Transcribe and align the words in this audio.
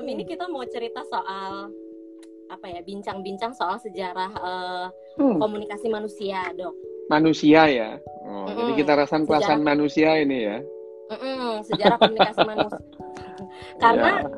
malam 0.00 0.16
ini 0.16 0.24
kita 0.24 0.48
mau 0.48 0.64
cerita 0.64 1.04
soal 1.12 1.68
apa 2.48 2.66
ya 2.72 2.80
bincang-bincang 2.80 3.52
soal 3.52 3.76
sejarah 3.76 4.32
uh, 4.32 4.88
hmm. 5.20 5.36
komunikasi 5.36 5.92
manusia 5.92 6.40
dok 6.56 6.72
manusia 7.12 7.68
ya 7.68 7.90
oh, 8.24 8.48
mm 8.48 8.48
-mm. 8.48 8.56
jadi 8.56 8.72
kita 8.80 8.92
rasakan 8.96 9.28
kelasan 9.28 9.60
manusia 9.60 10.16
ini 10.24 10.48
ya 10.48 10.58
mm 11.12 11.18
-mm, 11.20 11.48
sejarah 11.68 12.00
komunikasi 12.00 12.40
manusia 12.48 12.80
karena 13.84 14.24
ya. 14.24 14.28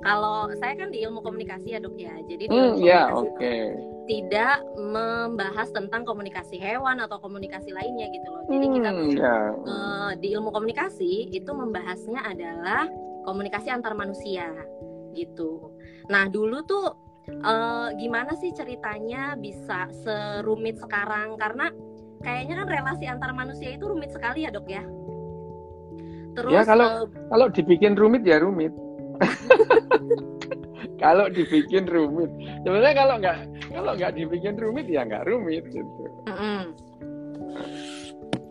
kalau 0.00 0.48
saya 0.64 0.74
kan 0.80 0.88
di 0.88 1.04
ilmu 1.04 1.20
komunikasi 1.20 1.76
ya 1.76 1.78
dok 1.84 1.96
ya 2.00 2.16
jadi 2.24 2.44
di 2.48 2.56
ya 2.80 3.12
oke 3.12 3.36
okay. 3.36 3.76
tidak 4.08 4.64
membahas 4.80 5.68
tentang 5.76 6.08
komunikasi 6.08 6.56
hewan 6.56 7.04
atau 7.04 7.20
komunikasi 7.20 7.68
lainnya 7.68 8.08
gitu 8.16 8.32
loh 8.32 8.48
jadi 8.48 8.66
kita 8.80 8.90
hmm, 8.96 9.12
ya. 9.12 9.36
uh, 9.60 10.10
di 10.16 10.32
ilmu 10.32 10.48
komunikasi 10.48 11.28
itu 11.36 11.50
membahasnya 11.52 12.24
adalah 12.24 12.88
komunikasi 13.28 13.68
antar 13.74 13.92
manusia 13.98 14.54
gitu. 15.16 15.72
Nah 16.12 16.28
dulu 16.28 16.60
tuh 16.68 16.92
uh, 17.42 17.88
gimana 17.96 18.36
sih 18.36 18.52
ceritanya 18.52 19.34
bisa 19.40 19.88
serumit 20.04 20.76
sekarang? 20.76 21.40
Karena 21.40 21.72
kayaknya 22.20 22.62
kan 22.62 22.68
relasi 22.68 23.04
antar 23.08 23.32
manusia 23.32 23.72
itu 23.72 23.88
rumit 23.88 24.12
sekali 24.12 24.44
ya 24.44 24.52
dok 24.52 24.68
ya? 24.68 24.84
Terus 26.36 26.52
ya 26.52 26.62
kalau 26.68 27.08
uh, 27.08 27.28
kalau 27.32 27.46
dibikin 27.48 27.96
rumit 27.96 28.22
ya 28.28 28.36
rumit. 28.38 28.72
Kalau 30.96 31.28
dibikin 31.28 31.84
rumit. 31.84 32.32
Sebenarnya 32.64 32.94
kalau 32.96 33.14
nggak 33.20 33.36
kalau 33.68 33.92
nggak 34.00 34.16
dibikin 34.16 34.56
rumit 34.56 34.88
ya 34.88 35.04
nggak 35.04 35.28
rumit 35.28 35.68
gitu. 35.68 36.04
Mm 36.24 36.36
-hmm. 36.36 36.60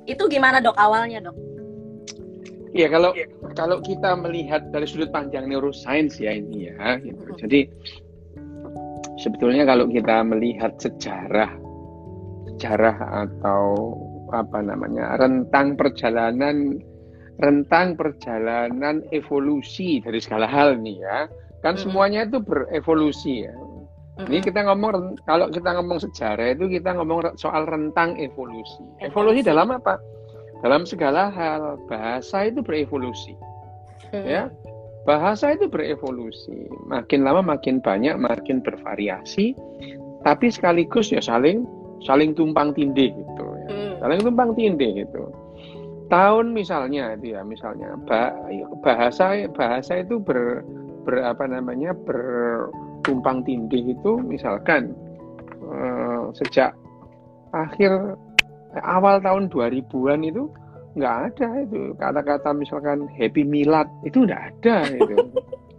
itu 0.06 0.24
gimana 0.30 0.62
dok 0.62 0.78
awalnya 0.78 1.18
dok 1.18 1.34
Iya 2.76 2.92
kalau 2.92 3.16
kalau 3.56 3.80
kita 3.80 4.20
melihat 4.20 4.68
dari 4.68 4.84
sudut 4.84 5.08
pandang 5.08 5.48
neuroscience 5.48 6.20
ya 6.20 6.36
ini 6.36 6.68
ya, 6.76 7.00
gitu. 7.00 7.24
jadi 7.40 7.72
sebetulnya 9.16 9.64
kalau 9.64 9.88
kita 9.88 10.20
melihat 10.28 10.76
sejarah 10.76 11.56
sejarah 12.52 12.98
atau 13.24 13.96
apa 14.36 14.60
namanya 14.60 15.16
rentang 15.16 15.80
perjalanan 15.80 16.76
rentang 17.40 17.96
perjalanan 17.96 19.04
evolusi 19.16 20.04
dari 20.04 20.20
segala 20.20 20.44
hal 20.44 20.76
nih 20.76 21.00
ya 21.00 21.32
kan 21.64 21.80
hmm. 21.80 21.82
semuanya 21.88 22.28
itu 22.28 22.44
berevolusi 22.44 23.48
ya 23.48 23.56
hmm. 24.20 24.28
ini 24.28 24.40
kita 24.44 24.68
ngomong 24.68 25.16
kalau 25.24 25.48
kita 25.48 25.80
ngomong 25.80 26.00
sejarah 26.04 26.52
itu 26.52 26.68
kita 26.68 26.92
ngomong 26.96 27.40
soal 27.40 27.64
rentang 27.64 28.20
evolusi 28.20 28.84
evolusi, 29.00 29.48
dalam 29.48 29.72
apa 29.72 29.96
dalam 30.66 30.82
segala 30.82 31.30
hal 31.30 31.78
bahasa 31.86 32.50
itu 32.50 32.66
berevolusi 32.66 33.38
hmm. 34.10 34.26
ya 34.26 34.50
bahasa 35.06 35.54
itu 35.54 35.70
berevolusi 35.70 36.66
makin 36.90 37.22
lama 37.22 37.46
makin 37.46 37.78
banyak 37.78 38.18
makin 38.18 38.66
bervariasi 38.66 39.54
tapi 40.26 40.50
sekaligus 40.50 41.14
ya 41.14 41.22
saling 41.22 41.70
saling 42.02 42.34
tumpang 42.34 42.74
tindih 42.74 43.14
gitu 43.14 43.46
ya. 43.46 43.70
hmm. 43.70 43.94
saling 44.02 44.20
tumpang 44.26 44.58
tindih 44.58 45.06
gitu 45.06 45.30
tahun 46.10 46.58
misalnya 46.58 47.14
itu 47.14 47.38
ya 47.38 47.46
misalnya 47.46 47.94
bahasa 48.82 49.46
bahasa 49.54 50.02
itu 50.02 50.18
ber, 50.18 50.66
ber 51.06 51.22
apa 51.22 51.46
namanya 51.46 51.94
bertumpang 51.94 53.46
tindih 53.46 53.94
itu 53.94 54.18
misalkan 54.18 54.98
eh, 55.62 56.22
sejak 56.34 56.74
akhir 57.54 58.18
awal 58.84 59.22
tahun 59.24 59.48
2000-an 59.54 60.22
itu 60.28 60.52
nggak 60.96 61.16
ada 61.32 61.48
itu. 61.68 61.94
Kata-kata 62.00 62.50
misalkan 62.56 63.08
happy 63.16 63.44
milad 63.44 63.88
itu 64.08 64.24
nggak 64.24 64.42
ada 64.52 64.76
itu 64.96 65.16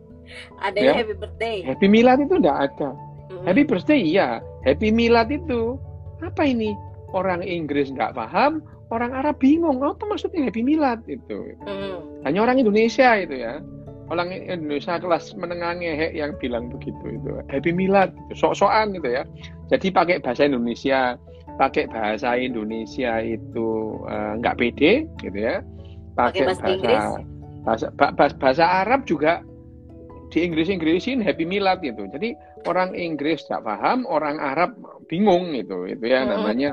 ada 0.66 0.78
ya? 0.78 0.92
happy 1.02 1.14
birthday. 1.17 1.56
Happy 1.64 1.86
milad 1.89 2.18
itu 2.23 2.35
nggak 2.36 2.58
ada. 2.70 2.90
Mm-hmm. 2.92 3.45
happy 3.48 3.62
birthday 3.64 4.01
iya. 4.01 4.29
Happy 4.62 4.89
milad 4.92 5.29
itu 5.33 5.80
apa 6.20 6.42
ini? 6.46 6.77
Orang 7.14 7.40
Inggris 7.40 7.89
nggak 7.92 8.12
paham 8.18 8.61
orang 8.95 9.11
Arab 9.18 9.42
bingung 9.42 9.83
apa 9.83 10.05
maksudnya 10.06 10.46
happy 10.46 10.62
milad 10.62 11.02
itu? 11.11 11.56
Mm. 11.67 12.23
hanya 12.23 12.39
orang 12.45 12.62
Indonesia 12.62 13.17
itu 13.18 13.35
ya. 13.40 13.58
Orang 14.06 14.30
Indonesia 14.30 15.02
kelas 15.02 15.35
menengah 15.35 15.83
ngehe 15.83 16.14
yang 16.14 16.39
bilang 16.39 16.70
begitu 16.70 17.18
itu. 17.18 17.42
Happy 17.51 17.74
milad 17.74 18.14
sok-sokan 18.39 18.95
gitu 18.95 19.11
ya. 19.11 19.27
Jadi 19.67 19.90
pakai 19.90 20.23
bahasa 20.23 20.46
Indonesia 20.46 21.18
pakai 21.56 21.89
bahasa 21.89 22.36
Indonesia 22.36 23.20
itu 23.20 24.00
uh, 24.06 24.36
nggak 24.40 24.56
pede 24.61 25.08
gitu 25.20 25.39
ya. 25.39 25.64
Pakai 26.17 26.48
bahasa 26.48 26.64
bahasa, 27.67 27.86
bahasa 27.96 28.34
bahasa 28.39 28.64
Arab 28.84 29.05
juga 29.05 29.42
di 30.30 30.44
Inggris 30.44 30.68
Inggrisin 30.68 31.20
Happy 31.24 31.44
Milad 31.48 31.83
gitu. 31.83 32.06
Jadi 32.12 32.36
orang 32.68 32.92
Inggris 32.94 33.44
nggak 33.48 33.64
paham 33.64 34.05
orang 34.08 34.39
Arab 34.39 34.77
bingung 35.08 35.52
gitu 35.55 35.89
itu 35.89 36.05
ya 36.05 36.22
mm 36.22 36.27
-hmm. 36.27 36.34
namanya. 36.36 36.70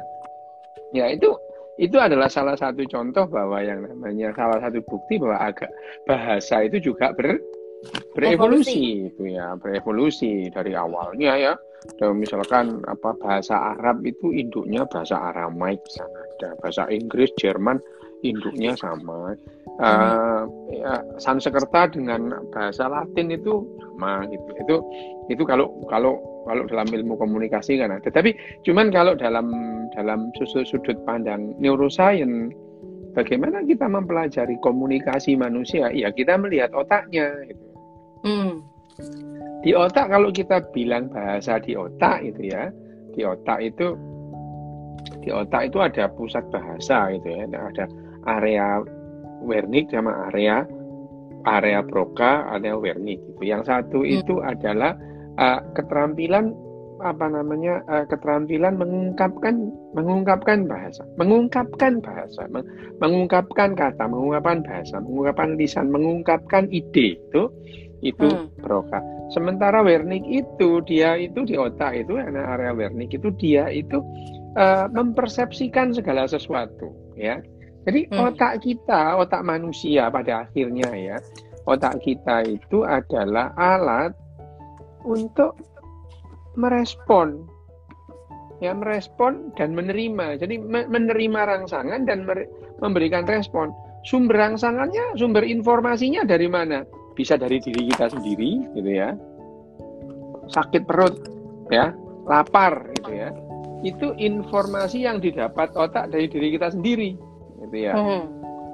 Ya 0.93 1.09
itu 1.09 1.33
itu 1.81 1.97
adalah 1.97 2.29
salah 2.29 2.53
satu 2.53 2.85
contoh 2.85 3.25
bahwa 3.25 3.57
yang 3.65 3.81
namanya 3.81 4.29
salah 4.37 4.61
satu 4.61 4.77
bukti 4.85 5.17
bahwa 5.17 5.49
agak 5.49 5.71
bahasa 6.05 6.69
itu 6.69 6.93
juga 6.93 7.09
ber 7.17 7.41
berevolusi 8.13 9.09
itu 9.11 9.33
ya 9.33 9.57
berevolusi 9.59 10.47
dari 10.53 10.77
awalnya 10.77 11.33
ya 11.35 11.53
dan 11.99 12.15
misalkan 12.19 12.79
apa 12.87 13.15
bahasa 13.19 13.75
Arab 13.75 14.03
itu 14.07 14.31
induknya 14.31 14.87
bahasa 14.87 15.19
Aramaik 15.31 15.83
sana 15.91 16.23
ada. 16.39 16.49
Bahasa 16.59 16.83
Inggris 16.91 17.31
Jerman 17.39 17.79
induknya 18.23 18.75
sama. 18.79 19.35
Uh, 19.73 20.45
ya, 20.69 21.01
Sanskerta 21.17 21.89
dengan 21.89 22.29
bahasa 22.53 22.85
Latin 22.85 23.33
itu 23.33 23.65
sama 23.81 24.21
gitu. 24.29 24.49
Itu 24.61 24.75
itu 25.33 25.43
kalau 25.49 25.71
kalau 25.89 26.21
kalau 26.45 26.63
dalam 26.69 26.87
ilmu 26.91 27.17
komunikasi 27.17 27.81
kan 27.81 27.95
ada. 27.95 28.09
Tapi 28.11 28.35
cuman 28.67 28.93
kalau 28.93 29.17
dalam 29.17 29.49
dalam 29.97 30.29
sudut 30.37 30.67
sudut 30.69 30.97
pandang 31.07 31.57
neuroscience 31.57 32.53
bagaimana 33.17 33.65
kita 33.65 33.89
mempelajari 33.89 34.57
komunikasi 34.61 35.33
manusia? 35.33 35.89
Ya 35.89 36.13
kita 36.13 36.37
melihat 36.37 36.69
otaknya 36.77 37.33
gitu. 37.49 37.65
Hmm. 38.23 38.72
Di 39.63 39.71
otak 39.71 40.11
kalau 40.11 40.29
kita 40.29 40.59
bilang 40.75 41.09
bahasa 41.09 41.57
di 41.57 41.73
otak 41.73 42.21
itu 42.23 42.51
ya, 42.51 42.69
di 43.15 43.23
otak 43.23 43.59
itu 43.63 43.95
di 45.23 45.29
otak 45.31 45.71
itu 45.71 45.77
ada 45.79 46.11
pusat 46.11 46.43
bahasa 46.51 47.11
gitu 47.15 47.27
ya, 47.31 47.47
ada 47.47 47.85
area 48.27 48.83
Wernicke 49.43 49.95
sama 49.95 50.31
area 50.31 50.63
area 51.43 51.83
Broca, 51.83 52.47
area 52.55 52.75
Wernicke 52.75 53.23
gitu. 53.33 53.41
Yang 53.43 53.71
satu 53.71 53.99
hmm. 54.03 54.13
itu 54.19 54.35
adalah 54.43 54.95
uh, 55.39 55.59
keterampilan 55.75 56.55
apa 57.03 57.27
namanya 57.27 57.83
uh, 57.91 58.07
keterampilan 58.07 58.79
mengungkapkan 58.79 59.69
mengungkapkan 59.91 60.65
bahasa 60.65 61.03
mengungkapkan 61.19 61.99
bahasa 61.99 62.47
mengungkapkan 63.03 63.75
kata 63.75 64.03
mengungkapkan 64.07 64.63
bahasa 64.63 65.03
mengungkapkan 65.03 65.59
lisan 65.59 65.91
mengungkapkan 65.91 66.71
ide 66.71 67.19
itu 67.19 67.51
itu 68.03 68.27
hmm. 68.27 68.59
Broca. 68.59 68.99
Sementara 69.31 69.79
Wernicke 69.81 70.43
itu 70.43 70.83
dia 70.83 71.15
itu 71.15 71.47
di 71.47 71.55
otak 71.55 71.95
itu 71.95 72.19
area 72.19 72.75
Wernicke 72.75 73.15
itu 73.17 73.31
dia 73.39 73.71
itu 73.71 74.03
uh, 74.59 74.91
mempersepsikan 74.91 75.95
segala 75.95 76.27
sesuatu 76.27 76.91
ya. 77.15 77.39
Jadi 77.83 78.11
hmm. 78.11 78.19
otak 78.19 78.63
kita, 78.63 79.19
otak 79.19 79.43
manusia 79.43 80.07
pada 80.07 80.47
akhirnya 80.47 80.87
ya, 80.95 81.17
otak 81.67 81.99
kita 82.03 82.47
itu 82.47 82.83
adalah 82.83 83.51
alat 83.59 84.15
untuk 85.03 85.59
merespon 86.55 87.49
ya 88.63 88.71
merespon 88.71 89.51
dan 89.59 89.75
menerima. 89.75 90.39
Jadi 90.39 90.55
menerima 90.65 91.39
rangsangan 91.43 92.07
dan 92.07 92.23
memberikan 92.79 93.27
respon. 93.27 93.75
Sumber 94.07 94.39
rangsangannya, 94.39 95.15
sumber 95.19 95.43
informasinya 95.47 96.23
dari 96.27 96.47
mana? 96.47 96.83
bisa 97.13 97.37
dari 97.37 97.61
diri 97.61 97.87
kita 97.93 98.09
sendiri 98.09 98.65
gitu 98.73 98.89
ya 98.89 99.13
sakit 100.49 100.83
perut 100.83 101.15
ya 101.69 101.93
lapar 102.27 102.89
gitu 102.99 103.11
ya 103.13 103.29
itu 103.85 104.11
informasi 104.17 105.05
yang 105.05 105.21
didapat 105.21 105.71
otak 105.77 106.09
dari 106.09 106.27
diri 106.27 106.57
kita 106.57 106.73
sendiri 106.73 107.15
gitu 107.63 107.77
ya 107.77 107.93
hmm. 107.95 108.23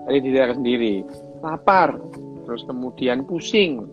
dari 0.07 0.17
diri 0.23 0.35
kita 0.39 0.55
sendiri 0.55 0.93
lapar 1.43 1.99
terus 2.47 2.65
kemudian 2.65 3.27
pusing 3.27 3.85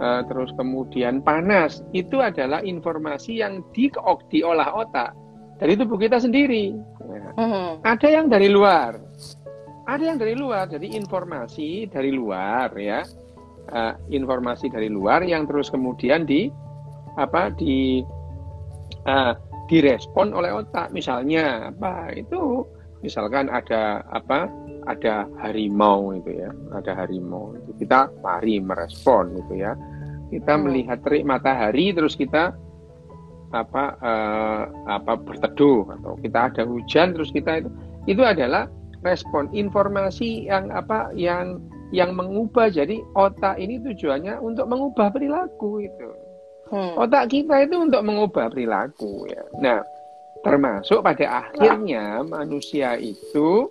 uh, 0.00 0.22
terus 0.26 0.50
kemudian 0.56 1.20
panas 1.22 1.82
itu 1.92 2.18
adalah 2.22 2.62
informasi 2.62 3.42
yang 3.42 3.62
di 3.74 3.90
diolah 4.30 4.70
otak 4.74 5.12
dari 5.58 5.74
tubuh 5.74 5.98
kita 5.98 6.22
sendiri 6.22 6.74
ya. 7.02 7.28
hmm. 7.34 7.70
ada 7.82 8.08
yang 8.08 8.26
dari 8.30 8.48
luar 8.50 8.98
ada 9.88 10.02
yang 10.04 10.18
dari 10.20 10.34
luar 10.38 10.70
jadi 10.70 10.86
informasi 10.94 11.90
dari 11.90 12.14
luar 12.14 12.70
ya 12.78 13.02
uh, 13.72 13.94
informasi 14.08 14.70
dari 14.70 14.88
luar 14.88 15.24
yang 15.26 15.44
terus 15.48 15.68
kemudian 15.72 16.24
di 16.24 16.48
apa 17.18 17.50
di 17.56 18.04
uh, 19.08 19.34
direspon 19.68 20.32
oleh 20.32 20.54
otak 20.54 20.94
misalnya 20.94 21.68
apa 21.68 22.14
itu 22.16 22.64
misalkan 23.02 23.46
ada 23.48 24.02
apa 24.10 24.50
ada 24.88 25.28
harimau 25.44 26.16
itu 26.16 26.42
ya 26.42 26.50
ada 26.72 26.96
harimau 26.96 27.54
itu. 27.54 27.84
Kita 27.84 28.08
lari 28.24 28.58
merespon 28.58 29.36
gitu 29.36 29.54
ya. 29.60 29.76
Kita 30.32 30.56
hmm. 30.56 30.62
melihat 30.68 30.98
terik 31.04 31.24
matahari 31.28 31.92
terus 31.92 32.16
kita 32.16 32.56
apa 33.48 33.96
uh, 34.04 34.62
apa 34.88 35.16
berteduh 35.16 35.88
atau 35.88 36.20
kita 36.20 36.52
ada 36.52 36.62
hujan 36.68 37.16
terus 37.16 37.32
kita 37.32 37.64
itu 37.64 37.70
itu 38.04 38.20
adalah 38.20 38.68
respon 39.00 39.48
informasi 39.56 40.48
yang 40.48 40.68
apa 40.72 41.12
yang 41.16 41.60
yang 41.92 42.12
mengubah. 42.12 42.68
Jadi 42.68 43.00
otak 43.16 43.56
ini 43.56 43.80
tujuannya 43.80 44.40
untuk 44.40 44.68
mengubah 44.68 45.12
perilaku 45.12 45.84
itu. 45.84 46.10
Hmm. 46.68 47.00
otak 47.00 47.32
kita 47.32 47.64
itu 47.64 47.80
untuk 47.80 48.04
mengubah 48.04 48.52
perilaku 48.52 49.24
ya. 49.24 49.40
Nah 49.56 49.80
termasuk 50.46 51.02
pada 51.02 51.46
akhirnya 51.46 52.22
manusia 52.22 52.94
itu 52.98 53.68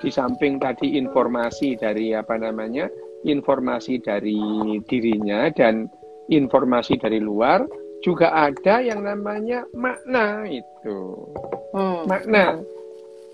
di 0.00 0.08
samping 0.08 0.60
tadi 0.60 0.96
informasi 0.96 1.76
dari 1.76 2.12
apa 2.16 2.36
namanya 2.40 2.88
informasi 3.24 4.00
dari 4.00 4.40
dirinya 4.88 5.52
dan 5.52 5.88
informasi 6.32 6.96
dari 6.96 7.20
luar 7.20 7.64
juga 8.00 8.32
ada 8.32 8.80
yang 8.80 9.04
namanya 9.04 9.68
makna 9.76 10.48
itu. 10.48 11.28
Hmm. 11.76 12.08
Makna. 12.08 12.64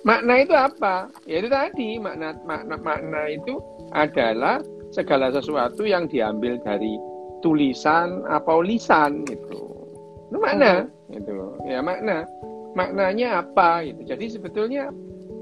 Makna 0.02 0.34
itu 0.42 0.54
apa? 0.54 1.10
Ya 1.26 1.42
itu 1.42 1.50
tadi 1.50 1.98
makna 2.02 2.34
makna 2.42 2.74
makna 2.78 3.30
itu 3.30 3.62
adalah 3.94 4.62
segala 4.90 5.30
sesuatu 5.30 5.86
yang 5.86 6.10
diambil 6.10 6.58
dari 6.62 6.98
tulisan 7.42 8.26
atau 8.26 8.58
lisan 8.62 9.22
itu. 9.30 9.62
Itu 10.30 10.38
makna 10.42 10.86
hmm. 10.86 11.14
itu. 11.14 11.36
Ya 11.70 11.78
makna. 11.78 12.26
Maknanya 12.76 13.40
apa 13.40 13.82
itu. 13.82 14.04
Jadi 14.04 14.28
sebetulnya 14.28 14.92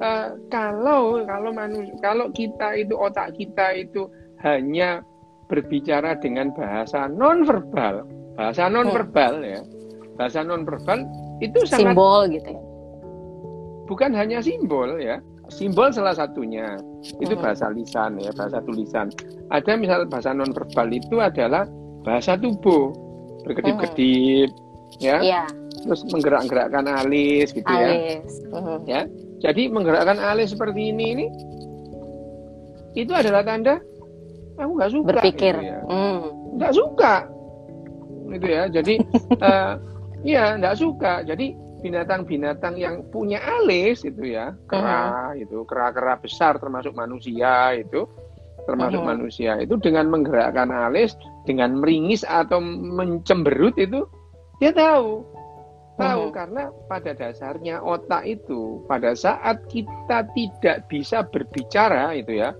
uh, 0.00 0.38
kalau 0.50 1.22
kalau 1.26 1.50
manusia 1.50 1.94
kalau 2.00 2.30
kita 2.32 2.78
itu 2.78 2.94
otak 2.96 3.34
kita 3.36 3.74
itu 3.76 4.08
hanya 4.42 5.04
berbicara 5.46 6.16
dengan 6.18 6.50
bahasa 6.56 7.06
nonverbal 7.06 8.02
bahasa 8.34 8.66
non 8.66 8.90
verbal 8.90 9.44
ya 9.44 9.60
bahasa 10.18 10.42
non 10.42 10.66
verbal 10.66 11.06
itu 11.38 11.62
sangat 11.66 11.94
simbol 11.94 12.20
gitu 12.30 12.48
ya 12.50 12.62
bukan 13.86 14.10
hanya 14.16 14.38
simbol 14.42 14.90
ya 14.98 15.20
simbol 15.52 15.92
salah 15.92 16.16
satunya 16.16 16.80
itu 17.20 17.36
hmm. 17.36 17.42
bahasa 17.44 17.70
lisan 17.70 18.18
ya 18.18 18.32
bahasa 18.34 18.58
tulisan 18.64 19.12
ada 19.52 19.72
misal 19.76 20.08
bahasa 20.08 20.32
non 20.32 20.50
verbal 20.50 20.88
itu 20.90 21.20
adalah 21.20 21.68
bahasa 22.02 22.34
tubuh 22.34 22.90
berkedip-kedip 23.44 24.50
hmm. 24.50 25.04
ya 25.04 25.18
yeah. 25.20 25.46
Terus 25.84 26.02
menggerak-gerakkan 26.08 26.88
alis 26.88 27.52
gitu 27.52 27.68
ya. 27.68 27.88
alis. 27.92 28.32
ya 28.40 28.58
hmm. 28.58 28.78
ya 28.88 29.00
jadi 29.44 29.62
menggerakkan 29.68 30.18
alis 30.18 30.56
seperti 30.56 30.90
ini 30.90 31.04
ini 31.14 31.26
itu 32.96 33.12
adalah 33.12 33.44
tanda 33.44 33.78
aku 34.56 34.70
nggak 34.80 34.92
suka 34.92 35.08
berpikir 35.12 35.54
gitu 35.60 35.70
ya. 35.70 35.80
nggak 36.56 36.72
suka 36.72 37.14
itu 38.32 38.46
ya 38.48 38.62
jadi 38.72 38.94
uh, 39.42 39.72
ya 40.36 40.44
nggak 40.56 40.76
suka 40.80 41.22
jadi 41.28 41.46
binatang-binatang 41.84 42.80
yang 42.80 43.04
punya 43.12 43.44
alis 43.60 44.08
itu 44.08 44.32
ya 44.32 44.56
kera 44.72 45.36
uh-huh. 45.36 45.42
itu 45.44 45.68
kera-kera 45.68 46.16
besar 46.16 46.56
termasuk 46.56 46.96
manusia 46.96 47.76
itu 47.76 48.08
termasuk 48.64 49.04
uh-huh. 49.04 49.12
manusia 49.12 49.60
itu 49.60 49.76
dengan 49.76 50.08
menggerakkan 50.08 50.72
alis 50.72 51.12
dengan 51.44 51.76
meringis 51.76 52.24
atau 52.24 52.56
mencemberut 52.64 53.76
itu 53.76 54.08
dia 54.64 54.72
tahu 54.72 55.28
tahu 55.94 56.28
uh-huh. 56.28 56.34
karena 56.34 56.62
pada 56.90 57.14
dasarnya 57.14 57.78
otak 57.78 58.26
itu 58.26 58.82
pada 58.90 59.14
saat 59.14 59.62
kita 59.70 60.26
tidak 60.34 60.86
bisa 60.90 61.22
berbicara 61.22 62.14
itu 62.18 62.42
ya 62.42 62.50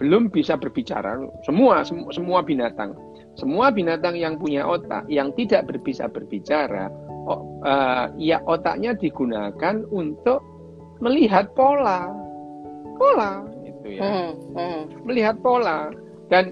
belum 0.00 0.30
bisa 0.30 0.54
berbicara 0.56 1.20
semua 1.44 1.84
semua 1.84 2.40
binatang 2.40 2.96
semua 3.38 3.70
binatang 3.70 4.18
yang 4.18 4.34
punya 4.34 4.66
otak 4.66 5.06
yang 5.06 5.30
tidak 5.38 5.70
bisa 5.86 6.10
berbicara, 6.10 6.90
oh, 7.30 7.62
uh, 7.62 8.10
ya 8.18 8.42
otaknya 8.50 8.98
digunakan 8.98 9.86
untuk 9.94 10.42
melihat 10.98 11.46
pola, 11.54 12.10
pola 12.98 13.46
itu 13.62 13.94
ya, 13.94 14.02
hmm, 14.02 14.30
hmm. 14.58 14.80
melihat 15.06 15.38
pola 15.38 15.94
dan 16.34 16.50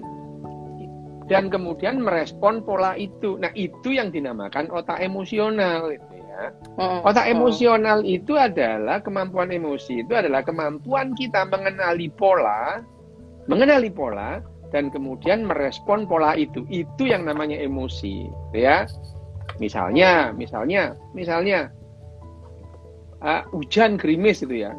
dan 1.27 1.51
kemudian 1.51 1.99
merespon 1.99 2.63
pola 2.63 2.95
itu. 2.95 3.35
Nah 3.35 3.51
itu 3.51 3.91
yang 3.91 4.07
dinamakan 4.07 4.71
otak 4.71 5.03
emosional 5.03 5.91
itu 5.91 6.16
ya. 6.37 6.49
Hmm, 6.77 6.99
otak 7.03 7.25
hmm. 7.25 7.33
emosional 7.33 7.99
itu 8.05 8.37
adalah 8.37 9.01
kemampuan 9.01 9.49
emosi 9.49 10.05
itu 10.05 10.13
adalah 10.13 10.45
kemampuan 10.45 11.17
kita 11.17 11.49
mengenali 11.49 12.07
pola, 12.13 12.79
mengenali 13.49 13.89
pola 13.89 14.39
dan 14.69 14.93
kemudian 14.93 15.43
merespon 15.43 16.05
pola 16.05 16.37
itu. 16.37 16.63
Itu 16.69 17.09
yang 17.09 17.25
namanya 17.25 17.57
emosi, 17.57 18.29
ya. 18.53 18.85
Misalnya, 19.57 20.31
misalnya, 20.37 20.93
misalnya 21.17 21.73
uh, 23.25 23.41
hujan 23.49 23.97
gerimis 23.97 24.45
itu 24.45 24.67
ya. 24.67 24.71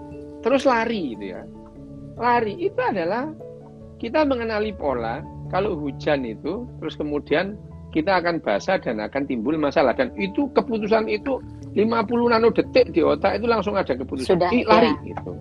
Terus 0.47 0.63
lari 0.63 1.19
itu 1.19 1.35
ya. 1.35 1.43
Lari 2.19 2.55
itu 2.59 2.79
adalah 2.79 3.31
kita 3.99 4.23
mengenali 4.23 4.71
pola 4.71 5.23
kalau 5.51 5.75
hujan 5.75 6.23
itu 6.23 6.69
terus 6.79 6.95
kemudian 6.95 7.59
kita 7.95 8.21
akan 8.21 8.41
basah 8.45 8.77
dan 8.77 9.01
akan 9.01 9.25
timbul 9.25 9.57
masalah 9.57 9.97
dan 9.97 10.13
itu 10.21 10.49
keputusan 10.53 11.09
itu 11.09 11.41
50 11.73 12.33
nano 12.33 12.49
detik 12.53 12.93
di 12.93 13.01
otak 13.01 13.41
itu 13.41 13.47
langsung 13.49 13.77
ada 13.77 13.97
keputusan 13.97 14.37
Sudah, 14.37 14.51
lari 14.53 14.93
ya. 14.93 15.07
gitu. 15.09 15.33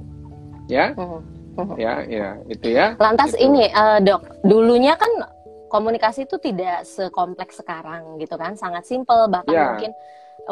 Ya. 0.67 0.85
Hmm 0.95 1.37
ya 1.77 2.05
ya 2.05 2.27
itu 2.45 2.67
ya 2.69 2.93
lantas 3.01 3.33
itu. 3.33 3.49
ini 3.49 3.65
uh, 3.73 3.97
dok 3.97 4.45
dulunya 4.45 4.93
kan 4.93 5.09
komunikasi 5.67 6.29
itu 6.29 6.37
tidak 6.39 6.85
sekompleks 6.85 7.59
sekarang 7.59 8.21
gitu 8.21 8.37
kan 8.37 8.53
sangat 8.53 8.85
simpel 8.85 9.25
bahkan 9.27 9.53
ya. 9.53 9.65
mungkin 9.73 9.91
uh, 9.91 10.01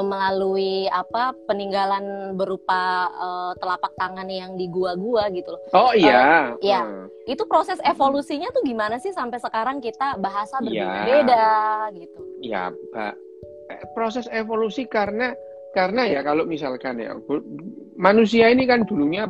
melalui 0.03 0.89
apa 0.92 1.31
peninggalan 1.47 2.36
berupa 2.36 3.07
uh, 3.15 3.51
telapak 3.62 3.95
tangan 3.95 4.27
yang 4.27 4.59
di 4.59 4.68
gua-gua 4.68 5.31
gitu 5.31 5.56
loh 5.56 5.62
oh 5.71 5.92
iya 5.95 6.51
uh, 6.51 6.59
ya 6.59 6.83
hmm. 6.83 7.07
itu 7.30 7.44
proses 7.47 7.80
evolusinya 7.88 8.51
tuh 8.51 8.65
gimana 8.68 9.00
sih 9.00 9.15
sampai 9.15 9.39
sekarang 9.39 9.80
kita 9.80 10.19
bahasa 10.19 10.59
iya. 10.65 10.83
berbeda 10.83 11.47
ya. 11.92 11.95
gitu 11.95 12.19
ya 12.44 12.63
pak 12.92 13.15
proses 13.95 14.27
evolusi 14.30 14.86
karena 14.86 15.33
karena 15.75 16.07
ya 16.07 16.24
kalau 16.24 16.48
misalkan 16.48 17.00
ya 17.03 17.15
manusia 18.00 18.48
ini 18.48 18.63
kan 18.63 18.88
dulunya 18.88 19.27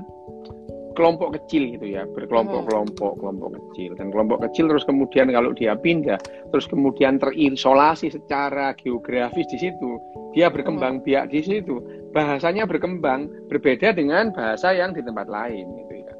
kelompok 0.95 1.35
kecil 1.37 1.75
gitu 1.75 1.85
ya 1.85 2.07
berkelompok-kelompok 2.09 3.11
hmm. 3.13 3.19
kelompok 3.21 3.49
kecil 3.59 3.91
dan 3.99 4.07
kelompok 4.09 4.39
kecil 4.49 4.65
terus 4.71 4.85
kemudian 4.87 5.27
kalau 5.29 5.51
dia 5.51 5.75
pindah 5.75 6.17
terus 6.49 6.65
kemudian 6.65 7.19
terisolasi 7.19 8.09
secara 8.09 8.71
geografis 8.79 9.45
di 9.51 9.57
situ 9.59 9.99
dia 10.31 10.47
berkembang 10.47 10.99
hmm. 10.99 11.05
biak 11.05 11.25
di 11.29 11.43
situ 11.43 11.83
bahasanya 12.15 12.63
berkembang 12.63 13.27
berbeda 13.51 13.91
dengan 13.91 14.31
bahasa 14.31 14.71
yang 14.71 14.95
di 14.95 15.03
tempat 15.03 15.27
lain 15.27 15.67
gitu 15.85 15.93
ya 15.99 16.13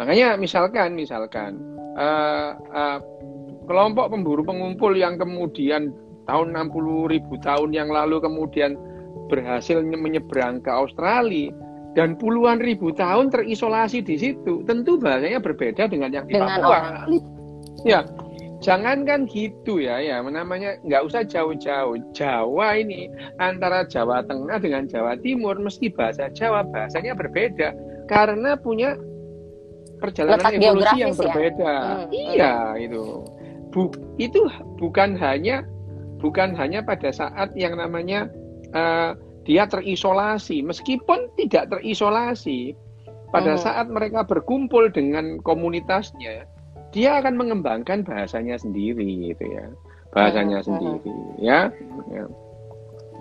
makanya 0.00 0.28
misalkan 0.40 0.96
misalkan 0.96 1.60
uh, 2.00 2.56
uh, 2.72 2.98
kelompok 3.68 4.10
pemburu 4.10 4.42
pengumpul 4.42 4.96
yang 4.96 5.20
kemudian 5.20 5.92
tahun 6.26 6.56
60 6.56 7.12
ribu 7.12 7.36
tahun 7.44 7.70
yang 7.76 7.92
lalu 7.92 8.18
kemudian 8.18 8.74
berhasil 9.28 9.80
menyeberang 9.84 10.60
ke 10.60 10.70
Australia 10.72 11.52
dan 11.92 12.16
puluhan 12.16 12.60
ribu 12.60 12.92
tahun 12.96 13.28
terisolasi 13.28 14.00
di 14.00 14.16
situ, 14.16 14.64
tentu 14.64 14.96
bahasanya 14.96 15.40
berbeda 15.40 15.88
dengan 15.88 16.10
yang 16.12 16.24
di 16.24 16.36
dengan 16.36 16.56
Papua. 16.56 16.68
Orang. 16.72 17.20
Ya, 17.84 18.00
jangankan 18.64 19.28
gitu 19.28 19.82
ya, 19.82 20.00
ya 20.00 20.24
namanya 20.24 20.80
nggak 20.88 21.02
usah 21.04 21.22
jauh-jauh. 21.26 22.00
Jawa 22.16 22.80
ini 22.80 23.12
antara 23.36 23.84
Jawa 23.84 24.24
Tengah 24.24 24.56
dengan 24.62 24.88
Jawa 24.88 25.18
Timur 25.20 25.58
mesti 25.60 25.92
bahasa 25.92 26.32
Jawa 26.32 26.64
bahasanya 26.70 27.12
berbeda 27.12 27.76
karena 28.08 28.56
punya 28.56 28.96
perjalanan 30.00 30.40
Letak 30.42 30.52
evolusi 30.58 30.96
yang 30.98 31.12
ya? 31.12 31.18
berbeda. 31.20 31.72
Ya? 31.72 31.76
Hmm. 31.76 32.08
Iya 32.10 32.54
itu. 32.80 33.04
Bu, 33.72 33.88
itu 34.20 34.40
bukan 34.76 35.16
hanya 35.16 35.64
bukan 36.20 36.52
hanya 36.54 36.84
pada 36.84 37.08
saat 37.08 37.50
yang 37.56 37.76
namanya 37.80 38.28
uh, 38.76 39.16
dia 39.42 39.66
terisolasi. 39.66 40.62
Meskipun 40.62 41.30
tidak 41.38 41.70
terisolasi 41.70 42.74
pada 43.32 43.56
hmm. 43.56 43.62
saat 43.62 43.86
mereka 43.88 44.22
berkumpul 44.28 44.92
dengan 44.92 45.40
komunitasnya 45.40 46.44
dia 46.92 47.18
akan 47.18 47.40
mengembangkan 47.40 48.04
bahasanya 48.04 48.60
sendiri 48.60 49.32
gitu 49.32 49.44
ya. 49.48 49.66
Bahasanya 50.12 50.60
hmm. 50.60 50.66
sendiri 50.68 51.14
ya. 51.40 51.72
Ya. 52.12 52.24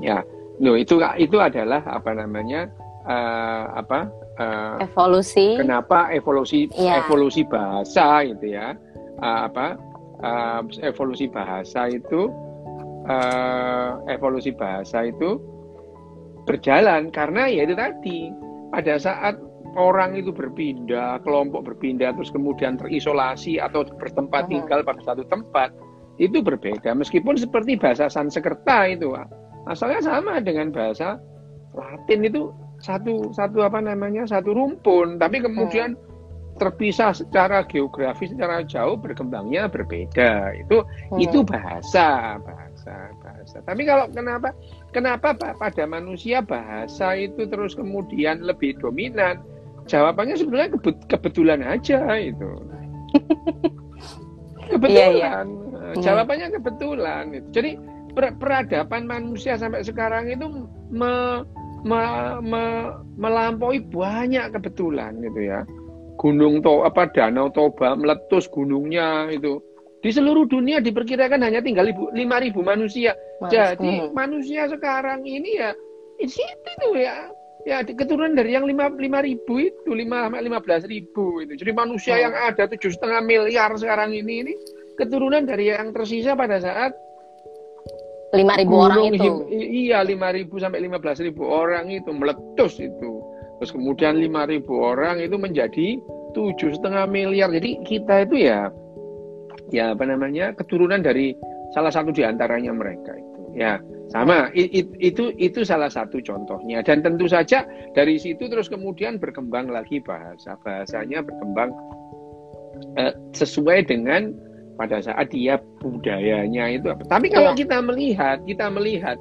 Ya. 0.04 0.18
No 0.60 0.76
itu 0.78 1.00
itu 1.18 1.38
adalah 1.40 1.82
apa 1.88 2.12
namanya 2.14 2.68
uh, 3.08 3.80
apa 3.80 4.12
uh, 4.38 4.78
evolusi. 4.84 5.58
kenapa 5.58 6.12
evolusi 6.14 6.70
ya. 6.76 7.02
evolusi 7.02 7.48
bahasa 7.48 8.28
itu 8.28 8.54
ya. 8.54 8.76
Uh, 9.24 9.48
apa 9.48 9.80
uh, 10.22 10.62
evolusi 10.84 11.32
bahasa 11.32 11.88
itu 11.90 12.30
uh, 13.08 14.04
evolusi 14.12 14.52
bahasa 14.52 15.08
itu 15.08 15.40
berjalan 16.46 17.14
karena 17.14 17.48
ya 17.48 17.66
itu 17.66 17.76
tadi 17.78 18.34
pada 18.72 18.96
saat 18.98 19.36
orang 19.76 20.20
itu 20.20 20.36
berpindah, 20.36 21.24
kelompok 21.24 21.64
berpindah 21.74 22.12
terus 22.16 22.32
kemudian 22.32 22.76
terisolasi 22.76 23.60
atau 23.60 23.88
bertempat 23.88 24.52
tinggal 24.52 24.84
pada 24.84 25.00
satu 25.04 25.24
tempat, 25.28 25.72
itu 26.20 26.44
berbeda. 26.44 26.92
Meskipun 26.92 27.40
seperti 27.40 27.80
bahasa 27.80 28.12
Sanskerta 28.12 28.90
itu 28.92 29.16
asalnya 29.70 30.02
sama 30.04 30.42
dengan 30.44 30.74
bahasa 30.74 31.22
Latin 31.72 32.28
itu 32.28 32.52
satu 32.84 33.32
satu 33.32 33.64
apa 33.64 33.80
namanya 33.80 34.28
satu 34.28 34.52
rumpun. 34.52 35.16
Tapi 35.22 35.40
kemudian 35.40 35.96
hmm. 35.96 36.60
terpisah 36.60 37.16
secara 37.16 37.64
geografis 37.64 38.34
secara 38.36 38.66
jauh 38.68 39.00
berkembangnya 39.00 39.72
berbeda. 39.72 40.52
Itu 40.60 40.84
hmm. 40.84 41.20
itu 41.24 41.48
bahasa 41.48 42.36
bahasa 42.44 42.96
bahasa. 43.24 43.58
Tapi 43.64 43.88
kalau 43.88 44.12
kenapa 44.12 44.52
kenapa 44.92 45.34
pada 45.36 45.84
manusia 45.88 46.44
bahasa 46.44 47.16
itu 47.16 47.48
terus 47.48 47.74
kemudian 47.74 48.44
lebih 48.44 48.76
dominan 48.80 49.40
Jawabannya 49.90 50.36
sebenarnya 50.38 50.70
kebetulan 51.10 51.60
aja 51.66 52.00
itu. 52.20 52.50
kebetulan. 54.70 54.88
Iya, 54.88 55.08
iya. 55.12 55.34
Jawabannya 56.00 56.48
kebetulan. 56.56 57.24
Itu. 57.36 57.48
Jadi 57.52 57.72
per 58.16 58.40
peradaban 58.40 59.04
manusia 59.04 59.60
sampai 59.60 59.84
sekarang 59.84 60.32
itu 60.32 60.48
me 60.88 61.44
me 61.84 62.00
me 62.40 62.64
melampaui 63.20 63.84
banyak 63.84 64.48
kebetulan 64.56 65.20
gitu 65.20 65.42
ya. 65.44 65.68
Gunung 66.16 66.64
to 66.64 66.88
apa 66.88 67.12
danau 67.12 67.52
Toba 67.52 68.00
meletus 68.00 68.48
gunungnya 68.48 69.28
itu. 69.28 69.60
Di 70.02 70.10
seluruh 70.10 70.50
dunia 70.50 70.82
diperkirakan 70.82 71.46
hanya 71.46 71.62
tinggal 71.62 71.86
lima 72.14 72.42
ribu 72.42 72.66
manusia. 72.66 73.14
Mas, 73.38 73.54
Jadi 73.54 74.10
hmm. 74.10 74.18
manusia 74.18 74.66
sekarang 74.66 75.22
ini 75.26 75.62
ya 75.62 75.72
di 76.18 76.26
situ 76.26 76.70
tuh 76.82 76.98
ya 76.98 77.30
Ya, 77.62 77.86
keturunan 77.86 78.34
dari 78.34 78.58
yang 78.58 78.66
lima 78.66 78.90
lima 78.90 79.22
ribu 79.22 79.62
itu 79.62 79.94
lima 79.94 80.26
sampai 80.26 80.42
lima 80.42 80.58
belas 80.58 80.82
ribu 80.90 81.46
itu. 81.46 81.54
Jadi 81.62 81.72
manusia 81.78 82.18
oh. 82.18 82.22
yang 82.30 82.34
ada 82.34 82.66
tujuh 82.66 82.90
setengah 82.98 83.22
miliar 83.22 83.70
sekarang 83.78 84.18
ini 84.18 84.42
ini 84.42 84.54
keturunan 84.98 85.46
dari 85.46 85.70
yang 85.70 85.94
tersisa 85.94 86.34
pada 86.34 86.58
saat 86.58 86.98
lima 88.34 88.58
ribu 88.58 88.82
orang 88.82 89.14
itu. 89.14 89.46
Iya, 89.54 90.02
lima 90.02 90.34
ribu 90.34 90.58
sampai 90.58 90.82
lima 90.82 90.98
belas 90.98 91.22
ribu 91.22 91.46
orang 91.46 91.94
itu 91.94 92.10
meletus 92.10 92.82
itu. 92.82 93.22
Terus 93.62 93.72
kemudian 93.78 94.18
lima 94.18 94.50
ribu 94.50 94.82
orang 94.82 95.22
itu 95.22 95.38
menjadi 95.38 96.02
tujuh 96.34 96.82
setengah 96.82 97.06
miliar. 97.06 97.54
Jadi 97.54 97.86
kita 97.86 98.26
itu 98.26 98.50
ya, 98.50 98.74
ya 99.72 99.96
apa 99.96 100.04
namanya 100.06 100.54
keturunan 100.54 101.00
dari 101.02 101.34
salah 101.72 101.90
satu 101.90 102.12
di 102.12 102.24
antaranya 102.28 102.76
mereka 102.76 103.16
itu. 103.16 103.42
Ya, 103.52 103.84
sama, 104.08 104.48
it, 104.56 104.88
itu 105.04 105.36
itu 105.36 105.68
salah 105.68 105.92
satu 105.92 106.24
contohnya 106.24 106.80
dan 106.84 107.04
tentu 107.04 107.28
saja 107.28 107.68
dari 107.92 108.16
situ 108.16 108.48
terus 108.48 108.72
kemudian 108.72 109.20
berkembang 109.20 109.68
lagi 109.68 110.00
bahasa 110.04 110.56
bahasanya 110.64 111.20
berkembang 111.20 111.76
eh, 112.96 113.12
sesuai 113.36 113.92
dengan 113.92 114.32
pada 114.80 114.98
saat 115.04 115.30
dia 115.30 115.60
budayanya 115.84 116.80
itu 116.80 116.88
apa. 116.90 117.04
Tapi 117.06 117.28
kalau 117.30 117.54
iya. 117.54 117.60
kita 117.60 117.78
melihat, 117.84 118.38
kita 118.48 118.66
melihat 118.72 119.18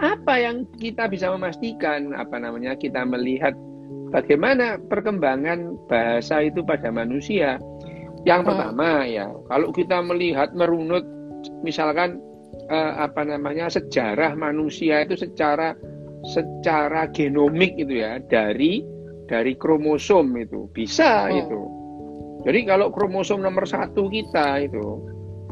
apa 0.00 0.34
yang 0.40 0.64
kita 0.80 1.10
bisa 1.10 1.28
memastikan 1.34 2.16
apa 2.16 2.40
namanya 2.40 2.72
kita 2.78 3.04
melihat 3.04 3.52
bagaimana 4.14 4.80
perkembangan 4.88 5.76
bahasa 5.90 6.46
itu 6.46 6.62
pada 6.62 6.88
manusia. 6.94 7.58
Yang 8.28 8.52
pertama 8.52 9.08
ya, 9.08 9.32
kalau 9.48 9.72
kita 9.72 10.04
melihat 10.04 10.52
merunut 10.52 11.04
misalkan 11.64 12.20
uh, 12.68 13.04
apa 13.08 13.24
namanya 13.24 13.72
sejarah 13.72 14.36
manusia 14.36 15.04
itu 15.04 15.16
secara 15.16 15.72
secara 16.28 17.08
genomik 17.16 17.80
itu 17.80 18.04
ya 18.04 18.20
dari 18.28 18.84
dari 19.24 19.56
kromosom 19.56 20.36
itu 20.36 20.68
bisa 20.74 21.30
oh. 21.30 21.38
itu. 21.38 21.60
Jadi 22.44 22.60
kalau 22.68 22.88
kromosom 22.92 23.44
nomor 23.44 23.64
satu 23.68 24.08
kita 24.08 24.64
itu 24.64 25.00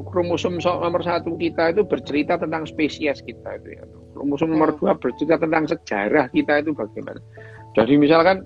kromosom 0.09 0.61
nomor 0.61 1.03
satu 1.05 1.37
kita 1.37 1.77
itu 1.77 1.85
bercerita 1.85 2.41
tentang 2.41 2.65
spesies 2.65 3.21
kita 3.25 3.61
itu 3.61 3.69
ya. 3.81 3.85
Kromosom 4.13 4.53
nomor 4.53 4.77
dua 4.77 4.97
bercerita 4.97 5.41
tentang 5.41 5.69
sejarah 5.69 6.29
kita 6.33 6.61
itu 6.65 6.73
bagaimana. 6.77 7.21
Jadi 7.77 7.95
misalkan 7.97 8.45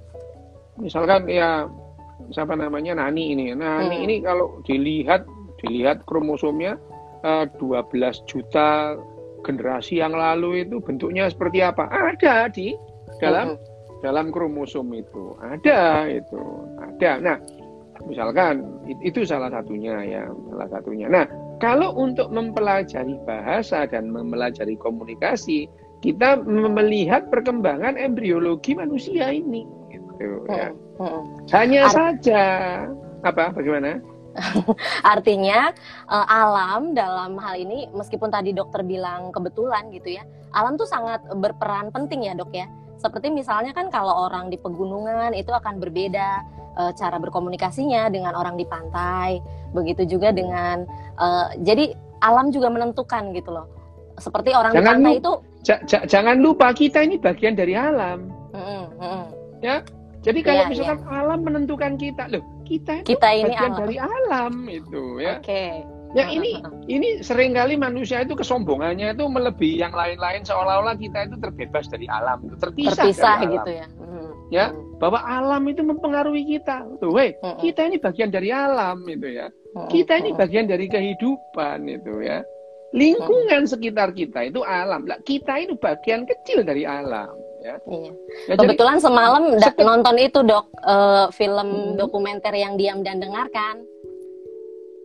misalkan 0.79 1.27
ya 1.31 1.67
siapa 2.31 2.55
namanya 2.55 2.95
Nani 2.95 3.35
ini. 3.35 3.51
Nani 3.57 3.97
hmm. 3.99 4.05
ini 4.07 4.17
kalau 4.23 4.63
dilihat 4.63 5.27
dilihat 5.63 6.07
kromosomnya 6.07 6.79
12 7.23 7.59
eh, 7.63 8.15
juta 8.27 8.99
generasi 9.43 9.99
yang 9.99 10.15
lalu 10.15 10.67
itu 10.67 10.79
bentuknya 10.79 11.27
seperti 11.27 11.63
apa? 11.63 11.91
Ada 11.91 12.51
di 12.51 12.75
dalam 13.19 13.59
hmm. 13.59 14.03
dalam 14.03 14.31
kromosom 14.31 14.91
itu. 14.95 15.35
Ada 15.43 16.11
itu. 16.11 16.43
Ada. 16.79 17.19
Nah, 17.23 17.37
misalkan 18.07 18.67
itu 19.03 19.23
salah 19.23 19.51
satunya 19.51 20.03
ya, 20.03 20.23
salah 20.51 20.69
satunya. 20.71 21.07
Nah, 21.11 21.27
kalau 21.63 21.95
untuk 21.95 22.31
mempelajari 22.35 23.15
bahasa 23.23 23.87
dan 23.87 24.11
mempelajari 24.11 24.75
komunikasi, 24.79 25.71
kita 26.03 26.43
melihat 26.47 27.31
perkembangan 27.31 27.95
embriologi 27.95 28.75
manusia 28.75 29.31
ini 29.31 29.63
gitu 29.95 30.43
ya. 30.51 30.75
Hanya 31.53 31.89
Ar 31.89 31.93
saja 31.93 32.43
apa 33.23 33.55
bagaimana? 33.55 34.03
Artinya 35.15 35.73
uh, 36.09 36.27
alam 36.27 36.97
dalam 36.97 37.37
hal 37.37 37.61
ini 37.61 37.89
meskipun 37.93 38.33
tadi 38.33 38.57
dokter 38.57 38.81
bilang 38.81 39.29
kebetulan 39.31 39.93
gitu 39.93 40.17
ya, 40.17 40.25
alam 40.57 40.81
tuh 40.81 40.89
sangat 40.89 41.21
berperan 41.37 41.93
penting 41.93 42.25
ya 42.29 42.33
dok 42.33 42.53
ya. 42.53 42.67
Seperti 42.97 43.35
misalnya 43.35 43.75
kan 43.75 43.91
kalau 43.91 44.31
orang 44.31 44.49
di 44.49 44.57
pegunungan 44.57 45.35
itu 45.35 45.51
akan 45.51 45.83
berbeda 45.83 46.47
uh, 46.79 46.93
cara 46.95 47.19
berkomunikasinya 47.19 48.09
dengan 48.09 48.33
orang 48.39 48.57
di 48.57 48.65
pantai, 48.65 49.43
begitu 49.75 50.07
juga 50.07 50.31
dengan 50.31 50.87
uh, 51.19 51.53
jadi 51.61 51.93
alam 52.23 52.55
juga 52.55 52.71
menentukan 52.71 53.35
gitu 53.35 53.51
loh. 53.53 53.67
Seperti 54.17 54.55
orang 54.55 54.73
jangan 54.77 54.97
di 54.97 55.03
pantai 55.03 55.15
itu 55.19 55.33
jangan 56.09 56.37
lupa 56.39 56.71
kita 56.73 57.03
ini 57.03 57.19
bagian 57.19 57.59
dari 57.59 57.75
alam. 57.75 58.31
Mm 58.53 58.85
-hmm. 58.99 59.23
Ya, 59.63 59.83
jadi 60.23 60.41
kalau 60.47 60.63
yeah, 60.65 60.71
misalkan 60.71 60.99
yeah. 61.03 61.19
alam 61.19 61.41
menentukan 61.43 61.93
kita, 61.99 62.23
loh 62.31 62.43
kita 62.63 63.03
itu 63.03 63.07
kita 63.11 63.29
ini 63.35 63.51
bagian 63.51 63.73
alam. 63.75 63.81
dari 63.83 63.97
alam 63.99 64.55
itu 64.71 65.03
ya. 65.19 65.35
Oke. 65.37 65.43
Okay. 65.43 65.73
Ya 66.13 66.29
ini 66.29 66.61
ini 66.93 67.25
sering 67.25 67.57
kali 67.57 67.75
manusia 67.75 68.21
itu 68.21 68.37
kesombongannya 68.37 69.17
itu 69.17 69.25
melebihi 69.25 69.81
yang 69.81 69.97
lain-lain 69.97 70.45
seolah-olah 70.45 70.95
kita 71.01 71.25
itu 71.25 71.41
terbebas 71.41 71.89
dari 71.89 72.05
alam, 72.05 72.45
terpisah, 72.61 73.09
terpisah 73.09 73.37
dari 73.41 73.57
gitu 73.57 73.71
alam. 73.73 73.81
ya. 73.81 73.87
Hmm. 73.97 74.31
Ya, 74.53 74.67
hmm. 74.69 75.01
bahwa 75.01 75.25
alam 75.25 75.65
itu 75.73 75.81
mempengaruhi 75.81 76.45
kita. 76.45 76.85
Tuh, 77.01 77.17
weh, 77.17 77.33
hmm. 77.41 77.57
kita 77.65 77.89
ini 77.89 77.97
bagian 77.97 78.29
dari 78.29 78.53
alam 78.53 79.01
itu 79.09 79.25
ya. 79.25 79.49
Hmm. 79.73 79.89
Kita 79.89 80.21
ini 80.21 80.37
bagian 80.37 80.69
dari 80.69 80.85
kehidupan 80.85 81.89
itu 81.89 82.21
ya. 82.21 82.45
Lingkungan 82.93 83.65
sekitar 83.65 84.13
kita 84.13 84.53
itu 84.53 84.61
alam. 84.61 85.09
Lah, 85.09 85.17
kita 85.25 85.65
itu 85.65 85.81
bagian 85.81 86.29
kecil 86.29 86.61
dari 86.61 86.85
alam 86.85 87.33
ya. 87.63 87.77
Iya. 87.87 88.13
Ya, 88.51 88.55
Kebetulan 88.59 88.99
jadi, 88.99 89.05
semalam 89.07 89.43
nonton 89.59 90.17
itu 90.19 90.41
dok 90.43 90.65
uh, 90.83 91.27
film 91.31 91.69
hmm. 91.71 91.97
dokumenter 91.97 92.53
yang 92.53 92.75
diam 92.75 93.07
dan 93.07 93.23
dengarkan. 93.23 93.87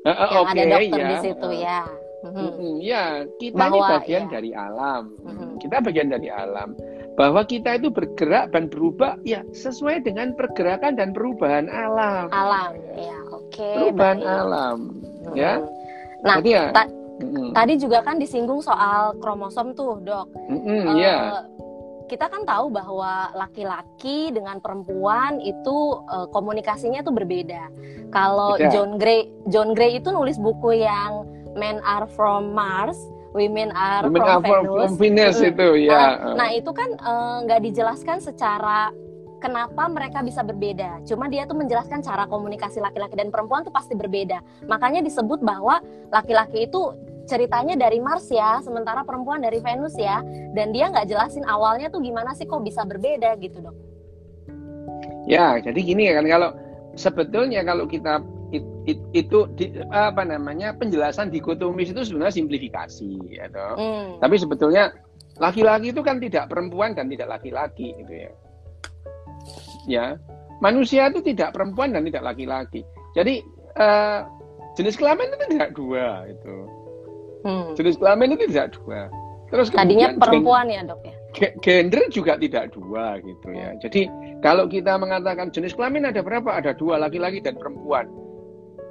Uh, 0.04 0.10
uh, 0.10 0.30
yang 0.32 0.46
okay, 0.48 0.64
ada 0.64 0.64
dokter 0.72 1.00
ya. 1.00 1.08
di 1.08 1.18
situ 1.22 1.50
ya. 1.54 1.80
Hmm. 2.28 2.82
Ya, 2.82 3.04
kita 3.38 3.56
Bahwa, 3.56 3.78
ini 3.78 3.80
bagian 4.02 4.24
ya. 4.28 4.32
dari 4.34 4.52
alam. 4.52 5.04
Hmm. 5.22 5.56
Kita 5.62 5.78
bagian 5.86 6.10
dari 6.10 6.28
alam. 6.34 6.74
Bahwa 7.14 7.42
kita 7.46 7.78
itu 7.78 7.90
bergerak 7.90 8.54
dan 8.54 8.70
berubah 8.70 9.18
ya 9.26 9.42
sesuai 9.54 10.06
dengan 10.06 10.34
pergerakan 10.38 10.98
dan 10.98 11.14
perubahan 11.14 11.70
alam. 11.70 12.30
Alam, 12.34 12.72
ya, 12.98 13.18
oke. 13.34 13.54
Okay, 13.54 13.74
perubahan 13.78 14.20
baik. 14.22 14.38
alam, 14.42 14.78
hmm. 14.92 15.34
ya. 15.38 15.54
Nah, 16.26 16.36
Jadi 16.42 16.50
ya, 16.50 16.64
ta 16.74 16.84
hmm. 17.22 17.54
tadi 17.54 17.74
juga 17.78 18.02
kan 18.02 18.18
disinggung 18.18 18.62
soal 18.66 19.14
kromosom 19.22 19.78
tuh, 19.78 20.02
dok. 20.02 20.26
Hmm, 20.50 20.62
uh, 20.66 20.98
ya 20.98 21.46
kita 22.08 22.32
kan 22.32 22.48
tahu 22.48 22.72
bahwa 22.72 23.30
laki-laki 23.36 24.32
dengan 24.32 24.64
perempuan 24.64 25.44
itu 25.44 26.00
uh, 26.08 26.26
komunikasinya 26.32 27.04
tuh 27.04 27.14
berbeda. 27.14 27.68
Kalau 28.10 28.56
yeah. 28.56 28.72
John 28.72 28.96
Gray, 28.96 29.28
John 29.52 29.76
Gray 29.76 30.00
itu 30.00 30.10
nulis 30.10 30.40
buku 30.40 30.80
yang 30.82 31.28
Men 31.60 31.84
Are 31.84 32.08
From 32.08 32.56
Mars, 32.56 32.98
Women 33.36 33.76
Are 33.76 34.08
Women 34.08 34.24
From 34.24 34.32
are 34.32 34.42
Venus. 34.42 34.72
From 34.72 34.94
Venus 34.96 35.36
hmm. 35.38 35.50
itu 35.52 35.68
ya. 35.92 35.94
Nah, 35.94 36.34
nah 36.40 36.50
itu 36.56 36.72
kan 36.72 36.90
eh, 36.96 37.38
nggak 37.46 37.60
uh, 37.60 37.66
dijelaskan 37.68 38.18
secara 38.24 38.90
kenapa 39.38 39.86
mereka 39.92 40.26
bisa 40.26 40.42
berbeda. 40.42 41.06
Cuma 41.06 41.30
dia 41.30 41.46
tuh 41.46 41.58
menjelaskan 41.58 42.02
cara 42.02 42.26
komunikasi 42.26 42.82
laki-laki 42.82 43.16
dan 43.18 43.30
perempuan 43.30 43.62
tuh 43.62 43.74
pasti 43.74 43.94
berbeda. 43.94 44.42
Makanya 44.66 45.06
disebut 45.06 45.42
bahwa 45.46 45.82
laki-laki 46.10 46.66
itu 46.66 46.94
ceritanya 47.28 47.76
dari 47.76 48.00
Mars 48.00 48.32
ya, 48.32 48.64
sementara 48.64 49.04
perempuan 49.04 49.44
dari 49.44 49.60
Venus 49.60 49.94
ya, 50.00 50.24
dan 50.56 50.72
dia 50.72 50.88
nggak 50.88 51.12
jelasin 51.12 51.44
awalnya 51.46 51.92
tuh 51.92 52.00
gimana 52.00 52.32
sih 52.34 52.48
kok 52.48 52.64
bisa 52.64 52.88
berbeda 52.88 53.36
gitu 53.44 53.62
dok? 53.62 53.76
Ya, 55.28 55.60
jadi 55.60 55.76
gini 55.76 56.08
kan 56.16 56.24
kalau 56.24 56.56
sebetulnya 56.96 57.62
kalau 57.68 57.84
kita 57.86 58.24
it, 58.56 58.64
it, 58.88 59.00
itu 59.12 59.44
di, 59.60 59.76
apa 59.92 60.24
namanya 60.24 60.72
penjelasan 60.72 61.28
dikotomis 61.28 61.92
itu 61.92 62.02
sebenarnya 62.08 62.40
simplifikasi, 62.40 63.12
ya 63.28 63.52
toh. 63.52 63.76
Hmm. 63.76 64.08
Tapi 64.24 64.36
sebetulnya 64.40 64.96
laki-laki 65.38 65.92
itu 65.92 66.02
kan 66.02 66.24
tidak 66.24 66.48
perempuan 66.48 66.96
dan 66.96 67.12
tidak 67.12 67.28
laki-laki 67.38 67.92
gitu 68.00 68.14
ya. 68.16 68.32
Ya, 69.88 70.06
manusia 70.64 71.12
itu 71.12 71.20
tidak 71.24 71.56
perempuan 71.56 71.92
dan 71.92 72.08
tidak 72.08 72.24
laki-laki. 72.34 72.88
Jadi 73.16 73.44
uh, 73.76 74.24
jenis 74.80 74.96
kelamin 74.96 75.32
itu 75.34 75.46
tidak 75.58 75.70
dua 75.76 76.28
itu 76.28 76.56
Hmm. 77.48 77.72
Jenis 77.80 77.96
kelamin 77.96 78.36
itu 78.36 78.51
tidak 78.51 78.75
dua. 78.75 79.08
Terus 79.48 79.72
tadinya 79.72 80.12
perempuan 80.20 80.68
ya 80.68 80.84
dok 80.84 81.00
ya? 81.08 81.16
Gender 81.63 82.04
juga 82.12 82.36
tidak 82.36 82.75
dua 82.75 83.24
gitu 83.24 83.48
ya. 83.56 83.72
Jadi 83.80 84.12
kalau 84.44 84.68
kita 84.68 85.00
mengatakan 85.00 85.48
jenis 85.56 85.72
kelamin 85.72 86.12
ada 86.12 86.20
berapa? 86.20 86.51
Ada 86.51 86.75
dua 86.75 87.00
laki-laki 87.00 87.39
dan 87.39 87.56
perempuan. 87.56 88.12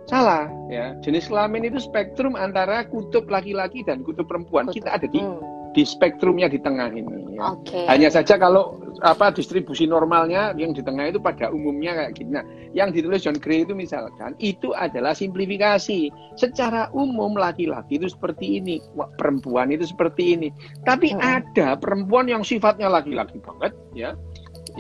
Salah 0.08 0.48
ya. 0.72 0.96
Jenis 1.04 1.28
kelamin 1.28 1.68
itu 1.68 1.76
spektrum 1.76 2.32
antara 2.32 2.88
kutub 2.88 3.28
laki-laki 3.28 3.84
dan 3.84 4.00
kutub 4.00 4.24
perempuan. 4.24 4.72
Kita 4.72 4.96
ada 4.96 5.04
di 5.04 5.20
hmm 5.20 5.55
di 5.76 5.84
spektrumnya 5.84 6.48
di 6.48 6.56
tengah 6.56 6.88
ini. 6.88 7.36
Ya. 7.36 7.52
Okay. 7.60 7.84
Hanya 7.84 8.08
saja 8.08 8.40
kalau 8.40 8.80
apa 9.04 9.28
distribusi 9.28 9.84
normalnya 9.84 10.56
yang 10.56 10.72
di 10.72 10.80
tengah 10.80 11.12
itu 11.12 11.20
pada 11.20 11.52
umumnya 11.52 11.92
kayak 11.92 12.16
gini. 12.16 12.30
Nah, 12.32 12.44
yang 12.72 12.96
ditulis 12.96 13.20
John 13.20 13.36
Gray 13.36 13.68
itu 13.68 13.76
misalkan 13.76 14.32
itu 14.40 14.72
adalah 14.72 15.12
simplifikasi. 15.12 16.08
Secara 16.40 16.88
umum 16.96 17.36
laki-laki 17.36 18.00
itu 18.00 18.08
seperti 18.08 18.56
ini, 18.56 18.80
perempuan 19.20 19.68
itu 19.68 19.84
seperti 19.84 20.40
ini. 20.40 20.48
Tapi 20.88 21.12
hmm. 21.12 21.20
ada 21.20 21.76
perempuan 21.76 22.24
yang 22.24 22.40
sifatnya 22.40 22.88
laki-laki 22.88 23.36
banget, 23.44 23.76
ya, 23.92 24.16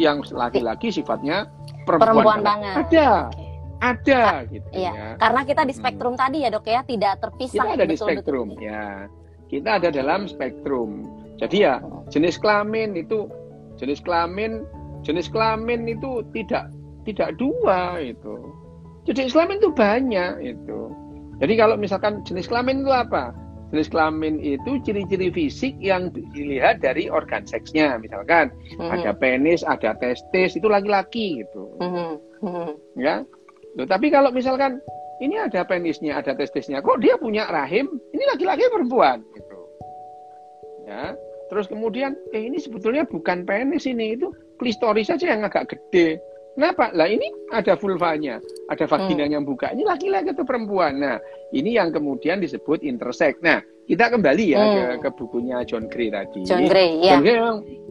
yang 0.00 0.24
laki-laki 0.32 0.88
sifatnya 0.88 1.44
perempuan, 1.84 2.24
perempuan 2.24 2.40
banget. 2.40 2.72
banget. 2.72 2.88
Ada. 2.88 3.10
Okay 3.28 3.44
ada 3.76 4.40
gitu 4.48 4.68
iya. 4.72 4.88
ya. 4.96 5.08
Karena 5.20 5.40
kita 5.44 5.62
di 5.68 5.74
spektrum 5.76 6.16
hmm. 6.16 6.22
tadi 6.24 6.38
ya 6.40 6.48
dok 6.48 6.64
ya 6.64 6.80
tidak 6.80 7.20
terpisah. 7.20 7.60
Kita 7.60 7.76
ada 7.76 7.84
betul, 7.84 7.92
di 7.92 7.96
spektrum 8.00 8.48
betul. 8.56 8.64
ya 8.64 9.04
kita 9.52 9.78
ada 9.82 9.88
dalam 9.94 10.26
spektrum. 10.26 11.06
Jadi 11.36 11.66
ya 11.68 11.80
jenis 12.08 12.40
kelamin 12.40 12.96
itu 12.96 13.28
jenis 13.76 14.00
kelamin 14.00 14.64
jenis 15.04 15.28
kelamin 15.30 15.86
itu 15.86 16.24
tidak 16.34 16.72
tidak 17.06 17.36
dua 17.38 18.02
itu. 18.02 18.34
Jenis 19.06 19.36
kelamin 19.36 19.62
itu 19.62 19.70
banyak 19.70 20.32
itu. 20.42 20.80
Jadi 21.38 21.54
kalau 21.54 21.76
misalkan 21.78 22.24
jenis 22.26 22.48
kelamin 22.50 22.82
itu 22.82 22.90
apa? 22.90 23.30
Jenis 23.70 23.90
kelamin 23.90 24.38
itu 24.42 24.78
ciri-ciri 24.82 25.30
fisik 25.34 25.74
yang 25.82 26.10
dilihat 26.10 26.82
dari 26.82 27.10
organ 27.10 27.42
seksnya, 27.46 27.98
misalkan 27.98 28.50
mm-hmm. 28.78 28.94
ada 28.94 29.10
penis, 29.10 29.66
ada 29.66 29.94
testis, 29.98 30.54
itu 30.54 30.70
laki-laki 30.70 31.42
gitu, 31.42 31.74
mm-hmm. 31.82 32.70
ya. 32.94 33.26
Loh, 33.74 33.86
tapi 33.90 34.08
kalau 34.14 34.30
misalkan 34.30 34.78
ini 35.18 35.34
ada 35.34 35.66
penisnya, 35.66 36.14
ada 36.14 36.38
testisnya, 36.38 36.78
kok 36.78 37.02
dia 37.02 37.18
punya 37.18 37.50
rahim? 37.50 37.90
Ini 38.14 38.24
laki-laki 38.36 38.70
perempuan? 38.70 39.26
Ya 40.86 41.18
terus 41.46 41.70
kemudian 41.70 42.18
eh 42.34 42.50
ini 42.50 42.58
sebetulnya 42.58 43.06
bukan 43.06 43.46
penis 43.46 43.86
ini 43.86 44.18
itu 44.18 44.34
klistoris 44.58 45.06
saja 45.06 45.30
yang 45.30 45.46
agak 45.46 45.70
gede 45.70 46.18
Kenapa? 46.56 46.88
Lah 46.96 47.04
ini 47.04 47.28
ada 47.52 47.76
vulvanya, 47.76 48.40
ada 48.72 48.88
vagina 48.88 49.28
hmm. 49.28 49.32
yang 49.36 49.44
buka. 49.44 49.76
Ini 49.76 49.84
laki-laki 49.84 50.32
atau 50.32 50.48
perempuan. 50.48 50.96
Nah, 50.96 51.20
ini 51.52 51.76
yang 51.76 51.92
kemudian 51.92 52.40
disebut 52.40 52.80
intersex. 52.80 53.36
Nah, 53.44 53.60
kita 53.84 54.08
kembali 54.08 54.56
ya 54.56 54.64
hmm. 54.64 54.72
ke, 54.72 54.84
ke 55.04 55.08
bukunya 55.20 55.60
John 55.68 55.84
Gray 55.92 56.08
tadi. 56.08 56.48
John 56.48 56.64
Gray, 56.64 56.96
ya. 57.04 57.20
John 57.20 57.22
Gray, 57.28 57.36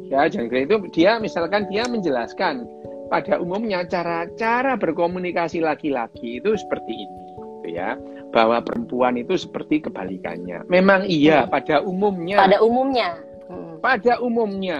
ya, 0.09 0.21
John 0.33 0.45
Gray 0.49 0.65
itu 0.65 0.81
dia 0.89 1.21
misalkan 1.21 1.69
dia 1.69 1.85
menjelaskan 1.85 2.65
pada 3.13 3.37
umumnya 3.37 3.85
cara-cara 3.85 4.73
berkomunikasi 4.81 5.61
laki-laki 5.61 6.41
itu 6.41 6.57
seperti 6.57 7.05
ini, 7.05 7.21
gitu 7.37 7.69
ya 7.69 7.93
bahwa 8.35 8.59
perempuan 8.59 9.15
itu 9.15 9.39
seperti 9.39 9.87
kebalikannya. 9.87 10.67
Memang 10.67 11.07
iya 11.07 11.47
hmm. 11.47 11.55
pada 11.55 11.79
umumnya. 11.79 12.37
Pada 12.43 12.57
umumnya. 12.59 13.09
Hmm. 13.47 13.79
Pada 13.79 14.13
umumnya 14.19 14.79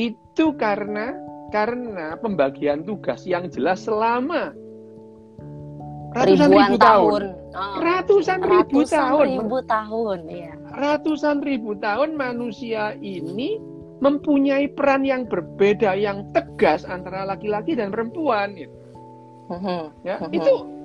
itu 0.00 0.56
karena 0.56 1.12
karena 1.52 2.16
pembagian 2.16 2.88
tugas 2.88 3.28
yang 3.28 3.52
jelas 3.52 3.84
selama 3.84 4.56
ratusan 6.16 6.48
Ribuan 6.48 6.72
ribu 6.72 6.76
tahun. 6.80 6.80
tahun. 6.80 7.22
Oh. 7.50 7.76
Ratusan, 7.82 8.38
ribu 8.46 8.80
tahun. 8.86 9.26
ribu 9.26 9.58
tahun, 9.66 10.18
ya. 10.30 10.52
Ratusan 10.70 11.36
ribu 11.42 11.70
tahun 11.82 12.14
manusia 12.14 12.94
ini 13.02 13.58
mempunyai 14.00 14.70
peran 14.72 15.02
yang 15.02 15.26
berbeda 15.26 15.98
yang 15.98 16.30
tegas 16.30 16.86
antara 16.86 17.26
laki-laki 17.26 17.74
dan 17.74 17.90
perempuan. 17.90 18.54
Gitu. 18.54 18.72
Uh 19.50 19.58
-huh. 19.58 19.82
Ya, 20.06 20.22
-huh. 20.22 20.30
itu 20.30 20.79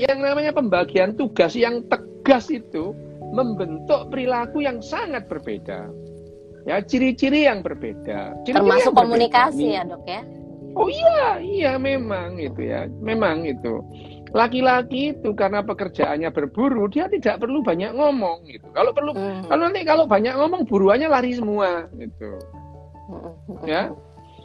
yang 0.00 0.24
namanya 0.24 0.56
pembagian 0.56 1.12
tugas 1.12 1.52
yang 1.52 1.84
tegas 1.92 2.48
itu 2.48 2.96
membentuk 3.36 4.08
perilaku 4.08 4.64
yang 4.64 4.80
sangat 4.80 5.28
berbeda. 5.28 5.92
Ya, 6.64 6.80
ciri-ciri 6.80 7.44
yang 7.48 7.60
berbeda. 7.60 8.36
Ciri 8.44 8.52
-ciri 8.52 8.56
Termasuk 8.56 8.92
yang 8.92 9.00
komunikasi 9.00 9.66
berbeda. 9.68 9.76
ya, 9.76 9.82
Dok 9.88 10.04
ya. 10.08 10.22
Oh 10.78 10.86
iya, 10.86 11.26
iya 11.42 11.72
memang 11.76 12.38
itu 12.38 12.60
ya. 12.64 12.86
Memang 13.02 13.44
itu. 13.44 13.82
Laki-laki 14.30 15.10
itu 15.18 15.34
karena 15.34 15.66
pekerjaannya 15.66 16.30
berburu, 16.30 16.86
dia 16.86 17.10
tidak 17.10 17.42
perlu 17.42 17.66
banyak 17.66 17.90
ngomong 17.90 18.46
gitu. 18.46 18.70
Kalau 18.70 18.94
perlu 18.94 19.10
hmm. 19.10 19.50
kalau 19.50 19.62
nanti 19.66 19.82
kalau 19.82 20.04
banyak 20.06 20.30
ngomong 20.38 20.62
buruannya 20.70 21.10
lari 21.10 21.34
semua 21.34 21.90
gitu. 21.98 22.38
Ya. 23.66 23.90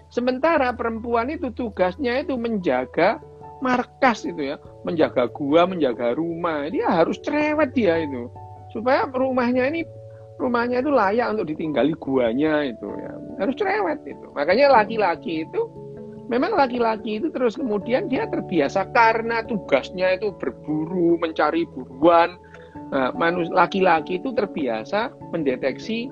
Sementara 0.09 0.73
perempuan 0.73 1.29
itu 1.29 1.53
tugasnya 1.53 2.25
itu 2.25 2.33
menjaga 2.33 3.21
markas 3.65 4.21
itu 4.29 4.53
ya, 4.53 4.61
menjaga 4.85 5.25
gua, 5.33 5.65
menjaga 5.65 6.13
rumah. 6.13 6.69
Dia 6.69 6.85
harus 6.93 7.17
cerewet 7.25 7.73
dia 7.73 8.05
itu. 8.05 8.29
Supaya 8.69 9.09
rumahnya 9.09 9.65
ini 9.73 9.81
rumahnya 10.37 10.85
itu 10.85 10.91
layak 10.93 11.33
untuk 11.33 11.49
ditinggali 11.49 11.97
guanya 11.97 12.61
itu 12.69 12.85
ya. 12.85 13.13
Harus 13.41 13.55
cerewet 13.57 13.99
itu. 14.05 14.27
Makanya 14.37 14.69
laki-laki 14.69 15.49
itu 15.49 15.61
memang 16.29 16.53
laki-laki 16.53 17.17
itu 17.17 17.33
terus 17.33 17.57
kemudian 17.57 18.05
dia 18.05 18.29
terbiasa 18.29 18.93
karena 18.93 19.41
tugasnya 19.49 20.13
itu 20.21 20.29
berburu, 20.37 21.17
mencari 21.17 21.65
buruan. 21.73 22.37
Nah, 22.93 23.09
laki-laki 23.49 24.21
itu 24.21 24.29
terbiasa 24.35 25.09
mendeteksi 25.33 26.11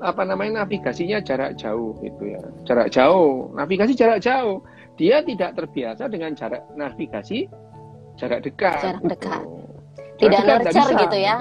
apa 0.00 0.24
namanya 0.24 0.64
navigasinya 0.64 1.20
jarak 1.20 1.60
jauh 1.60 1.92
itu 2.00 2.32
ya. 2.32 2.40
Jarak 2.64 2.88
jauh, 2.88 3.52
navigasi 3.52 3.92
jarak 3.92 4.24
jauh 4.24 4.64
dia 5.00 5.24
tidak 5.24 5.56
terbiasa 5.56 6.12
dengan 6.12 6.36
jarak 6.36 6.68
navigasi 6.76 7.48
jarak 8.20 8.44
dekat. 8.44 8.76
Jarak 8.84 9.04
dekat. 9.08 9.40
Gitu. 9.40 9.56
Tidak 10.20 10.40
dekat, 10.44 10.58
nurture 10.68 10.92
gitu 11.08 11.18
ya. 11.24 11.36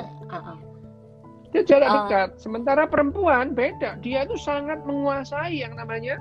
Dia 1.52 1.62
jarak 1.68 1.90
uh. 1.92 1.96
dekat. 2.00 2.30
Sementara 2.40 2.88
perempuan 2.88 3.52
beda. 3.52 4.00
Dia 4.00 4.24
itu 4.24 4.40
sangat 4.40 4.80
menguasai 4.88 5.60
yang 5.60 5.76
namanya 5.76 6.16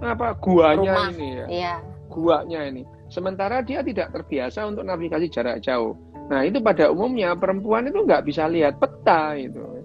apa 0.00 0.32
guanya 0.40 0.96
Rumah. 0.96 1.08
ini 1.12 1.28
ya. 1.28 1.46
Iya. 1.52 1.74
Guanya 2.08 2.60
ini. 2.64 2.82
Sementara 3.12 3.60
dia 3.60 3.84
tidak 3.84 4.16
terbiasa 4.16 4.64
untuk 4.64 4.88
navigasi 4.88 5.28
jarak 5.28 5.60
jauh. 5.60 5.92
Nah 6.32 6.48
itu 6.48 6.64
pada 6.64 6.88
umumnya 6.88 7.36
perempuan 7.36 7.92
itu 7.92 8.08
nggak 8.08 8.24
bisa 8.24 8.48
lihat 8.48 8.80
peta 8.80 9.36
itu 9.36 9.75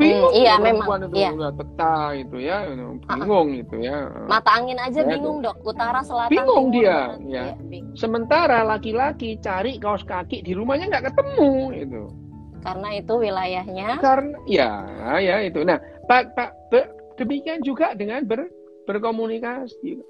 bingung 0.00 0.32
hmm, 0.32 0.40
iya 0.40 0.54
memang 0.56 0.88
itu 1.04 1.16
iya. 1.20 1.30
peta 1.52 1.96
itu 2.16 2.36
ya 2.40 2.56
bingung 2.72 2.96
uh 3.04 3.46
itu 3.52 3.76
ya. 3.84 3.98
mata 4.24 4.50
angin 4.56 4.80
aja 4.80 5.04
ya, 5.04 5.08
bingung 5.12 5.44
dok. 5.44 5.60
Utara 5.60 6.00
selatan 6.00 6.32
bingung 6.32 6.72
timur, 6.72 6.76
dia 6.80 6.88
ya, 6.88 6.98
ya 7.28 7.44
bingung. 7.60 7.92
sementara 7.92 8.64
laki-laki 8.64 9.36
cari 9.44 9.76
kaos 9.76 10.02
kaki 10.08 10.40
di 10.40 10.56
rumahnya 10.56 10.88
nggak 10.88 11.12
ketemu 11.12 11.52
itu 11.76 12.02
karena 12.60 12.88
itu 13.00 13.14
wilayahnya. 13.16 13.88
Karena 14.00 14.36
ya 14.44 14.72
ya 15.18 15.36
itu. 15.44 15.64
Nah 15.64 15.80
pak 16.04 16.36
pak 16.36 16.50
demikian 17.16 17.64
juga 17.64 17.96
dengan 17.96 18.24
ber, 18.24 18.48
berkomunikasi. 18.84 20.00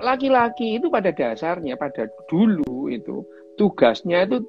Laki-laki 0.00 0.80
itu 0.80 0.88
pada 0.88 1.12
dasarnya 1.12 1.76
pada 1.76 2.08
dulu 2.28 2.88
itu 2.88 3.24
tugasnya 3.60 4.24
itu 4.24 4.40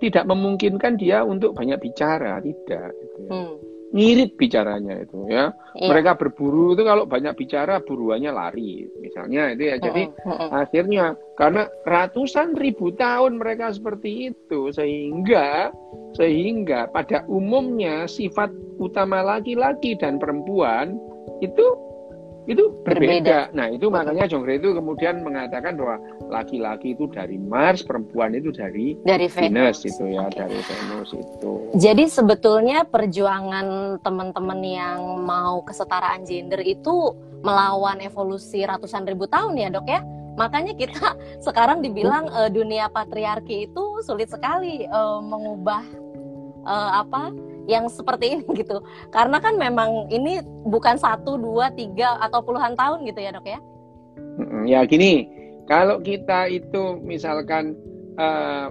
tidak 0.00 0.28
memungkinkan 0.28 1.00
dia 1.00 1.24
untuk 1.24 1.56
banyak 1.56 1.80
bicara 1.80 2.40
tidak 2.44 2.92
gitu 2.92 3.20
ya. 3.24 3.32
hmm 3.32 3.73
ngirit 3.94 4.34
bicaranya 4.34 5.06
itu 5.06 5.30
ya. 5.30 5.54
Iya. 5.78 5.86
Mereka 5.86 6.18
berburu 6.18 6.74
itu 6.74 6.82
kalau 6.82 7.06
banyak 7.06 7.38
bicara 7.38 7.78
buruannya 7.78 8.34
lari 8.34 8.90
misalnya 8.98 9.54
itu 9.54 9.62
ya. 9.70 9.76
Jadi 9.78 10.02
uh, 10.10 10.30
uh. 10.34 10.48
akhirnya 10.66 11.14
karena 11.38 11.70
ratusan 11.86 12.58
ribu 12.58 12.90
tahun 12.98 13.38
mereka 13.38 13.70
seperti 13.70 14.34
itu 14.34 14.74
sehingga 14.74 15.70
sehingga 16.18 16.90
pada 16.90 17.22
umumnya 17.30 18.10
sifat 18.10 18.50
utama 18.82 19.22
laki-laki 19.22 19.94
dan 19.94 20.18
perempuan 20.18 20.98
itu 21.38 21.83
itu 22.44 22.76
berbeda. 22.84 22.92
berbeda. 22.92 23.38
Nah, 23.56 23.66
itu 23.72 23.86
makanya 23.88 24.28
Jongre 24.28 24.60
itu 24.60 24.76
kemudian 24.76 25.24
mengatakan 25.24 25.80
bahwa 25.80 25.96
laki-laki 26.28 26.92
itu 26.92 27.08
dari 27.08 27.40
Mars, 27.40 27.80
perempuan 27.80 28.36
itu 28.36 28.52
dari 28.52 28.96
dari 29.00 29.26
Venus, 29.32 29.80
Venus 29.80 29.88
itu 29.88 30.04
ya, 30.12 30.28
okay. 30.28 30.44
dari 30.44 30.58
Venus 30.60 31.10
itu. 31.16 31.52
Jadi 31.80 32.04
sebetulnya 32.08 32.84
perjuangan 32.84 33.98
teman-teman 34.04 34.60
yang 34.60 35.00
mau 35.24 35.64
kesetaraan 35.64 36.28
gender 36.28 36.60
itu 36.60 37.16
melawan 37.40 38.00
evolusi 38.00 38.64
ratusan 38.64 39.08
ribu 39.08 39.24
tahun 39.24 39.56
ya, 39.56 39.68
Dok 39.72 39.88
ya? 39.88 40.00
Makanya 40.36 40.76
kita 40.76 41.16
sekarang 41.46 41.80
dibilang 41.80 42.28
uh, 42.28 42.52
dunia 42.52 42.92
patriarki 42.92 43.72
itu 43.72 43.84
sulit 44.04 44.28
sekali 44.28 44.84
uh, 44.92 45.24
mengubah 45.24 45.84
uh, 46.68 46.90
apa 47.00 47.32
yang 47.66 47.88
seperti 47.88 48.38
ini 48.38 48.44
gitu 48.60 48.80
karena 49.10 49.40
kan 49.40 49.56
memang 49.56 50.08
ini 50.12 50.40
bukan 50.68 50.96
satu 51.00 51.36
dua 51.40 51.72
tiga 51.72 52.20
atau 52.20 52.44
puluhan 52.44 52.76
tahun 52.76 53.04
gitu 53.08 53.20
ya 53.20 53.30
dok 53.32 53.46
ya 53.48 53.60
ya 54.64 54.80
gini 54.84 55.28
kalau 55.64 56.00
kita 56.00 56.52
itu 56.52 57.00
misalkan 57.00 57.72
uh, 58.20 58.68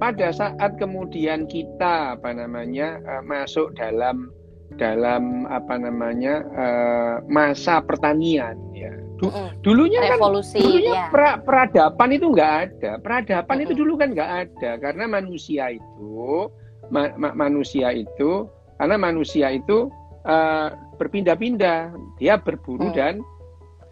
pada 0.00 0.32
saat 0.34 0.80
kemudian 0.80 1.46
kita 1.46 2.16
apa 2.18 2.32
namanya 2.32 2.98
uh, 3.04 3.22
masuk 3.22 3.70
dalam 3.76 4.32
dalam 4.80 5.44
apa 5.52 5.76
namanya 5.76 6.40
uh, 6.56 7.14
masa 7.28 7.84
pertanian 7.84 8.56
ya 8.72 8.92
du, 9.20 9.28
mm. 9.28 9.60
dulunya 9.60 10.00
Revolusi, 10.00 10.58
kan 10.58 10.64
dulunya 10.64 10.94
ya. 10.96 11.06
pra, 11.12 11.30
peradaban 11.44 12.10
itu 12.16 12.26
nggak 12.32 12.52
ada 12.66 12.92
peradaban 12.98 13.56
mm. 13.60 13.64
itu 13.68 13.72
dulu 13.76 13.92
kan 14.00 14.16
nggak 14.16 14.30
ada 14.48 14.70
karena 14.80 15.04
manusia 15.04 15.76
itu 15.76 16.48
ma, 16.90 17.12
ma, 17.14 17.30
manusia 17.36 17.92
itu 17.92 18.48
karena 18.80 18.96
manusia 18.98 19.52
itu 19.54 19.92
uh, 20.26 20.68
berpindah-pindah 20.98 21.94
dia 22.18 22.34
berburu 22.40 22.90
mm. 22.90 22.96
dan 22.96 23.22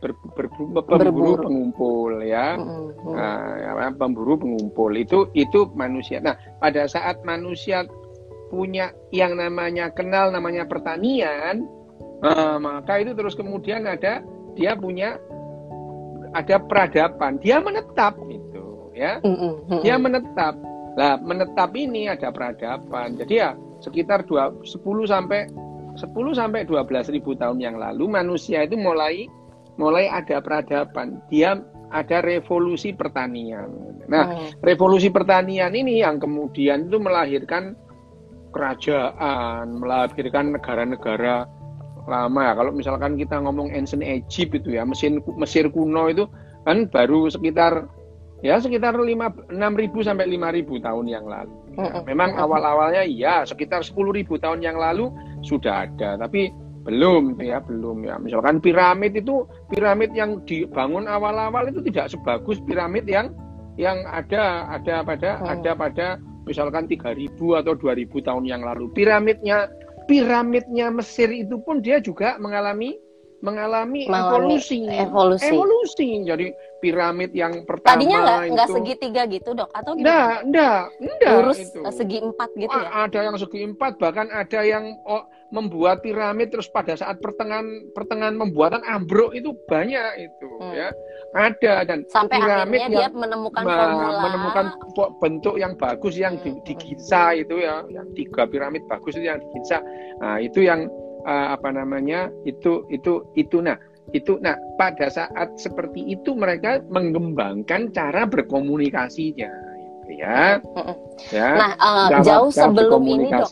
ber, 0.00 0.16
ber, 0.32 0.48
ber, 0.48 0.82
pemburu 0.88 1.36
pengumpul 1.44 2.24
ya, 2.24 2.56
mm-hmm. 2.56 3.12
nah, 3.12 3.92
pemburu 3.92 4.40
pengumpul 4.40 4.96
itu 4.96 5.28
itu 5.36 5.68
manusia. 5.76 6.24
Nah 6.24 6.40
pada 6.58 6.88
saat 6.88 7.20
manusia 7.22 7.84
punya 8.48 8.96
yang 9.12 9.36
namanya 9.36 9.92
kenal 9.92 10.32
namanya 10.32 10.64
pertanian, 10.64 11.68
uh, 12.24 12.56
maka 12.56 13.04
itu 13.04 13.12
terus 13.12 13.36
kemudian 13.36 13.84
ada 13.84 14.24
dia 14.56 14.72
punya 14.74 15.20
ada 16.32 16.56
peradaban, 16.58 17.36
dia 17.38 17.60
menetap 17.60 18.16
itu 18.32 18.90
ya, 18.96 19.20
mm-hmm. 19.20 19.84
dia 19.84 20.00
menetap. 20.00 20.56
Lah 20.98 21.18
menetap 21.20 21.74
ini 21.78 22.10
ada 22.10 22.30
peradaban. 22.34 23.18
Jadi 23.18 23.34
ya 23.38 23.54
sekitar 23.82 24.26
dua, 24.26 24.50
10 24.62 24.80
sampai 25.06 25.46
10 25.98 26.06
sampai 26.32 26.66
12 26.66 27.14
ribu 27.14 27.34
tahun 27.34 27.58
yang 27.58 27.76
lalu 27.76 28.06
manusia 28.06 28.64
itu 28.64 28.78
mulai 28.78 29.26
mulai 29.78 30.10
ada 30.10 30.42
peradaban. 30.42 31.22
Dia 31.30 31.58
ada 31.90 32.22
revolusi 32.22 32.94
pertanian. 32.94 33.70
Nah, 34.06 34.24
hmm. 34.30 34.62
revolusi 34.62 35.10
pertanian 35.10 35.74
ini 35.74 36.02
yang 36.02 36.22
kemudian 36.22 36.86
itu 36.86 36.98
melahirkan 37.02 37.74
kerajaan, 38.54 39.78
melahirkan 39.78 40.54
negara-negara 40.54 41.46
lama 42.06 42.40
ya. 42.42 42.52
Kalau 42.58 42.72
misalkan 42.74 43.14
kita 43.18 43.38
ngomong 43.42 43.74
ancient 43.74 44.02
Egypt 44.02 44.62
itu 44.62 44.78
ya, 44.78 44.82
Mesir, 44.86 45.18
Mesir 45.38 45.70
kuno 45.70 46.10
itu 46.10 46.26
kan 46.66 46.86
baru 46.90 47.30
sekitar 47.30 47.86
ya 48.40 48.60
sekitar 48.60 48.96
5 48.96 49.52
6000 49.52 50.08
sampai 50.08 50.26
5000 50.28 50.86
tahun 50.86 51.06
yang 51.08 51.24
lalu. 51.28 51.54
Ya, 51.78 52.02
memang 52.02 52.34
awal-awalnya 52.34 53.06
iya 53.06 53.46
sekitar 53.46 53.86
10.000 53.86 54.26
tahun 54.26 54.60
yang 54.60 54.76
lalu 54.76 55.08
sudah 55.40 55.86
ada, 55.86 56.18
tapi 56.18 56.50
belum 56.80 57.36
ya 57.38 57.60
belum 57.60 58.08
ya 58.08 58.16
misalkan 58.16 58.56
piramid 58.56 59.12
itu 59.12 59.44
piramid 59.68 60.16
yang 60.16 60.40
dibangun 60.48 61.04
awal-awal 61.04 61.68
itu 61.68 61.84
tidak 61.92 62.08
sebagus 62.08 62.56
piramid 62.64 63.04
yang 63.04 63.36
yang 63.76 64.00
ada 64.08 64.64
ada 64.72 65.04
pada 65.04 65.44
oh. 65.44 65.52
ada 65.52 65.72
pada 65.76 66.06
misalkan 66.48 66.88
3000 66.88 67.36
atau 67.36 67.72
2000 67.76 68.08
tahun 68.24 68.44
yang 68.48 68.64
lalu 68.64 68.88
piramidnya 68.96 69.68
piramidnya 70.08 70.88
Mesir 70.88 71.28
itu 71.28 71.60
pun 71.60 71.84
dia 71.84 72.00
juga 72.00 72.40
mengalami 72.40 72.96
mengalami, 73.40 74.04
mengalami 74.08 74.56
evolusi 74.60 74.78
evolusi 74.88 75.48
evolusi 75.48 76.08
jadi 76.28 76.46
piramid 76.80 77.30
yang 77.36 77.64
pertama 77.68 77.96
tadinya 77.96 78.18
nggak 78.24 78.40
nggak 78.56 78.68
segitiga 78.72 79.22
gitu 79.28 79.52
dok 79.52 79.68
atau 79.76 79.92
gimana? 79.92 80.08
Nggak, 80.08 80.38
nggak, 80.48 80.82
nggak. 80.96 81.32
Lurus 81.36 81.58
itu. 81.60 81.80
segi 81.92 82.18
empat 82.24 82.48
gitu 82.56 82.72
ya? 82.72 82.88
Ada 83.04 83.18
yang 83.28 83.36
segi 83.36 83.60
empat, 83.68 83.92
bahkan 84.00 84.26
ada 84.32 84.60
yang 84.64 84.84
oh, 85.04 85.28
membuat 85.50 86.00
piramid 86.00 86.54
terus 86.54 86.70
pada 86.70 86.94
saat 86.94 87.18
pertengahan 87.18 87.90
pertengahan 87.90 88.38
pembuatan 88.38 88.80
ambruk 88.86 89.34
itu 89.34 89.50
banyak 89.66 90.30
itu 90.30 90.46
hmm. 90.62 90.72
ya 90.72 90.88
ada 91.34 91.82
dan 91.84 92.06
sampai 92.06 92.38
piramid 92.38 92.78
yang 92.86 92.90
dia 92.94 93.08
menemukan 93.10 93.62
formula 93.66 94.18
menemukan 94.30 94.66
bentuk 95.18 95.54
yang 95.58 95.74
bagus 95.74 96.14
yang 96.14 96.38
hmm. 96.38 96.46
di, 96.46 96.50
di 96.70 96.74
Giza 96.78 97.34
itu 97.34 97.58
ya 97.58 97.82
yang 97.90 98.06
tiga 98.14 98.46
piramid 98.46 98.86
bagus 98.86 99.18
itu 99.18 99.26
yang 99.26 99.42
di 99.42 99.48
Giza 99.58 99.82
nah 100.22 100.38
itu 100.38 100.62
yang 100.62 100.86
uh, 101.24 101.54
apa 101.54 101.68
namanya 101.72 102.28
itu 102.44 102.84
itu 102.92 103.24
itu. 103.36 103.60
Nah 103.60 103.76
itu 104.10 104.38
nah 104.42 104.58
pada 104.74 105.06
saat 105.06 105.54
seperti 105.58 106.02
itu 106.10 106.34
mereka 106.34 106.82
mengembangkan 106.90 107.94
cara 107.94 108.26
berkomunikasinya 108.26 109.50
gitu 109.50 110.10
ya. 110.18 110.58
Ya 111.30 111.48
nah 111.54 111.72
uh, 111.78 112.08
jauh 112.24 112.50
sebelum 112.50 113.02
ini 113.06 113.30
dok. 113.30 113.50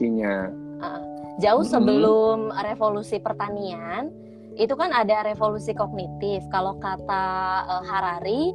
uh, 0.82 1.00
jauh 1.38 1.64
sebelum 1.64 2.50
hmm. 2.50 2.58
revolusi 2.64 3.22
pertanian 3.22 4.10
itu 4.58 4.74
kan 4.74 4.90
ada 4.90 5.22
revolusi 5.22 5.70
kognitif. 5.70 6.42
Kalau 6.50 6.74
kata 6.82 7.26
uh, 7.62 7.84
Harari 7.86 8.50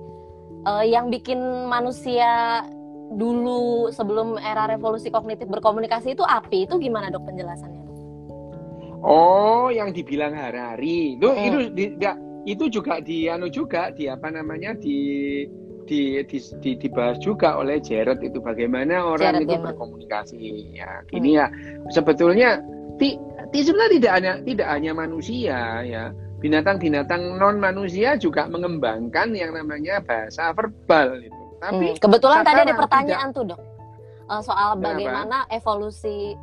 uh, 0.67 0.83
yang 0.83 1.07
bikin 1.07 1.39
manusia 1.71 2.63
dulu 3.13 3.87
sebelum 3.93 4.35
era 4.41 4.67
revolusi 4.67 5.07
kognitif 5.07 5.47
berkomunikasi 5.47 6.19
itu 6.19 6.25
api. 6.27 6.67
Itu 6.67 6.75
gimana 6.83 7.07
dok 7.07 7.23
penjelasannya 7.31 7.82
Oh, 9.03 9.67
yang 9.67 9.91
dibilang 9.91 10.31
Harari 10.31 11.19
itu 11.19 11.27
hmm. 11.27 11.43
itu 11.43 11.57
di, 11.75 11.85
ya, 11.99 12.15
itu 12.47 12.71
juga 12.71 13.03
di 13.03 13.27
anu 13.27 13.51
juga 13.51 13.91
di 13.91 14.07
apa 14.07 14.31
namanya 14.31 14.75
di 14.79 15.43
di, 15.83 16.23
di, 16.23 16.37
di 16.39 16.71
dibahas 16.79 17.19
juga 17.19 17.59
oleh 17.59 17.83
Jared 17.83 18.23
itu 18.23 18.39
bagaimana 18.39 19.03
orang 19.03 19.35
Jared 19.35 19.43
itu 19.43 19.59
berkomunikasi 19.59 20.39
ya 20.71 21.03
hmm. 21.11 21.23
ya 21.27 21.45
sebetulnya 21.91 22.63
ti, 22.95 23.19
ti 23.51 23.59
sebenarnya 23.67 23.91
tidak 23.99 24.11
hanya 24.15 24.33
tidak 24.47 24.67
hanya 24.71 24.91
manusia 24.95 25.59
ya 25.83 26.03
binatang-binatang 26.39 27.39
non 27.39 27.59
manusia 27.59 28.15
juga 28.19 28.47
mengembangkan 28.47 29.31
yang 29.35 29.55
namanya 29.55 29.99
bahasa 30.03 30.55
verbal 30.55 31.19
itu 31.19 31.43
tapi 31.59 31.95
hmm. 31.95 31.99
kebetulan 31.99 32.43
tadi 32.43 32.59
ada 32.67 32.75
pertanyaan 32.75 33.29
tidak, 33.31 33.35
tuh 33.35 33.43
dok 33.55 33.61
uh, 34.31 34.41
soal 34.43 34.79
bagaimana 34.79 35.47
evolusi 35.51 36.35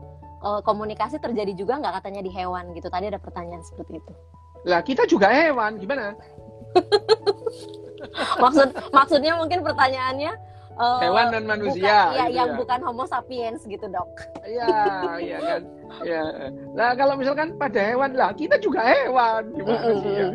uh, 0.43 0.61
komunikasi 0.65 1.21
terjadi 1.21 1.53
juga 1.55 1.79
nggak 1.81 2.01
katanya 2.01 2.21
di 2.25 2.31
hewan 2.33 2.73
gitu. 2.77 2.89
Tadi 2.89 3.07
ada 3.13 3.21
pertanyaan 3.21 3.63
seperti 3.65 4.01
itu. 4.01 4.13
Lah 4.69 4.81
kita 4.85 5.09
juga 5.09 5.29
hewan, 5.33 5.81
gimana? 5.81 6.17
Maksud 8.43 8.69
maksudnya 8.97 9.37
mungkin 9.37 9.61
pertanyaannya 9.61 10.33
uh, 10.81 11.01
hewan 11.05 11.27
dan 11.33 11.45
manusia. 11.45 11.85
Bukan, 11.85 12.17
ya, 12.17 12.25
gitu 12.27 12.37
yang 12.41 12.51
ya. 12.51 12.57
bukan 12.57 12.79
Homo 12.81 13.05
sapiens 13.05 13.61
gitu 13.69 13.87
dok. 13.93 14.09
Iya, 14.45 14.77
iya 15.21 15.39
kan. 15.39 15.63
Ya. 16.01 16.25
Nah 16.73 16.91
kalau 16.97 17.15
misalkan 17.21 17.55
pada 17.61 17.81
hewan 17.81 18.17
lah, 18.17 18.33
kita 18.33 18.57
juga 18.57 18.81
hewan, 18.81 19.53
gimana 19.53 19.89
sih? 20.01 20.13
Ya, 20.17 20.27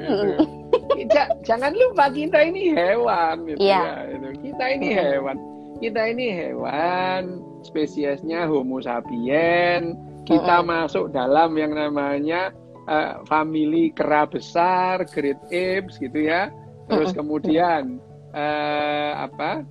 gitu. 0.94 1.22
Jangan 1.42 1.72
lupa 1.74 2.06
kita 2.14 2.38
ini 2.46 2.78
hewan, 2.78 3.36
gitu 3.50 3.58
yeah. 3.66 4.06
ya. 4.06 4.14
Gitu. 4.14 4.28
Kita 4.52 4.66
ini 4.70 4.88
hewan. 4.94 5.38
Kita 5.82 6.02
ini 6.08 6.26
hewan 6.32 7.24
spesiesnya 7.66 8.46
Homo 8.46 8.78
sapiens, 8.78 9.98
kita 10.30 10.62
uh 10.62 10.66
masuk 10.66 11.10
dalam 11.10 11.58
yang 11.58 11.74
namanya 11.74 12.54
uh, 12.86 13.22
family 13.26 13.90
kera 13.94 14.30
besar, 14.30 15.06
great 15.10 15.38
apes 15.50 15.98
gitu 15.98 16.30
ya. 16.30 16.54
Terus 16.90 17.12
kemudian 17.14 17.98
uh, 18.34 19.12
apa? 19.26 19.66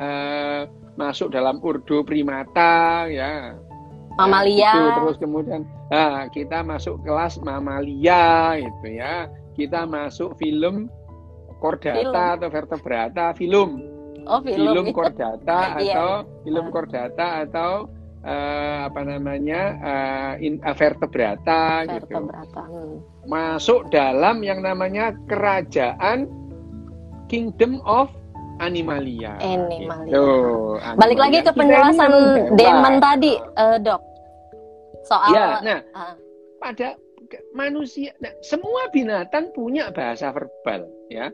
Uh, 0.00 0.62
masuk 0.94 1.32
dalam 1.32 1.58
urdo 1.64 2.04
primata 2.04 3.08
ya. 3.08 3.56
Mamalia. 4.18 4.74
Nah, 4.76 4.96
Terus 5.00 5.16
kemudian 5.16 5.62
nah, 5.88 6.28
kita 6.28 6.60
masuk 6.60 7.00
kelas 7.02 7.40
mamalia 7.40 8.58
itu 8.60 9.00
ya. 9.00 9.30
Kita 9.56 9.88
masuk 9.88 10.36
film 10.36 10.92
kordata 11.60 12.00
film. 12.00 12.36
atau 12.40 12.48
vertebrata 12.48 13.26
film 13.36 13.89
Oh, 14.30 14.40
film. 14.46 14.70
Film 14.70 14.86
kordata 14.94 15.60
iya. 15.82 15.98
atau 15.98 16.10
film 16.46 16.66
kordata 16.70 17.26
atau 17.42 17.70
uh, 18.22 18.78
apa 18.86 19.00
namanya 19.02 19.62
uh, 19.82 20.32
in, 20.38 20.62
uh, 20.62 20.70
vertebrata, 20.70 21.90
vertebrata 21.90 22.62
gitu. 22.62 22.78
Hmm. 22.78 22.94
Masuk 23.26 23.90
dalam 23.90 24.46
yang 24.46 24.62
namanya 24.62 25.10
kerajaan 25.26 26.30
Kingdom 27.26 27.82
of 27.82 28.10
Animalia. 28.62 29.34
Animalia. 29.42 30.06
Gitu. 30.06 30.26
Animalia. 30.78 30.98
Balik 31.00 31.18
lagi 31.18 31.38
ke 31.42 31.52
penjelasan 31.54 32.10
Demon 32.54 32.94
tadi, 33.02 33.34
uh, 33.58 33.78
Dok. 33.82 34.02
Soal 35.10 35.32
Ya, 35.32 35.46
nah, 35.64 35.80
uh. 35.96 36.14
pada 36.62 36.94
manusia 37.54 38.10
nah, 38.18 38.34
semua 38.42 38.90
binatang 38.90 39.54
punya 39.54 39.88
bahasa 39.94 40.34
verbal, 40.34 40.86
ya 41.08 41.30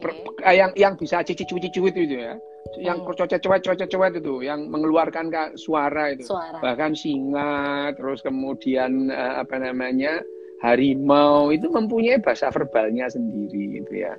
okay. 0.00 0.56
yang 0.56 0.70
yang 0.76 0.94
bisa 0.94 1.24
cici-cici 1.24 1.72
itu 1.72 1.80
itu 1.84 2.16
ya 2.16 2.34
yang 2.82 3.06
hmm. 3.06 3.14
cocet-cowet 3.14 4.18
itu 4.18 4.34
yang 4.42 4.66
mengeluarkan 4.68 5.30
suara 5.54 6.12
itu 6.12 6.26
suara. 6.26 6.58
bahkan 6.60 6.92
singa 6.92 7.94
terus 7.94 8.20
kemudian 8.20 9.08
uh, 9.08 9.40
apa 9.40 9.56
namanya 9.62 10.20
harimau 10.60 11.54
itu 11.54 11.70
mempunyai 11.70 12.18
bahasa 12.20 12.50
verbalnya 12.50 13.06
sendiri 13.06 13.80
itu 13.80 13.92
ya 14.02 14.12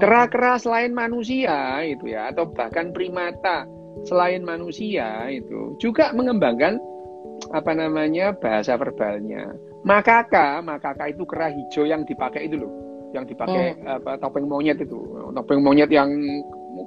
kera-kera 0.00 0.58
selain 0.58 0.90
manusia 0.90 1.80
itu 1.86 2.10
ya 2.10 2.34
atau 2.34 2.50
bahkan 2.50 2.90
primata 2.90 3.68
selain 4.02 4.42
manusia 4.42 5.30
itu 5.30 5.78
juga 5.78 6.10
mengembangkan 6.10 6.82
apa 7.54 7.72
namanya 7.76 8.34
bahasa 8.34 8.74
verbalnya 8.74 9.54
makaka 9.86 10.58
makaka 10.64 11.12
itu 11.12 11.22
kera 11.28 11.52
hijau 11.54 11.86
yang 11.86 12.02
dipakai 12.02 12.50
itu 12.50 12.58
loh 12.58 12.83
yang 13.14 13.24
dipakai 13.24 13.78
hmm. 13.78 13.94
apa 14.02 14.18
topeng 14.18 14.50
monyet 14.50 14.82
itu 14.82 14.98
topeng 15.32 15.62
monyet 15.62 15.88
yang 15.88 16.10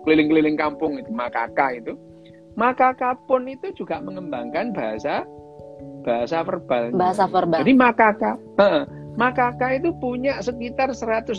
keliling-keliling 0.03 0.59
kampung 0.59 0.99
itu 0.99 1.07
makaka 1.15 1.71
itu 1.71 1.95
Makaka 2.57 3.13
pun 3.29 3.45
itu 3.45 3.69
juga 3.77 4.01
mengembangkan 4.01 4.73
bahasa 4.73 5.21
bahasa 6.01 6.41
verbal. 6.41 6.89
Bahasa 6.89 7.29
verbal. 7.29 7.61
Jadi 7.61 7.73
makaka, 7.77 8.33
uh, 8.57 8.89
makaka 9.13 9.77
itu 9.77 9.93
punya 10.01 10.41
sekitar 10.41 10.89
150 10.89 11.37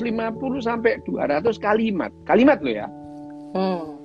sampai 0.63 1.03
200 1.03 1.59
kalimat. 1.59 2.15
Kalimat 2.23 2.63
loh 2.63 2.71
ya. 2.71 2.87
Hmm. 3.59 3.99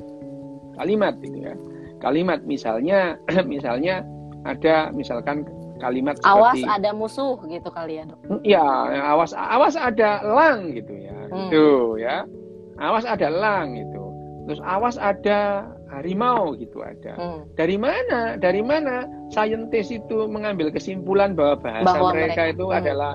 Kalimat 0.73 1.13
itu 1.21 1.37
ya. 1.37 1.53
Kalimat 2.01 2.41
misalnya 2.49 3.13
misalnya 3.53 4.01
ada 4.41 4.89
misalkan 4.89 5.45
kalimat 5.83 6.15
awas 6.23 6.55
seperti, 6.55 6.71
ada 6.71 6.89
musuh 6.95 7.35
gitu 7.45 7.69
kali 7.69 7.99
ya 7.99 8.03
dok 8.07 8.19
ya 8.47 8.67
awas 9.11 9.35
awas 9.35 9.75
ada 9.75 10.23
lang 10.23 10.71
gitu 10.71 10.93
ya 10.95 11.17
hmm. 11.27 11.51
gitu 11.51 11.67
ya 11.99 12.23
awas 12.79 13.03
ada 13.03 13.27
lang 13.27 13.75
gitu 13.75 14.03
terus 14.47 14.59
awas 14.63 14.95
ada 14.99 15.67
harimau 15.91 16.55
gitu 16.57 16.81
ada 16.83 17.13
hmm. 17.15 17.39
dari 17.59 17.75
mana 17.77 18.35
dari 18.39 18.63
mana 18.63 19.05
saintis 19.29 19.93
itu 19.93 20.27
mengambil 20.27 20.73
kesimpulan 20.73 21.37
bahwa 21.37 21.61
bahasa 21.61 21.87
bahwa 21.87 22.11
mereka, 22.11 22.23
mereka 22.23 22.43
itu 22.55 22.65
hmm. 22.65 22.79
adalah 22.79 23.13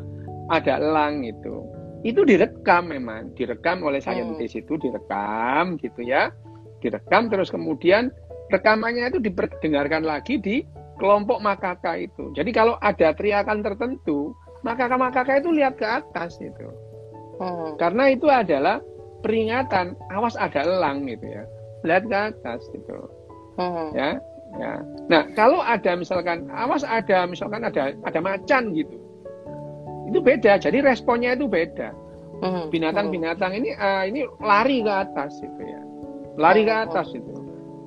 ada 0.48 0.72
elang 0.80 1.26
itu 1.26 1.56
itu 2.06 2.22
direkam 2.22 2.94
memang 2.94 3.34
direkam 3.34 3.82
oleh 3.82 3.98
saintis 3.98 4.54
hmm. 4.54 4.60
itu 4.62 4.72
direkam 4.78 5.76
gitu 5.82 6.00
ya 6.06 6.30
direkam 6.80 7.26
terus 7.26 7.50
kemudian 7.50 8.14
rekamannya 8.48 9.12
itu 9.12 9.18
diperdengarkan 9.20 10.06
lagi 10.06 10.40
di 10.40 10.64
kelompok 10.98 11.38
makaka 11.40 11.96
itu. 11.96 12.34
Jadi 12.34 12.50
kalau 12.50 12.74
ada 12.82 13.14
teriakan 13.14 13.62
tertentu, 13.62 14.34
makaka-makaka 14.66 15.38
itu 15.38 15.50
lihat 15.54 15.78
ke 15.78 15.86
atas 15.86 16.36
itu. 16.42 16.68
Hmm. 17.38 17.78
Karena 17.78 18.10
itu 18.10 18.26
adalah 18.26 18.82
peringatan, 19.22 19.94
awas 20.10 20.34
ada 20.34 20.66
elang 20.66 21.06
gitu 21.06 21.22
ya. 21.22 21.44
Lihat 21.86 22.04
ke 22.10 22.18
atas 22.18 22.62
itu. 22.74 22.98
Hmm. 23.58 23.94
Ya, 23.94 24.18
ya. 24.58 24.72
Nah, 25.06 25.22
kalau 25.38 25.62
ada 25.62 25.94
misalkan 25.94 26.50
awas 26.50 26.82
ada 26.82 27.26
misalkan 27.30 27.62
ada 27.62 27.94
ada 28.02 28.20
macan 28.20 28.74
gitu. 28.74 28.98
Itu 30.10 30.18
beda. 30.18 30.58
Jadi 30.58 30.82
responnya 30.82 31.38
itu 31.38 31.46
beda. 31.46 31.94
Hmm. 32.38 32.70
Binatang-binatang 32.70 33.54
ini 33.54 33.74
uh, 33.74 34.06
ini 34.06 34.26
lari 34.42 34.82
ke 34.82 34.92
atas 34.92 35.38
itu 35.42 35.62
ya. 35.62 35.82
Lari 36.38 36.62
ke 36.66 36.74
atas 36.74 37.10
itu. 37.14 37.37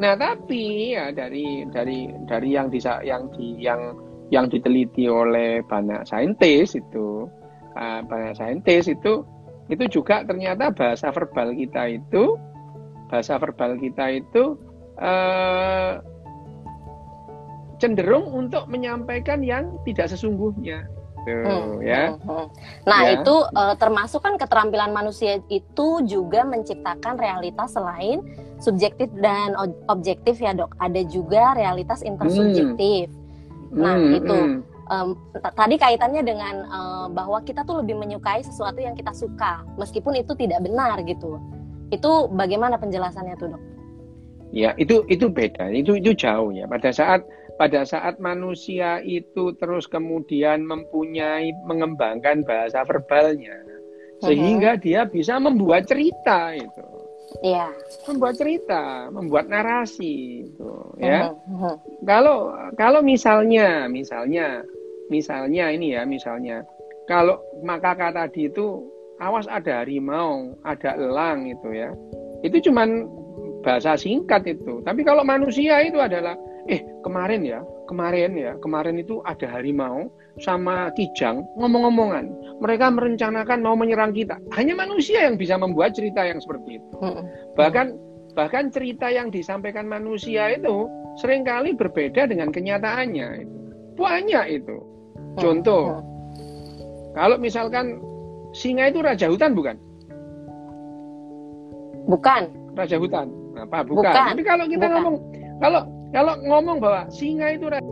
Nah, 0.01 0.17
tapi 0.17 0.97
ya 0.97 1.13
dari 1.13 1.61
dari 1.69 2.09
dari 2.25 2.49
yang 2.49 2.73
bisa 2.73 3.05
yang 3.05 3.29
di 3.37 3.53
yang 3.61 3.93
yang 4.33 4.49
diteliti 4.49 5.05
oleh 5.05 5.61
banyak 5.61 6.01
saintis 6.09 6.73
itu 6.73 7.29
uh, 7.77 8.01
banyak 8.09 8.33
saintis 8.33 8.89
itu 8.89 9.21
itu 9.69 9.83
juga 10.01 10.25
ternyata 10.25 10.73
bahasa 10.73 11.13
verbal 11.13 11.53
kita 11.53 12.01
itu 12.01 12.33
bahasa 13.13 13.37
verbal 13.37 13.77
kita 13.77 14.17
itu 14.17 14.57
uh, 14.97 16.01
cenderung 17.77 18.25
untuk 18.33 18.65
menyampaikan 18.73 19.45
yang 19.45 19.69
tidak 19.85 20.09
sesungguhnya 20.09 20.89
Tuh, 21.21 21.37
hmm, 21.45 21.85
ya. 21.85 22.17
Hmm, 22.17 22.25
hmm. 22.25 22.45
Nah, 22.89 23.01
ya. 23.05 23.21
itu 23.21 23.35
uh, 23.53 23.75
termasuk 23.77 24.25
kan 24.25 24.41
keterampilan 24.41 24.89
manusia 24.89 25.37
itu 25.53 26.01
juga 26.09 26.41
menciptakan 26.41 27.21
realitas 27.21 27.77
selain 27.77 28.25
subjektif 28.57 29.05
dan 29.21 29.53
objektif 29.85 30.41
ya, 30.41 30.57
Dok. 30.57 30.73
Ada 30.81 31.01
juga 31.05 31.53
realitas 31.53 32.01
intersubjektif. 32.01 33.13
Hmm. 33.69 33.77
Nah, 33.77 33.95
hmm, 33.97 34.17
itu 34.17 34.37
hmm. 34.37 34.59
Um, 34.91 35.15
tadi 35.55 35.79
kaitannya 35.79 36.19
dengan 36.19 36.67
uh, 36.67 37.07
bahwa 37.07 37.39
kita 37.47 37.63
tuh 37.63 37.79
lebih 37.79 37.95
menyukai 37.95 38.43
sesuatu 38.43 38.75
yang 38.83 38.91
kita 38.91 39.15
suka, 39.15 39.63
meskipun 39.79 40.19
itu 40.19 40.35
tidak 40.35 40.59
benar 40.67 40.99
gitu. 41.07 41.39
Itu 41.95 42.27
bagaimana 42.27 42.75
penjelasannya 42.75 43.39
tuh, 43.39 43.55
Dok? 43.55 43.63
Ya, 44.51 44.75
itu 44.75 45.07
itu 45.07 45.31
beda. 45.31 45.71
Itu 45.71 45.95
itu 45.95 46.11
jauh 46.11 46.51
ya. 46.51 46.67
Pada 46.67 46.91
saat 46.91 47.23
pada 47.61 47.85
saat 47.85 48.17
manusia 48.17 49.05
itu 49.05 49.53
terus 49.61 49.85
kemudian 49.85 50.65
mempunyai 50.65 51.53
mengembangkan 51.69 52.41
bahasa 52.41 52.81
verbalnya 52.81 53.53
sehingga 54.17 54.81
dia 54.81 55.05
bisa 55.05 55.37
membuat 55.37 55.85
cerita 55.85 56.57
itu. 56.57 56.85
Iya. 57.45 57.69
Membuat 58.09 58.33
cerita, 58.41 59.13
membuat 59.13 59.45
narasi 59.45 60.49
itu 60.49 60.73
ya. 60.97 61.37
Kalau 62.01 62.49
kalau 62.81 63.05
misalnya 63.05 63.85
misalnya 63.85 64.65
misalnya 65.13 65.69
ini 65.69 65.93
ya 65.93 66.01
misalnya 66.01 66.65
kalau 67.05 67.37
maka 67.61 67.93
kata 67.93 68.25
tadi 68.25 68.49
itu 68.49 68.89
awas 69.21 69.45
ada 69.45 69.85
harimau, 69.85 70.57
ada 70.65 70.97
elang 70.97 71.45
itu 71.45 71.69
ya. 71.77 71.93
Itu 72.41 72.57
cuman 72.73 73.05
bahasa 73.61 73.93
singkat 73.93 74.49
itu. 74.49 74.81
Tapi 74.81 75.05
kalau 75.05 75.21
manusia 75.21 75.77
itu 75.85 76.01
adalah 76.01 76.33
eh 76.69 76.81
kemarin 77.01 77.41
ya, 77.41 77.65
kemarin 77.89 78.37
ya, 78.37 78.53
kemarin 78.61 79.01
itu 79.01 79.23
ada 79.25 79.49
harimau 79.49 80.11
sama 80.39 80.93
kijang 80.95 81.43
ngomong-ngomongan. 81.57 82.31
Mereka 82.61 82.93
merencanakan 82.93 83.59
mau 83.65 83.75
menyerang 83.75 84.13
kita. 84.13 84.37
Hanya 84.53 84.77
manusia 84.77 85.25
yang 85.27 85.35
bisa 85.35 85.57
membuat 85.57 85.97
cerita 85.97 86.23
yang 86.23 86.39
seperti 86.39 86.79
itu. 86.79 86.89
Bahkan 87.57 87.97
bahkan 88.37 88.71
cerita 88.71 89.11
yang 89.11 89.27
disampaikan 89.33 89.89
manusia 89.89 90.55
itu 90.55 90.87
sering 91.19 91.43
kali 91.43 91.75
berbeda 91.75 92.29
dengan 92.29 92.53
kenyataannya. 92.53 93.27
Itu. 93.43 93.55
Banyak 93.99 94.45
itu. 94.49 94.77
Contoh, 95.35 95.99
kalau 97.15 97.35
misalkan 97.39 97.99
singa 98.55 98.87
itu 98.91 99.03
raja 99.03 99.27
hutan 99.27 99.51
bukan? 99.51 99.75
Bukan. 102.07 102.43
Raja 102.75 102.95
hutan. 102.95 103.27
Apa? 103.59 103.83
Bukan. 103.83 103.99
bukan. 104.07 104.13
Tapi 104.31 104.41
kalau 104.47 104.65
kita 104.67 104.87
bukan. 104.87 104.95
ngomong 104.95 105.15
kalau 105.59 105.81
kalau 106.11 106.35
ngomong 106.43 106.83
bahwa 106.83 107.07
singa 107.07 107.55
itu 107.55 107.71
raja 107.71 107.87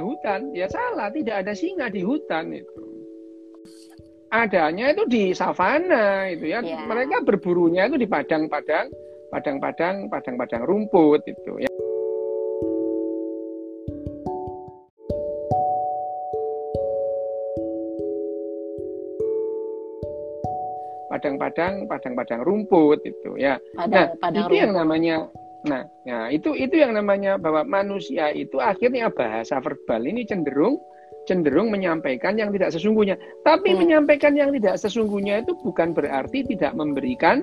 hutan, 0.00 0.48
ya 0.56 0.66
salah, 0.66 1.12
tidak 1.12 1.44
ada 1.44 1.52
singa 1.52 1.92
di 1.92 2.00
hutan 2.00 2.56
itu. 2.56 2.74
Adanya 4.32 4.90
itu 4.90 5.06
di 5.06 5.30
savana 5.36 6.26
itu 6.32 6.50
ya. 6.50 6.64
Yeah. 6.64 6.82
Mereka 6.88 7.22
berburunya 7.22 7.86
itu 7.86 8.00
di 8.00 8.08
padang-padang, 8.10 8.90
padang-padang, 9.30 10.10
padang-padang 10.10 10.66
rumput 10.66 11.22
itu 11.28 11.52
ya. 11.62 11.75
Padang-padang 21.16 21.88
padang-padang 21.88 22.44
rumput 22.44 23.00
itu 23.08 23.40
ya. 23.40 23.56
Padang, 23.72 24.12
nah, 24.12 24.20
padang 24.20 24.44
itu 24.44 24.52
rumput. 24.52 24.62
yang 24.62 24.72
namanya 24.76 25.16
nah, 25.64 25.82
ya 26.04 26.18
itu 26.28 26.52
itu 26.52 26.76
yang 26.76 26.92
namanya 26.92 27.40
bahwa 27.40 27.64
manusia 27.64 28.30
itu 28.36 28.60
akhirnya 28.60 29.08
bahasa 29.08 29.58
verbal 29.64 30.04
ini 30.04 30.28
cenderung 30.28 30.76
cenderung 31.26 31.68
menyampaikan 31.74 32.38
yang 32.38 32.54
tidak 32.54 32.72
sesungguhnya. 32.72 33.18
Tapi 33.42 33.74
hmm. 33.74 33.78
menyampaikan 33.82 34.38
yang 34.38 34.54
tidak 34.54 34.78
sesungguhnya 34.78 35.42
itu 35.42 35.58
bukan 35.58 35.92
berarti 35.92 36.46
tidak 36.46 36.72
memberikan 36.78 37.42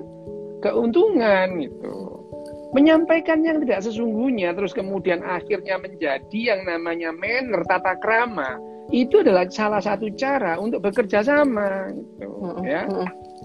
keuntungan 0.63 1.59
gitu. 1.59 2.23
Menyampaikan 2.73 3.45
yang 3.45 3.61
tidak 3.61 3.85
sesungguhnya 3.85 4.55
terus 4.57 4.73
kemudian 4.73 5.21
akhirnya 5.21 5.77
menjadi 5.77 6.39
yang 6.55 6.65
namanya 6.65 7.13
manner 7.13 7.61
tata 7.69 7.99
krama 8.01 8.57
itu 8.89 9.21
adalah 9.21 9.45
salah 9.47 9.79
satu 9.79 10.09
cara 10.17 10.57
untuk 10.57 10.81
bekerja 10.81 11.21
sama 11.21 11.93
gitu 11.93 12.25
hmm. 12.25 12.65
ya. 12.65 12.83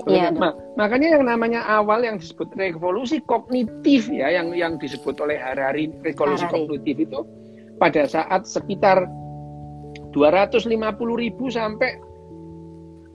Hmm. 0.06 0.14
Ya, 0.14 0.28
nah, 0.30 0.54
makanya 0.78 1.18
yang 1.18 1.24
namanya 1.26 1.64
awal 1.66 2.04
yang 2.06 2.20
disebut 2.20 2.54
revolusi 2.54 3.18
kognitif 3.26 4.06
ya, 4.12 4.30
yang 4.30 4.54
yang 4.54 4.78
disebut 4.78 5.18
oleh 5.18 5.40
Harari 5.40 5.90
revolusi 6.06 6.46
Harari. 6.46 6.54
kognitif 6.68 6.96
itu 7.08 7.20
pada 7.82 8.06
saat 8.06 8.46
sekitar 8.46 9.06
250 10.14 10.70
ribu 11.18 11.50
sampai 11.50 11.98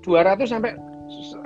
200 0.03 0.43
sampai 0.43 0.71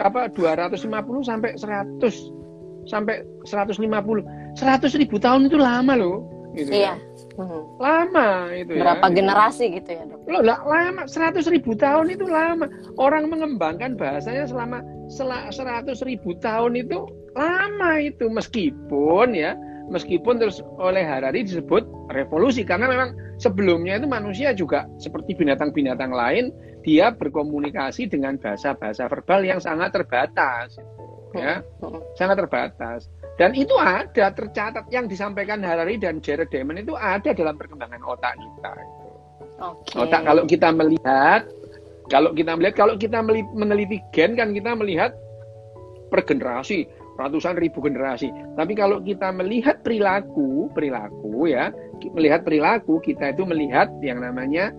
apa 0.01 0.29
250 0.33 0.81
sampai 1.21 1.49
100 1.57 2.87
sampai 2.87 3.15
150 3.45 4.57
100 4.57 5.01
ribu 5.01 5.17
tahun 5.19 5.51
itu 5.51 5.57
lama 5.59 5.93
loh 5.93 6.23
gitu 6.55 6.71
iya. 6.73 6.95
ya. 6.95 7.06
Hmm. 7.37 7.63
Lama 7.77 8.49
itu 8.49 8.73
Berapa 8.81 9.05
ya. 9.07 9.13
generasi 9.13 9.65
gitu 9.77 9.89
ya 9.93 10.03
dok? 10.09 10.25
Loh, 10.25 10.41
lama 10.41 11.05
100 11.05 11.45
ribu 11.53 11.77
tahun 11.77 12.09
itu 12.09 12.25
lama. 12.25 12.65
Orang 12.97 13.29
mengembangkan 13.29 13.93
bahasanya 13.93 14.49
selama 14.49 14.81
seratus 15.53 16.01
ribu 16.01 16.33
tahun 16.41 16.81
itu 16.81 17.05
lama 17.37 18.01
itu 18.01 18.25
meskipun 18.27 19.37
ya 19.37 19.53
meskipun 19.87 20.41
terus 20.41 20.59
oleh 20.81 21.05
Harari 21.05 21.47
disebut 21.47 21.85
revolusi 22.11 22.65
karena 22.67 22.91
memang 22.91 23.15
sebelumnya 23.39 24.01
itu 24.01 24.07
manusia 24.09 24.51
juga 24.51 24.89
seperti 24.99 25.37
binatang-binatang 25.37 26.11
lain 26.11 26.51
dia 26.83 27.11
berkomunikasi 27.13 28.11
dengan 28.11 28.35
bahasa-bahasa 28.41 29.07
verbal 29.07 29.47
yang 29.47 29.59
sangat 29.63 29.95
terbatas 29.95 30.75
ya 31.35 31.63
sangat 32.19 32.43
terbatas 32.43 33.07
dan 33.37 33.53
itu 33.53 33.73
ada 33.77 34.33
tercatat 34.33 34.85
yang 34.89 35.05
disampaikan 35.05 35.61
Harari 35.61 36.01
dan 36.01 36.19
Jared 36.19 36.49
Diamond 36.49 36.81
itu 36.81 36.93
ada 36.97 37.31
dalam 37.33 37.55
perkembangan 37.57 38.01
otak 38.03 38.33
kita 38.37 38.71
itu. 38.77 39.07
Okay. 39.57 39.97
otak 40.05 40.21
kalau 40.21 40.43
kita 40.45 40.69
melihat 40.69 41.41
Kalau 42.07 42.31
kita 42.31 42.55
melihat, 42.55 42.75
kalau 42.79 42.95
kita 42.95 43.19
meneliti 43.51 43.99
gen 44.15 44.39
kan 44.39 44.55
kita 44.55 44.71
melihat 44.79 45.11
per 46.07 46.23
generasi, 46.23 46.87
ratusan 47.19 47.59
ribu 47.59 47.83
generasi. 47.83 48.31
Tapi 48.55 48.79
kalau 48.79 49.03
kita 49.03 49.27
melihat 49.35 49.83
perilaku, 49.83 50.71
perilaku 50.71 51.51
ya, 51.51 51.67
melihat 52.15 52.47
perilaku 52.47 53.03
kita 53.03 53.35
itu 53.35 53.43
melihat 53.43 53.91
yang 53.99 54.23
namanya 54.23 54.71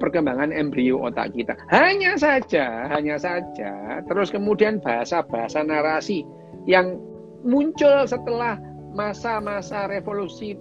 perkembangan 0.00 0.56
embrio 0.56 1.04
otak 1.04 1.36
kita. 1.36 1.52
Hanya 1.68 2.16
saja, 2.16 2.88
hanya 2.88 3.20
saja, 3.20 4.00
terus 4.08 4.32
kemudian 4.32 4.80
bahasa-bahasa 4.80 5.60
narasi 5.60 6.24
yang 6.64 6.96
muncul 7.44 8.04
setelah 8.06 8.58
masa-masa 8.92 9.86
revolusi 9.86 10.58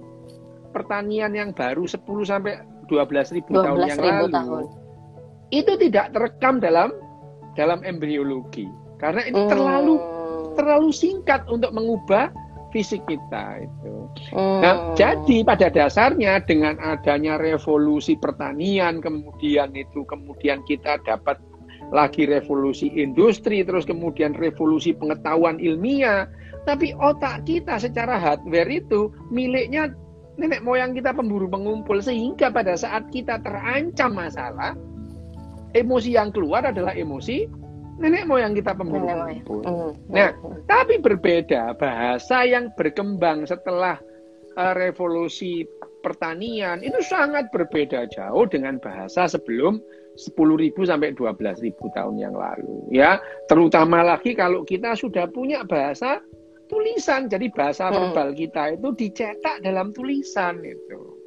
pertanian 0.70 1.34
yang 1.34 1.50
baru 1.52 1.90
10 1.90 2.06
sampai 2.26 2.62
12 2.90 3.36
ribu 3.38 3.52
12 3.58 3.66
tahun 3.66 3.80
yang 3.86 4.00
ribu 4.00 4.26
lalu. 4.26 4.34
Tahun. 4.34 4.64
Itu 5.50 5.74
tidak 5.82 6.06
terekam 6.14 6.62
dalam 6.62 6.94
dalam 7.58 7.82
embriologi 7.82 8.70
karena 9.02 9.26
ini 9.26 9.42
hmm. 9.46 9.50
terlalu 9.50 9.96
terlalu 10.54 10.90
singkat 10.94 11.42
untuk 11.50 11.74
mengubah 11.74 12.30
fisik 12.70 13.02
kita 13.10 13.66
itu. 13.66 13.94
Hmm. 14.30 14.62
Nah, 14.62 14.76
jadi 14.94 15.42
pada 15.42 15.74
dasarnya 15.74 16.46
dengan 16.46 16.78
adanya 16.78 17.42
revolusi 17.42 18.14
pertanian 18.20 19.02
kemudian 19.02 19.74
itu 19.74 20.06
kemudian 20.06 20.62
kita 20.70 21.02
dapat 21.02 21.42
lagi 21.90 22.30
revolusi 22.30 22.94
industri 22.94 23.66
terus 23.66 23.86
kemudian 23.86 24.38
revolusi 24.38 24.94
pengetahuan 24.94 25.58
ilmiah 25.58 26.30
tapi 26.68 26.94
otak 26.98 27.50
kita 27.50 27.82
secara 27.82 28.20
hardware 28.22 28.70
itu 28.70 29.10
miliknya 29.34 29.90
nenek 30.40 30.64
moyang 30.64 30.96
kita 30.96 31.12
pemburu 31.12 31.50
pengumpul 31.52 32.00
sehingga 32.00 32.54
pada 32.54 32.78
saat 32.78 33.10
kita 33.12 33.42
terancam 33.44 34.16
masalah 34.16 34.78
emosi 35.76 36.16
yang 36.16 36.30
keluar 36.32 36.64
adalah 36.64 36.96
emosi 36.96 37.50
nenek 38.00 38.24
moyang 38.24 38.56
kita 38.56 38.72
pemburu 38.72 39.12
pengumpul. 39.12 39.60
Mm. 39.68 39.92
Nah, 40.08 40.32
tapi 40.72 41.04
berbeda 41.04 41.76
bahasa 41.76 42.48
yang 42.48 42.72
berkembang 42.80 43.44
setelah 43.44 44.00
uh, 44.56 44.74
revolusi 44.74 45.68
pertanian 46.00 46.80
itu 46.80 47.04
sangat 47.04 47.52
berbeda 47.52 48.08
jauh 48.08 48.48
dengan 48.48 48.80
bahasa 48.80 49.28
sebelum 49.28 49.84
10.000 50.20 50.76
sampai 50.84 51.16
12.000 51.16 51.96
tahun 51.96 52.16
yang 52.20 52.36
lalu 52.36 52.92
ya 52.92 53.24
terutama 53.48 54.04
lagi 54.04 54.36
kalau 54.36 54.68
kita 54.68 55.00
sudah 55.00 55.32
punya 55.32 55.64
bahasa 55.64 56.20
tulisan 56.68 57.32
jadi 57.32 57.48
bahasa 57.56 57.88
hmm. 57.88 57.96
verbal 57.96 58.30
kita 58.36 58.64
itu 58.76 58.90
dicetak 59.00 59.64
dalam 59.64 59.96
tulisan 59.96 60.60
itu 60.62 61.20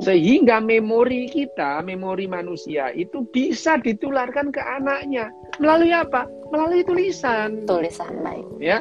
sehingga 0.00 0.64
memori 0.64 1.28
kita, 1.28 1.84
memori 1.84 2.24
manusia 2.24 2.88
itu 2.96 3.26
bisa 3.28 3.76
ditularkan 3.76 4.48
ke 4.48 4.62
anaknya 4.62 5.28
melalui 5.60 5.92
apa? 5.92 6.24
Melalui 6.48 6.80
tulisan. 6.86 7.68
Tulisan 7.68 8.24
baik. 8.24 8.46
Ya. 8.62 8.80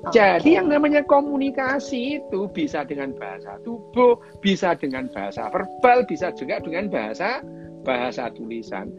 Okay. 0.00 0.16
Jadi 0.16 0.56
yang 0.56 0.72
namanya 0.72 1.04
komunikasi 1.04 2.22
itu 2.22 2.48
bisa 2.56 2.88
dengan 2.88 3.12
bahasa 3.12 3.60
tubuh, 3.66 4.16
bisa 4.40 4.72
dengan 4.72 5.12
bahasa 5.12 5.52
verbal, 5.52 6.08
bisa 6.08 6.32
juga 6.32 6.56
dengan 6.64 6.88
bahasa 6.88 7.44
bahasa 7.82 8.28
tulisan. 8.32 8.90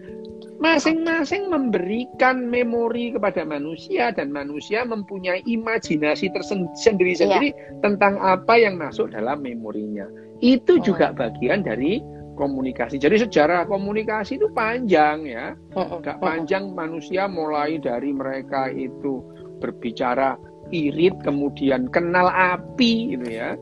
Masing-masing 0.62 1.50
memberikan 1.50 2.46
memori 2.46 3.18
kepada 3.18 3.42
manusia 3.42 4.14
dan 4.14 4.30
manusia 4.30 4.86
mempunyai 4.86 5.42
imajinasi 5.50 6.30
tersendiri-sendiri 6.30 7.50
yeah. 7.50 7.82
tentang 7.82 8.22
apa 8.22 8.62
yang 8.62 8.78
masuk 8.78 9.10
dalam 9.10 9.42
memorinya. 9.42 10.06
Itu 10.38 10.78
oh. 10.78 10.84
juga 10.86 11.18
bagian 11.18 11.66
dari 11.66 11.98
komunikasi. 12.38 13.02
Jadi 13.02 13.26
sejarah 13.26 13.66
komunikasi 13.66 14.38
itu 14.38 14.50
panjang 14.54 15.26
ya. 15.26 15.58
Gak 16.02 16.22
panjang 16.22 16.74
manusia 16.78 17.26
mulai 17.26 17.82
dari 17.82 18.14
mereka 18.14 18.70
itu 18.70 19.22
berbicara 19.62 20.38
irit 20.74 21.14
kemudian 21.22 21.90
kenal 21.90 22.30
api 22.30 23.18
gitu 23.18 23.28
ya. 23.30 23.58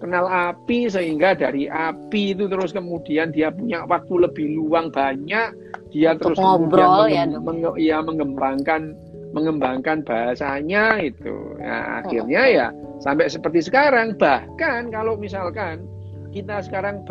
Kenal 0.00 0.24
api 0.24 0.88
sehingga 0.88 1.36
dari 1.36 1.68
api 1.68 2.32
itu 2.32 2.48
terus 2.48 2.72
kemudian 2.72 3.28
dia 3.28 3.52
punya 3.52 3.84
waktu 3.84 4.24
lebih 4.24 4.56
luang 4.56 4.88
banyak, 4.88 5.52
dia 5.92 6.16
Untuk 6.16 6.32
terus 6.32 6.38
ngobrol 6.40 7.04
kemudian 7.04 7.28
ya, 7.36 7.40
menge 7.40 7.70
ya 7.76 7.98
mengembangkan 8.00 8.96
mengembangkan 9.36 10.00
bahasanya 10.08 11.04
itu. 11.04 11.36
Ya, 11.60 12.00
akhirnya 12.00 12.42
ya 12.48 12.66
sampai 13.04 13.28
seperti 13.28 13.60
sekarang 13.68 14.16
bahkan 14.16 14.88
kalau 14.88 15.20
misalkan 15.20 15.84
kita 16.32 16.64
sekarang 16.64 17.04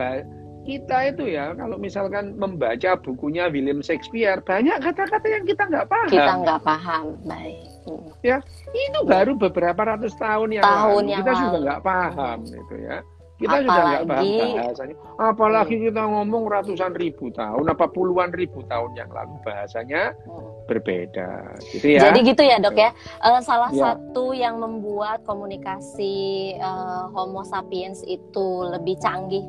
kita 0.66 1.14
itu 1.14 1.38
ya 1.38 1.54
kalau 1.54 1.78
misalkan 1.78 2.36
membaca 2.36 2.98
bukunya 3.00 3.48
William 3.54 3.86
Shakespeare 3.86 4.42
banyak 4.42 4.82
kata-kata 4.82 5.28
yang 5.30 5.46
kita 5.46 5.64
nggak 5.70 5.88
paham. 5.88 6.10
Kita 6.10 6.34
nggak 6.42 6.62
paham, 6.66 7.04
baik. 7.24 7.77
Ya 8.26 8.38
itu 8.74 9.00
baru 9.08 9.34
beberapa 9.36 9.82
ratus 9.96 10.14
tahun 10.20 10.60
yang 10.60 10.66
tahun 10.66 11.04
lalu 11.04 11.12
yang 11.14 11.20
kita 11.24 11.32
lalu. 11.34 11.42
juga 11.44 11.58
nggak 11.64 11.82
paham 11.84 12.40
itu 12.46 12.76
ya. 12.82 12.98
Kita 13.38 13.54
apalagi, 13.54 13.70
sudah 13.70 13.86
nggak 13.86 14.08
paham 14.10 14.26
bahasanya. 14.58 14.96
Apalagi 15.22 15.76
hmm. 15.78 15.84
kita 15.86 16.02
ngomong 16.10 16.44
ratusan 16.50 16.92
ribu 16.98 17.26
tahun, 17.30 17.66
apa 17.70 17.86
puluhan 17.94 18.34
ribu 18.34 18.66
tahun 18.66 18.92
yang 18.98 19.10
lalu 19.14 19.38
bahasanya 19.46 20.18
hmm. 20.26 20.66
berbeda. 20.66 21.30
Gitu 21.70 21.88
ya. 21.98 22.02
Jadi 22.10 22.20
gitu 22.26 22.42
ya 22.42 22.58
dok 22.58 22.78
ya. 22.82 22.90
Uh, 23.22 23.38
salah 23.46 23.70
ya. 23.70 23.94
satu 23.94 24.34
yang 24.34 24.58
membuat 24.58 25.22
komunikasi 25.30 26.58
uh, 26.58 27.14
Homo 27.14 27.46
sapiens 27.46 28.02
itu 28.10 28.66
lebih 28.74 28.98
canggih 29.06 29.46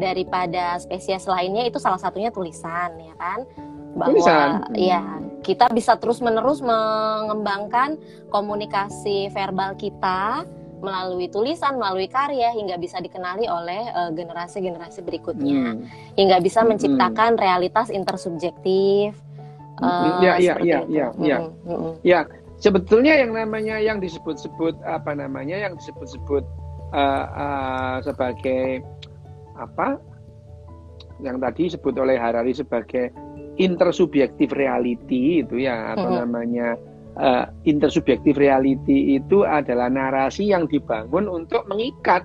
daripada 0.00 0.80
spesies 0.80 1.28
lainnya 1.28 1.68
itu 1.68 1.76
salah 1.76 2.00
satunya 2.00 2.32
tulisan 2.32 2.96
ya 2.96 3.14
kan 3.20 3.44
bahwa 3.94 4.16
tulisan. 4.16 4.48
ya 4.72 5.04
kita 5.40 5.72
bisa 5.72 5.96
terus 5.96 6.20
menerus 6.20 6.60
mengembangkan 6.60 7.96
komunikasi 8.28 9.32
verbal 9.32 9.74
kita 9.76 10.44
melalui 10.80 11.28
tulisan, 11.28 11.76
melalui 11.76 12.08
karya 12.08 12.56
hingga 12.56 12.80
bisa 12.80 12.98
dikenali 12.98 13.44
oleh 13.46 13.92
uh, 13.92 14.10
generasi-generasi 14.16 15.04
berikutnya, 15.04 15.76
hmm. 15.76 16.16
hingga 16.16 16.40
bisa 16.40 16.64
hmm. 16.64 16.72
menciptakan 16.74 17.36
hmm. 17.36 17.40
realitas 17.40 17.92
intersubjektif. 17.92 19.12
Uh, 19.80 20.20
ya, 20.20 20.36
ya, 20.36 20.56
ya, 20.60 20.84
ya, 20.88 21.08
ya, 21.16 21.38
hmm. 21.40 22.00
ya. 22.04 22.20
Sebetulnya 22.60 23.16
yang 23.16 23.32
namanya 23.32 23.80
yang 23.80 23.96
disebut-sebut 23.96 24.76
apa 24.84 25.16
namanya 25.16 25.56
yang 25.56 25.72
disebut-sebut 25.80 26.44
uh, 26.92 27.26
uh, 27.32 27.96
sebagai 28.04 28.84
apa 29.56 29.96
yang 31.20 31.40
tadi 31.40 31.72
disebut 31.72 31.96
oleh 31.96 32.16
Harari 32.16 32.52
sebagai 32.52 33.12
intersubjektif 33.60 34.56
reality 34.56 35.44
itu 35.44 35.60
ya 35.60 35.92
atau 35.92 36.08
hmm. 36.08 36.18
namanya 36.24 36.68
uh, 37.20 37.44
intersubjektif 37.68 38.40
reality 38.40 39.20
itu 39.20 39.44
adalah 39.44 39.92
narasi 39.92 40.48
yang 40.48 40.64
dibangun 40.64 41.28
untuk 41.28 41.68
mengikat 41.68 42.24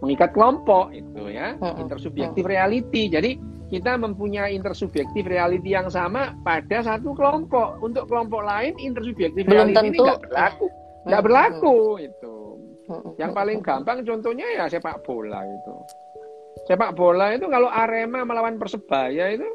mengikat 0.00 0.32
kelompok 0.32 0.94
itu 0.94 1.28
ya 1.28 1.58
hmm. 1.58 1.76
intersubjektif 1.82 2.46
reality. 2.46 3.10
Jadi 3.10 3.36
kita 3.70 3.94
mempunyai 3.94 4.56
intersubjektif 4.56 5.22
reality 5.28 5.76
yang 5.76 5.86
sama 5.86 6.34
pada 6.42 6.82
satu 6.82 7.14
kelompok. 7.14 7.78
Untuk 7.84 8.10
kelompok 8.10 8.42
lain 8.42 8.74
intersubjektif 8.80 9.46
Belum 9.46 9.70
reality 9.70 9.76
tentu. 9.76 9.90
ini 9.94 9.98
nggak 10.02 10.20
berlaku. 10.26 10.66
Nggak 11.06 11.22
berlaku 11.22 11.76
itu. 12.00 12.36
Yang 13.22 13.30
paling 13.30 13.58
gampang 13.62 13.98
contohnya 14.02 14.46
ya 14.58 14.64
sepak 14.66 15.06
bola 15.06 15.46
itu. 15.46 15.74
Sepak 16.66 16.98
bola 16.98 17.30
itu 17.30 17.46
kalau 17.46 17.70
Arema 17.70 18.26
melawan 18.26 18.58
Persebaya 18.58 19.38
itu 19.38 19.46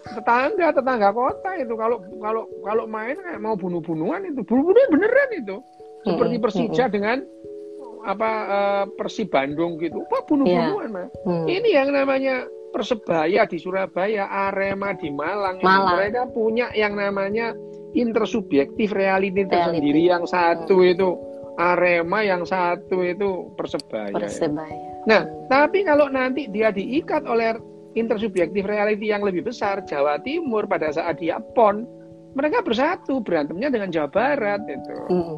tetangga 0.00 0.72
tetangga 0.72 1.10
kota 1.12 1.50
itu 1.60 1.74
kalau 1.76 2.00
kalau 2.20 2.42
kalau 2.64 2.84
main 2.88 3.16
kayak 3.20 3.40
mau 3.40 3.54
bunuh-bunuhan 3.54 4.24
itu 4.32 4.40
bunuh-bunuhan 4.44 4.88
beneran 4.88 5.30
itu 5.36 5.56
seperti 6.04 6.36
Persija 6.40 6.84
dengan 6.88 7.20
apa 8.00 8.30
uh, 8.48 8.84
Persib 8.96 9.28
Bandung 9.28 9.76
gitu 9.76 10.00
apa 10.08 10.24
bunuh-bunuhan 10.24 10.88
yeah. 10.88 10.96
mah 11.04 11.08
hmm. 11.28 11.46
ini 11.52 11.68
yang 11.76 11.92
namanya 11.92 12.48
Persebaya 12.70 13.50
di 13.50 13.58
Surabaya 13.58 14.30
Arema 14.30 14.94
di 14.94 15.10
Malang, 15.10 15.58
Malang. 15.58 15.98
mereka 15.98 16.22
punya 16.30 16.70
yang 16.70 16.94
namanya 16.94 17.50
intersubjektif 17.98 18.94
reality 18.94 19.42
tersendiri 19.42 20.06
yang 20.06 20.22
satu 20.22 20.78
hmm. 20.78 20.92
itu 20.94 21.08
Arema 21.58 22.22
yang 22.22 22.46
satu 22.46 23.02
itu 23.02 23.50
Persebaya. 23.58 24.14
Persebaya. 24.14 24.70
Ya. 24.70 24.90
Nah, 25.04 25.22
tapi 25.50 25.82
kalau 25.84 26.08
nanti 26.08 26.46
dia 26.48 26.70
diikat 26.70 27.26
oleh 27.26 27.58
intersubjektif 27.98 28.62
reality 28.62 29.10
yang 29.10 29.22
lebih 29.26 29.46
besar 29.46 29.82
Jawa 29.86 30.22
Timur 30.22 30.66
pada 30.70 30.94
saat 30.94 31.18
dia 31.18 31.42
pon 31.54 31.86
mereka 32.38 32.62
bersatu 32.62 33.18
berantemnya 33.18 33.74
dengan 33.74 33.90
Jawa 33.90 34.08
Barat 34.10 34.62
itu. 34.70 34.94
Hmm. 35.10 35.36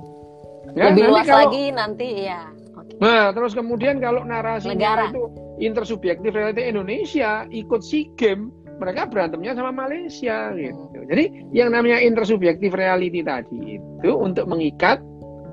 ya, 0.77 0.93
lebih 0.93 1.09
luas 1.09 1.25
kalau, 1.25 1.49
lagi 1.49 1.65
nanti 1.73 2.09
ya. 2.29 2.53
Okay. 2.53 2.97
nah 3.01 3.33
terus 3.33 3.53
kemudian 3.57 4.01
kalau 4.01 4.25
narasinya 4.25 4.73
Negara. 4.77 5.05
itu 5.13 5.23
intersubjektif 5.61 6.33
reality 6.33 6.65
Indonesia 6.69 7.49
ikut 7.49 7.81
si 7.81 8.09
game 8.21 8.53
mereka 8.81 9.07
berantemnya 9.07 9.55
sama 9.55 9.71
Malaysia 9.71 10.51
gitu. 10.59 10.83
Jadi 11.07 11.55
yang 11.55 11.71
namanya 11.71 12.03
intersubjektif 12.03 12.75
reality 12.75 13.23
tadi 13.23 13.79
itu 13.79 14.11
untuk 14.11 14.51
mengikat 14.51 14.99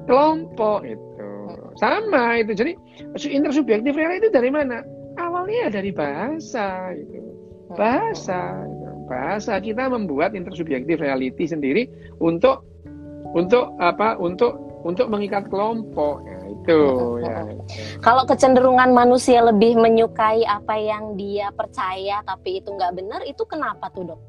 kelompok 0.10 0.82
itu. 0.84 1.06
Sama 1.78 2.42
itu. 2.42 2.52
Jadi 2.58 2.74
intersubjektif 3.30 3.94
reality 3.94 4.28
dari 4.34 4.50
mana 4.50 4.82
awalnya 5.50 5.74
dari 5.74 5.90
bahasa 5.90 6.94
itu 6.94 7.18
bahasa 7.74 8.70
bahasa 9.10 9.58
kita 9.58 9.90
membuat 9.90 10.38
intersubjektif 10.38 11.02
reality 11.02 11.50
sendiri 11.50 11.90
untuk 12.22 12.62
untuk 13.34 13.74
apa 13.82 14.14
untuk 14.22 14.54
untuk 14.86 15.10
mengikat 15.10 15.50
kelompok 15.50 16.22
ya 16.22 16.40
itu 16.54 16.82
ya. 17.26 17.50
Kalau 18.06 18.30
kecenderungan 18.30 18.94
manusia 18.94 19.42
lebih 19.42 19.74
menyukai 19.74 20.46
apa 20.46 20.78
yang 20.78 21.18
dia 21.18 21.50
percaya 21.50 22.22
tapi 22.22 22.62
itu 22.62 22.70
nggak 22.70 22.94
benar 22.94 23.22
itu 23.26 23.42
kenapa 23.50 23.90
tuh 23.90 24.14
dok? 24.14 24.22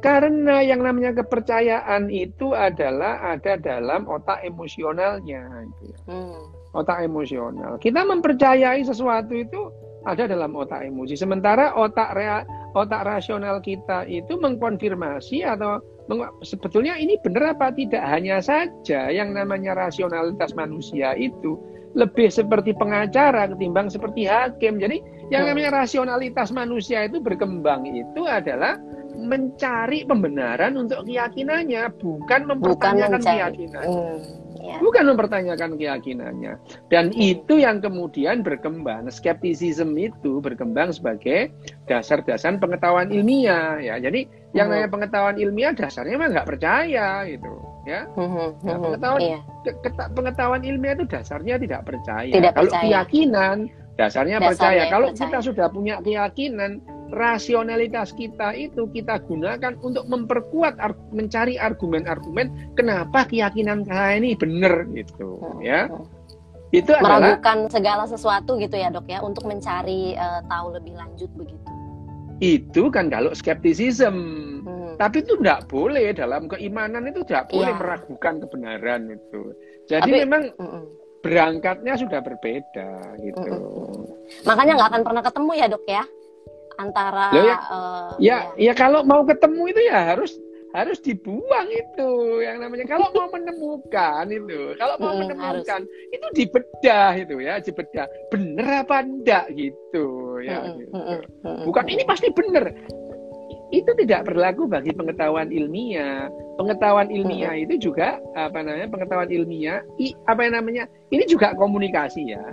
Karena 0.00 0.62
yang 0.62 0.80
namanya 0.80 1.10
kepercayaan 1.10 2.06
itu 2.08 2.54
adalah 2.54 3.18
ada 3.34 3.58
dalam 3.58 4.06
otak 4.06 4.40
emosionalnya. 4.46 5.42
Gitu 5.68 5.84
ya. 5.90 5.98
hmm. 6.06 6.42
Otak 6.70 7.02
emosional. 7.02 7.82
Kita 7.82 8.06
mempercayai 8.06 8.86
sesuatu 8.86 9.34
itu 9.34 9.87
ada 10.08 10.24
dalam 10.24 10.56
otak 10.56 10.88
emosi. 10.88 11.14
Sementara 11.14 11.76
otak 11.76 12.16
rea, 12.16 12.42
otak 12.72 13.04
rasional 13.04 13.60
kita 13.60 14.08
itu 14.08 14.40
mengkonfirmasi 14.40 15.44
atau 15.44 15.84
meng, 16.08 16.24
sebetulnya 16.40 16.96
ini 16.96 17.20
benar 17.20 17.52
apa 17.52 17.68
tidak. 17.76 18.00
Hanya 18.00 18.40
saja 18.40 19.12
yang 19.12 19.36
namanya 19.36 19.76
rasionalitas 19.76 20.56
manusia 20.56 21.12
itu 21.14 21.60
lebih 21.92 22.32
seperti 22.32 22.72
pengacara 22.72 23.52
ketimbang 23.52 23.92
seperti 23.92 24.24
hakim. 24.24 24.80
Jadi 24.80 25.04
yang 25.28 25.44
hmm. 25.44 25.50
namanya 25.52 25.84
rasionalitas 25.84 26.48
manusia 26.56 27.04
itu 27.04 27.20
berkembang 27.20 27.84
itu 27.84 28.24
adalah 28.24 28.80
mencari 29.18 30.06
pembenaran 30.06 30.78
untuk 30.78 31.02
keyakinannya, 31.02 31.90
bukan 31.98 32.40
mempertanyakan 32.46 33.18
bukan 33.18 33.26
keyakinan. 33.26 33.84
Hmm, 33.84 34.18
ya. 34.58 34.76
Bukan 34.82 35.04
mempertanyakan 35.14 35.78
keyakinannya. 35.78 36.58
Dan 36.90 37.14
hmm. 37.14 37.18
itu 37.18 37.62
yang 37.62 37.78
kemudian 37.78 38.42
berkembang, 38.42 39.08
skeptisisme 39.08 39.94
itu 39.96 40.42
berkembang 40.42 40.90
sebagai 40.92 41.54
dasar-dasar 41.86 42.58
pengetahuan 42.58 43.08
ilmiah 43.08 43.78
ya. 43.78 43.96
Jadi 44.02 44.26
hmm. 44.26 44.54
yang 44.58 44.68
namanya 44.68 44.90
pengetahuan 44.90 45.36
ilmiah 45.38 45.72
dasarnya 45.72 46.14
memang 46.18 46.34
nggak 46.34 46.48
percaya 46.48 47.24
gitu 47.26 47.52
ya. 47.88 48.04
Hmm, 48.12 48.52
nah, 48.60 48.78
pengetahuan 48.78 49.20
iya. 49.24 49.38
ke, 49.64 49.90
pengetahuan 50.12 50.62
ilmiah 50.66 50.94
itu 50.98 51.06
dasarnya 51.08 51.54
tidak 51.56 51.80
percaya. 51.88 52.32
Tidak 52.32 52.52
Kalau 52.52 52.70
percaya. 52.70 52.82
keyakinan 52.84 53.56
dasarnya, 53.96 54.36
dasarnya 54.36 54.38
percaya. 54.44 54.82
Kalau 54.92 55.08
percaya. 55.10 55.22
kita 55.24 55.38
sudah 55.40 55.66
punya 55.72 55.94
keyakinan 56.04 56.84
rasionalitas 57.12 58.12
kita 58.12 58.52
itu 58.52 58.88
kita 58.92 59.20
gunakan 59.24 59.76
untuk 59.80 60.04
memperkuat 60.08 60.76
mencari 61.12 61.56
argumen-argumen 61.56 62.76
kenapa 62.76 63.24
keyakinan 63.28 63.84
saya 63.88 64.20
ini 64.20 64.36
benar 64.36 64.84
gitu 64.92 65.40
hmm. 65.40 65.60
ya. 65.64 65.88
itu 66.68 66.92
meragukan 67.00 67.64
adalah, 67.64 67.72
segala 67.72 68.04
sesuatu 68.04 68.60
gitu 68.60 68.76
ya 68.76 68.92
dok 68.92 69.08
ya 69.08 69.24
untuk 69.24 69.48
mencari 69.48 70.12
uh, 70.20 70.44
tahu 70.52 70.76
lebih 70.76 71.00
lanjut 71.00 71.32
begitu. 71.32 71.68
Itu 72.38 72.92
kan 72.92 73.08
kalau 73.08 73.32
skeptisism. 73.32 74.16
Hmm. 74.58 75.00
tapi 75.00 75.22
itu 75.22 75.38
tidak 75.38 75.70
boleh 75.70 76.10
dalam 76.12 76.50
keimanan 76.50 77.08
itu 77.08 77.24
tidak 77.24 77.48
boleh 77.48 77.72
ya. 77.72 77.78
meragukan 77.80 78.34
kebenaran 78.44 79.02
itu. 79.16 79.42
Jadi 79.88 80.10
tapi, 80.12 80.22
memang 80.28 80.42
mm 80.60 80.84
berangkatnya 81.18 81.98
sudah 81.98 82.22
berbeda 82.22 82.90
gitu. 83.24 83.48
Mm 83.48 84.18
makanya 84.44 84.72
nggak 84.76 84.90
akan 84.92 85.02
pernah 85.02 85.22
ketemu 85.24 85.52
ya 85.56 85.66
dok 85.72 85.84
ya 85.88 86.04
antara 86.78 87.34
ya, 87.34 87.42
ya, 87.42 87.56
uh, 87.68 88.10
ya, 88.22 88.38
ya. 88.54 88.72
kalau 88.72 89.02
mau 89.02 89.26
ketemu 89.26 89.74
itu 89.74 89.80
ya 89.90 90.14
harus 90.14 90.38
harus 90.76 91.00
dibuang 91.00 91.68
itu 91.72 92.10
yang 92.44 92.60
namanya. 92.60 92.84
Kalau 92.84 93.08
mau 93.16 93.28
menemukan 93.32 94.28
itu 94.28 94.76
kalau 94.76 94.94
mau 95.00 95.16
hmm, 95.16 95.20
menemukan 95.24 95.82
harus. 95.82 96.12
itu 96.12 96.26
dibedah 96.36 97.10
itu 97.16 97.34
ya 97.40 97.54
dibedah. 97.60 98.06
Bener 98.28 98.84
apa 98.84 99.00
enggak 99.00 99.48
gitu 99.56 100.38
ya 100.44 100.60
hmm, 100.60 100.76
gitu. 100.84 100.92
Hmm, 100.92 101.20
hmm, 101.44 101.62
bukan 101.66 101.86
ini 101.88 102.02
pasti 102.04 102.28
bener. 102.32 102.76
Itu 103.68 103.92
tidak 104.00 104.24
berlaku 104.24 104.64
bagi 104.64 104.96
pengetahuan 104.96 105.52
ilmiah. 105.52 106.28
Pengetahuan 106.56 107.08
ilmiah 107.12 107.52
hmm. 107.56 107.64
itu 107.68 107.90
juga 107.90 108.20
apa 108.36 108.60
namanya 108.60 108.88
pengetahuan 108.92 109.30
ilmiah 109.32 109.80
i, 110.00 110.12
apa 110.28 110.44
yang 110.44 110.54
namanya 110.60 110.84
ini 111.12 111.24
juga 111.24 111.56
komunikasi 111.56 112.32
ya 112.32 112.44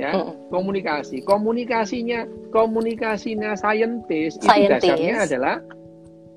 ya. 0.00 0.10
Komunikasi. 0.48 1.20
Komunikasinya 1.28 2.24
komunikasinya 2.50 3.52
saintis, 3.54 4.40
itu 4.40 4.48
dasarnya 4.48 5.28
adalah 5.28 5.56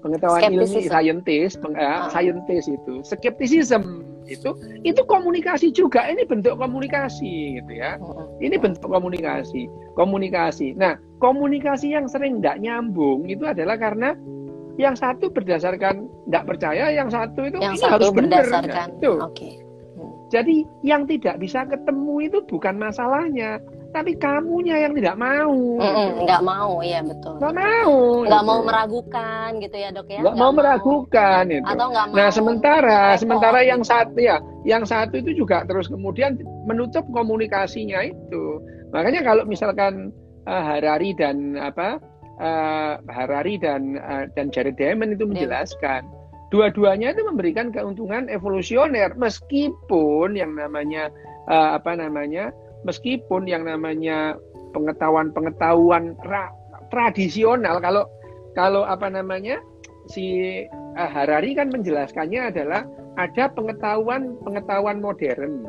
pengetahuan 0.03 0.41
ilmu 0.51 0.80
saintis 0.84 1.55
peng, 1.55 1.74
uh, 1.80 2.11
saintis 2.11 2.68
itu. 2.68 2.93
Skeptisism 3.07 4.03
itu 4.28 4.51
itu 4.84 5.01
komunikasi 5.07 5.72
juga. 5.72 6.03
Ini 6.07 6.28
bentuk 6.28 6.59
komunikasi 6.59 7.64
gitu 7.64 7.72
ya. 7.72 7.95
Ini 8.43 8.59
bentuk 8.59 8.91
komunikasi. 8.91 9.72
Komunikasi. 9.95 10.76
Nah 10.76 10.99
komunikasi 11.24 11.95
yang 11.95 12.05
sering 12.11 12.43
tidak 12.43 12.59
nyambung 12.59 13.24
itu 13.32 13.47
adalah 13.47 13.80
karena 13.80 14.11
yang 14.76 14.97
satu 14.97 15.30
berdasarkan 15.30 16.09
tidak 16.26 16.43
percaya 16.49 16.89
yang 16.89 17.05
satu 17.05 17.45
itu 17.45 17.57
yang 17.61 17.78
ini 17.78 17.82
satu 17.86 18.09
harus 18.09 18.09
berdasarkan. 18.09 18.88
benar, 18.97 18.97
itu 18.97 19.14
okay. 19.22 19.53
Jadi 20.34 20.65
yang 20.81 21.05
tidak 21.05 21.38
bisa 21.38 21.61
ketemu 21.69 22.25
itu 22.25 22.41
bukan 22.49 22.73
masalahnya, 22.81 23.61
tapi 23.93 24.17
kamunya 24.17 24.81
yang 24.81 24.97
tidak 24.97 25.13
mau. 25.13 25.77
Mm 25.77 26.25
nggak 26.25 26.41
mau, 26.41 26.81
ya 26.81 27.05
betul. 27.05 27.38
Nggak 27.38 27.53
mau. 27.53 27.93
Nggak 28.25 28.41
gitu. 28.41 28.49
mau 28.49 28.59
meragukan 28.65 29.49
gitu 29.61 29.77
ya 29.77 29.89
dok 29.93 30.09
ya. 30.09 30.19
Nggak, 30.25 30.36
mau, 30.41 30.49
mau 30.49 30.57
meragukan 30.57 31.43
itu. 31.53 31.69
Atau 31.69 31.86
nggak 31.93 32.05
mau. 32.09 32.15
Nah 32.17 32.29
sementara, 32.34 32.99
repot. 33.13 33.21
sementara 33.21 33.59
yang 33.61 33.81
satu 33.86 34.17
ya, 34.17 34.41
yang 34.65 34.84
satu 34.89 35.21
itu 35.21 35.38
juga 35.38 35.61
terus 35.69 35.86
kemudian 35.86 36.41
menutup 36.65 37.05
komunikasinya 37.13 38.01
itu. 38.01 38.57
Makanya 38.89 39.21
kalau 39.21 39.45
misalkan 39.45 40.09
uh, 40.49 40.63
Harari 40.65 41.13
dan 41.13 41.61
apa 41.61 42.01
uh, 42.41 42.97
Harari 43.05 43.61
dan 43.61 44.01
uh, 44.01 44.25
dan 44.34 44.49
Jared 44.49 44.81
Diamond 44.81 45.13
itu 45.13 45.29
menjelaskan. 45.29 46.01
Yeah 46.01 46.21
dua-duanya 46.53 47.17
itu 47.17 47.25
memberikan 47.25 47.73
keuntungan 47.73 48.29
evolusioner. 48.29 49.17
Meskipun 49.17 50.37
yang 50.37 50.53
namanya 50.53 51.09
uh, 51.49 51.73
apa 51.73 51.97
namanya 51.97 52.53
meskipun 52.85 53.49
yang 53.49 53.65
namanya 53.65 54.37
pengetahuan-pengetahuan 54.77 56.13
tradisional 56.93 57.81
kalau 57.81 58.05
kalau 58.53 58.85
apa 58.85 59.09
namanya 59.09 59.57
si 60.13 60.61
uh, 60.93 61.09
Harari 61.09 61.57
kan 61.57 61.73
menjelaskannya 61.73 62.53
adalah 62.53 62.85
ada 63.17 63.49
pengetahuan 63.49 64.37
pengetahuan 64.45 65.01
modern. 65.01 65.65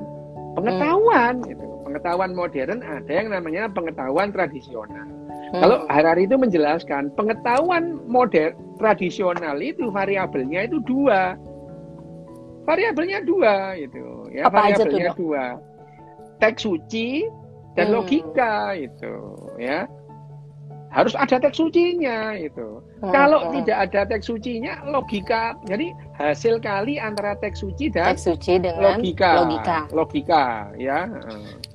Pengetahuan 0.52 1.40
hmm. 1.40 1.52
itu 1.56 1.66
pengetahuan 1.88 2.32
modern 2.36 2.84
ada 2.84 3.08
yang 3.08 3.32
namanya 3.32 3.72
pengetahuan 3.72 4.28
tradisional 4.36 5.13
Hmm. 5.54 5.62
Kalau 5.62 5.78
Harari 5.86 6.26
itu 6.26 6.34
menjelaskan 6.34 7.14
pengetahuan 7.14 8.02
modern 8.10 8.58
tradisional 8.82 9.62
itu 9.62 9.86
variabelnya 9.94 10.66
itu 10.66 10.82
dua. 10.82 11.38
Variabelnya 12.66 13.22
dua 13.22 13.78
itu, 13.78 14.34
ya 14.34 14.50
Apa 14.50 14.66
variabelnya 14.66 15.14
aja 15.14 15.20
dua. 15.20 15.44
Teks 16.42 16.66
suci 16.66 17.22
dan 17.78 17.86
hmm. 17.86 17.94
logika 17.94 18.74
itu, 18.74 19.14
ya. 19.62 19.86
Harus 20.90 21.14
ada 21.18 21.38
teks 21.38 21.58
sucinya 21.58 22.34
itu. 22.34 22.82
Hmm. 23.02 23.14
Kalau 23.14 23.46
hmm. 23.46 23.62
tidak 23.62 23.78
ada 23.90 24.00
teks 24.10 24.26
sucinya, 24.26 24.82
logika. 24.90 25.54
Jadi 25.70 25.94
hasil 26.18 26.58
kali 26.58 26.98
antara 26.98 27.38
teks 27.38 27.62
suci 27.62 27.94
dan 27.94 28.14
teks 28.14 28.26
suci 28.26 28.58
dengan 28.58 28.98
logika. 28.98 29.30
Logika, 29.38 29.78
logika 29.94 30.44
ya. 30.82 31.06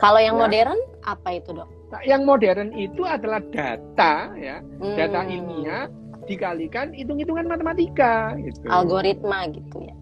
Kalau 0.04 0.20
yang 0.20 0.36
ya. 0.36 0.42
modern 0.44 0.80
apa 1.08 1.40
itu, 1.40 1.56
Dok? 1.56 1.79
Nah, 1.90 2.02
yang 2.06 2.22
modern 2.22 2.70
itu 2.78 3.02
adalah 3.02 3.42
data 3.50 4.30
ya, 4.38 4.62
hmm. 4.62 4.94
data 4.94 5.26
ilmiah 5.26 5.86
dikalikan 6.30 6.94
hitung-hitungan 6.94 7.50
matematika 7.50 8.38
gitu. 8.38 8.70
Algoritma 8.70 9.50
gitu 9.50 9.78
ya. 9.82 9.96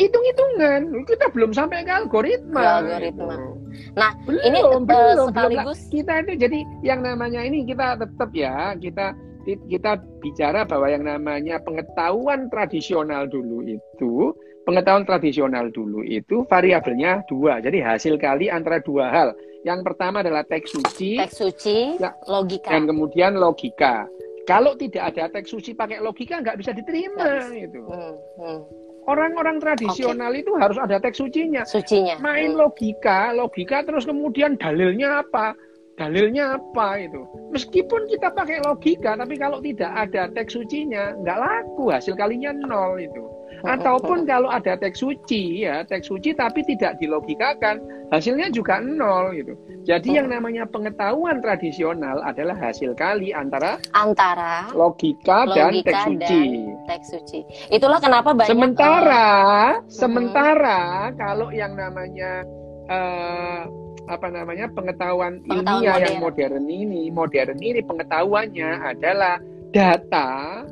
Hitung-hitungan, 0.00 1.04
kita 1.06 1.30
belum 1.30 1.54
sampai 1.54 1.86
ke 1.86 1.92
algoritma. 1.92 2.82
algoritma. 2.82 3.36
Gitu. 3.38 3.50
Nah, 3.94 4.10
belum, 4.26 4.42
ini 4.42 4.58
belum, 4.64 4.82
uh, 4.90 5.28
sekaligus 5.30 5.80
belum. 5.86 5.92
kita 5.94 6.12
itu 6.26 6.32
jadi 6.42 6.58
yang 6.82 7.00
namanya 7.06 7.40
ini 7.46 7.62
kita 7.62 8.00
tetap 8.00 8.30
ya, 8.34 8.74
kita 8.80 9.14
kita 9.46 9.96
bicara 10.20 10.68
bahwa 10.68 10.90
yang 10.90 11.04
namanya 11.06 11.56
pengetahuan 11.64 12.50
tradisional 12.52 13.24
dulu 13.30 13.64
itu 13.64 14.34
pengetahuan 14.64 15.04
tradisional 15.08 15.72
dulu 15.72 16.04
itu 16.04 16.44
variabelnya 16.46 17.24
dua. 17.26 17.58
Jadi 17.60 17.80
hasil 17.80 18.20
kali 18.20 18.52
antara 18.52 18.80
dua 18.80 19.08
hal. 19.08 19.28
Yang 19.60 19.92
pertama 19.92 20.24
adalah 20.24 20.40
teks 20.44 20.72
suci. 20.72 21.20
Teks 21.20 21.36
suci, 21.36 22.00
ya, 22.00 22.16
logika. 22.24 22.72
Dan 22.72 22.88
kemudian 22.88 23.36
logika. 23.36 24.08
Kalau 24.48 24.72
tidak 24.74 25.14
ada 25.14 25.28
teks 25.28 25.52
suci 25.52 25.76
pakai 25.76 26.00
logika 26.00 26.40
nggak 26.40 26.56
bisa 26.56 26.72
diterima 26.72 27.44
yes. 27.44 27.68
itu. 27.68 27.82
Hmm, 27.84 28.14
hmm. 28.40 28.60
Orang-orang 29.04 29.60
tradisional 29.60 30.32
okay. 30.32 30.42
itu 30.44 30.52
harus 30.56 30.78
ada 30.80 30.96
teks 30.96 31.20
sucinya. 31.20 31.62
Sucinya. 31.68 32.16
Main 32.24 32.56
hmm. 32.56 32.60
logika, 32.60 33.36
logika 33.36 33.84
terus 33.84 34.08
kemudian 34.08 34.56
dalilnya 34.56 35.20
apa? 35.24 35.52
dalilnya 36.00 36.56
apa 36.56 36.96
itu 36.96 37.28
meskipun 37.52 38.08
kita 38.08 38.32
pakai 38.32 38.64
logika 38.64 39.20
tapi 39.20 39.36
kalau 39.36 39.60
tidak 39.60 39.92
ada 39.92 40.32
teks 40.32 40.56
sucinya 40.56 41.12
nggak 41.20 41.36
laku 41.36 41.92
hasil 41.92 42.16
kalinya 42.16 42.56
nol 42.56 42.96
itu 42.96 43.20
ataupun 43.64 44.24
kalau 44.24 44.48
ada 44.48 44.76
teks 44.76 45.00
suci 45.00 45.64
ya 45.64 45.84
teks 45.84 46.08
suci 46.08 46.32
tapi 46.36 46.64
tidak 46.64 46.96
dilogikakan 47.00 47.80
hasilnya 48.10 48.50
juga 48.50 48.82
nol 48.82 49.32
gitu. 49.36 49.54
Jadi 49.86 50.18
yang 50.20 50.28
namanya 50.28 50.66
pengetahuan 50.68 51.40
tradisional 51.40 52.20
adalah 52.26 52.58
hasil 52.58 52.92
kali 52.98 53.32
antara 53.32 53.80
antara 53.96 54.68
logika, 54.74 55.46
logika 55.46 55.56
dan 55.56 55.72
teks 55.84 56.02
suci. 56.04 56.42
teks 56.88 57.06
suci. 57.12 57.40
Itulah 57.70 57.98
kenapa 58.02 58.34
banyak 58.34 58.50
sementara 58.50 59.28
uh, 59.28 59.70
sementara 59.88 60.80
kalau 61.16 61.48
yang 61.54 61.78
namanya 61.78 62.44
uh, 62.90 63.62
apa 64.10 64.26
namanya 64.26 64.66
pengetahuan, 64.74 65.38
pengetahuan 65.46 65.86
ilmiah 65.86 65.94
modern. 65.94 66.02
yang 66.02 66.18
modern 66.18 66.64
ini 66.66 67.02
modern 67.14 67.58
ini 67.62 67.80
pengetahuannya 67.86 68.70
adalah 68.82 69.38
data 69.70 70.66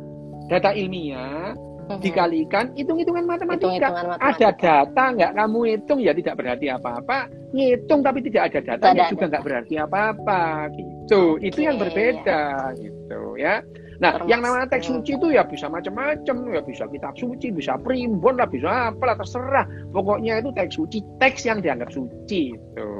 data 0.50 0.70
ilmiah 0.74 1.54
hmm. 1.88 2.00
dikalikan 2.04 2.64
hitung-hitungan 2.76 3.24
matematika. 3.24 3.72
Hitung 3.72 3.96
matematika. 3.96 4.28
Ada 4.28 4.48
data 4.54 5.04
nggak 5.16 5.32
kamu 5.34 5.58
hitung 5.72 5.98
ya 6.04 6.12
tidak 6.12 6.34
berarti 6.36 6.66
apa-apa. 6.68 7.18
Ngitung 7.48 8.00
tapi 8.04 8.18
tidak 8.28 8.42
ada 8.52 8.58
datanya 8.60 9.04
juga 9.08 9.24
nggak 9.32 9.44
berarti 9.44 9.74
apa-apa. 9.80 10.42
Gitu. 10.76 11.22
Okay. 11.40 11.48
Itu 11.48 11.58
yang 11.64 11.76
berbeda 11.80 12.42
gitu 12.76 13.20
ya. 13.40 13.64
Nah, 13.98 14.14
Termasuk. 14.14 14.30
yang 14.30 14.40
namanya 14.46 14.66
teks 14.70 14.86
suci 14.86 15.18
itu 15.18 15.26
ya 15.34 15.42
bisa 15.42 15.66
macam-macam, 15.66 16.36
ya 16.54 16.62
bisa 16.62 16.86
kitab 16.86 17.18
suci, 17.18 17.50
bisa 17.50 17.74
primbon 17.82 18.38
lah, 18.38 18.46
bisa 18.46 18.94
apa 18.94 19.02
lah 19.02 19.16
terserah. 19.18 19.66
Pokoknya 19.90 20.38
itu 20.38 20.54
teks 20.54 20.78
suci, 20.78 21.02
teks 21.18 21.42
yang 21.42 21.58
dianggap 21.58 21.90
suci 21.90 22.54
itu. 22.54 22.90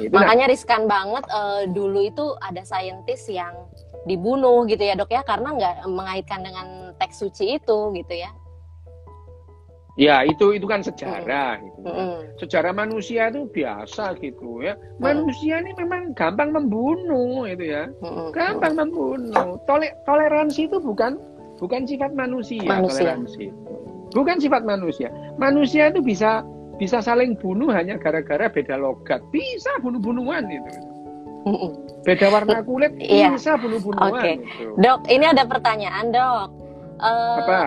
Itu 0.00 0.12
Makanya 0.16 0.48
nah. 0.48 0.52
riskan 0.52 0.88
banget 0.88 1.24
uh, 1.28 1.68
dulu 1.68 2.00
itu 2.08 2.32
ada 2.40 2.64
saintis 2.64 3.28
yang 3.28 3.52
dibunuh 4.08 4.64
gitu 4.68 4.84
ya 4.84 4.96
dok 4.96 5.12
ya 5.12 5.24
karena 5.24 5.56
nggak 5.56 5.88
mengaitkan 5.88 6.44
dengan 6.44 6.92
teks 6.96 7.20
suci 7.20 7.60
itu 7.60 7.78
gitu 7.92 8.14
ya. 8.16 8.32
Ya 9.94 10.26
itu 10.26 10.58
itu 10.58 10.66
kan 10.66 10.82
sejarah 10.82 11.58
mm. 11.58 11.62
gitu. 11.62 11.78
Mm. 11.86 12.18
Sejarah 12.42 12.72
manusia 12.74 13.30
itu 13.30 13.46
biasa 13.46 14.18
gitu 14.18 14.66
ya. 14.66 14.74
Manusia 14.98 15.62
ini 15.62 15.70
memang 15.78 16.10
gampang 16.18 16.50
membunuh 16.50 17.46
itu 17.46 17.70
ya. 17.70 17.86
Mm. 18.02 18.34
Gampang 18.34 18.74
membunuh. 18.74 19.58
Tole 19.70 19.94
toleransi 20.02 20.66
itu 20.66 20.82
bukan 20.82 21.22
bukan 21.62 21.86
sifat 21.86 22.10
manusia, 22.10 22.66
manusia. 22.66 23.14
toleransi. 23.14 23.46
Bukan 24.10 24.36
sifat 24.42 24.62
manusia. 24.66 25.08
Manusia 25.38 25.94
itu 25.94 26.02
bisa 26.02 26.42
bisa 26.74 26.98
saling 26.98 27.38
bunuh 27.38 27.70
hanya 27.70 27.94
gara-gara 27.94 28.50
beda 28.50 28.74
logat. 28.74 29.22
Bisa 29.30 29.70
bunuh-bunuhan 29.78 30.50
itu. 30.50 30.72
Beda 32.04 32.32
warna 32.32 32.64
kulit 32.64 32.96
iya. 32.98 33.30
bisa 33.30 33.54
bunuh-bunuhan. 33.60 34.10
Oke. 34.10 34.20
Okay. 34.20 34.34
Gitu. 34.42 34.74
Dok, 34.80 34.98
ini 35.12 35.24
ada 35.28 35.44
pertanyaan, 35.44 36.10
Dok. 36.10 36.48
Uh, 36.98 37.38
Apa? 37.44 37.62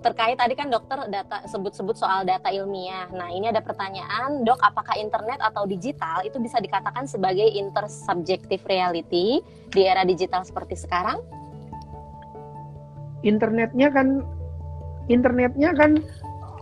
Terkait 0.00 0.36
tadi 0.40 0.56
kan 0.56 0.72
dokter 0.72 0.96
data 1.12 1.44
sebut-sebut 1.44 1.92
soal 1.92 2.24
data 2.24 2.48
ilmiah. 2.48 3.08
Nah, 3.12 3.28
ini 3.28 3.52
ada 3.52 3.60
pertanyaan, 3.60 4.42
Dok, 4.48 4.60
apakah 4.60 4.96
internet 4.96 5.36
atau 5.44 5.68
digital 5.68 6.24
itu 6.24 6.40
bisa 6.40 6.56
dikatakan 6.56 7.04
sebagai 7.04 7.44
intersubjective 7.44 8.64
reality 8.64 9.44
di 9.68 9.82
era 9.84 10.02
digital 10.08 10.40
seperti 10.40 10.80
sekarang? 10.80 11.20
Internetnya 13.20 13.92
kan 13.92 14.24
internetnya 15.12 15.76
kan 15.76 16.00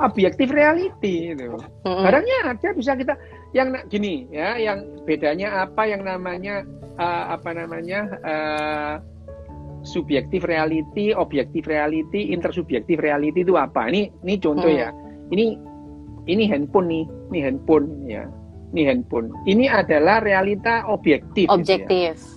objektif 0.03 0.51
reality 0.51 1.35
itu. 1.35 1.55
Mm-hmm. 1.87 2.03
Barangnya 2.03 2.37
ada 2.55 2.69
bisa 2.75 2.99
kita 2.99 3.15
yang 3.55 3.75
gini 3.87 4.27
ya, 4.35 4.59
yang 4.59 4.83
bedanya 5.07 5.63
apa 5.63 5.87
yang 5.87 6.03
namanya 6.03 6.67
uh, 6.99 7.39
apa 7.39 7.51
namanya 7.55 8.01
uh, 8.27 8.95
subjektif 9.89 10.45
reality, 10.45 11.17
objektif 11.17 11.65
reality, 11.65 12.31
intersubjektif 12.37 13.01
reality 13.01 13.41
itu 13.41 13.57
apa? 13.57 13.89
Ini 13.89 14.13
ini 14.23 14.35
contoh 14.37 14.69
hmm. 14.69 14.81
ya. 14.85 14.91
Ini 15.33 15.47
ini 16.29 16.45
handphone 16.45 16.87
nih, 16.93 17.05
ini 17.33 17.39
handphone 17.41 17.87
ya. 18.05 18.29
Ini 18.77 18.83
handphone. 18.85 19.33
Ini 19.49 19.65
adalah 19.73 20.21
realita 20.21 20.85
objektif. 20.93 21.49
Objektif. 21.49 22.21
Gitu 22.21 22.37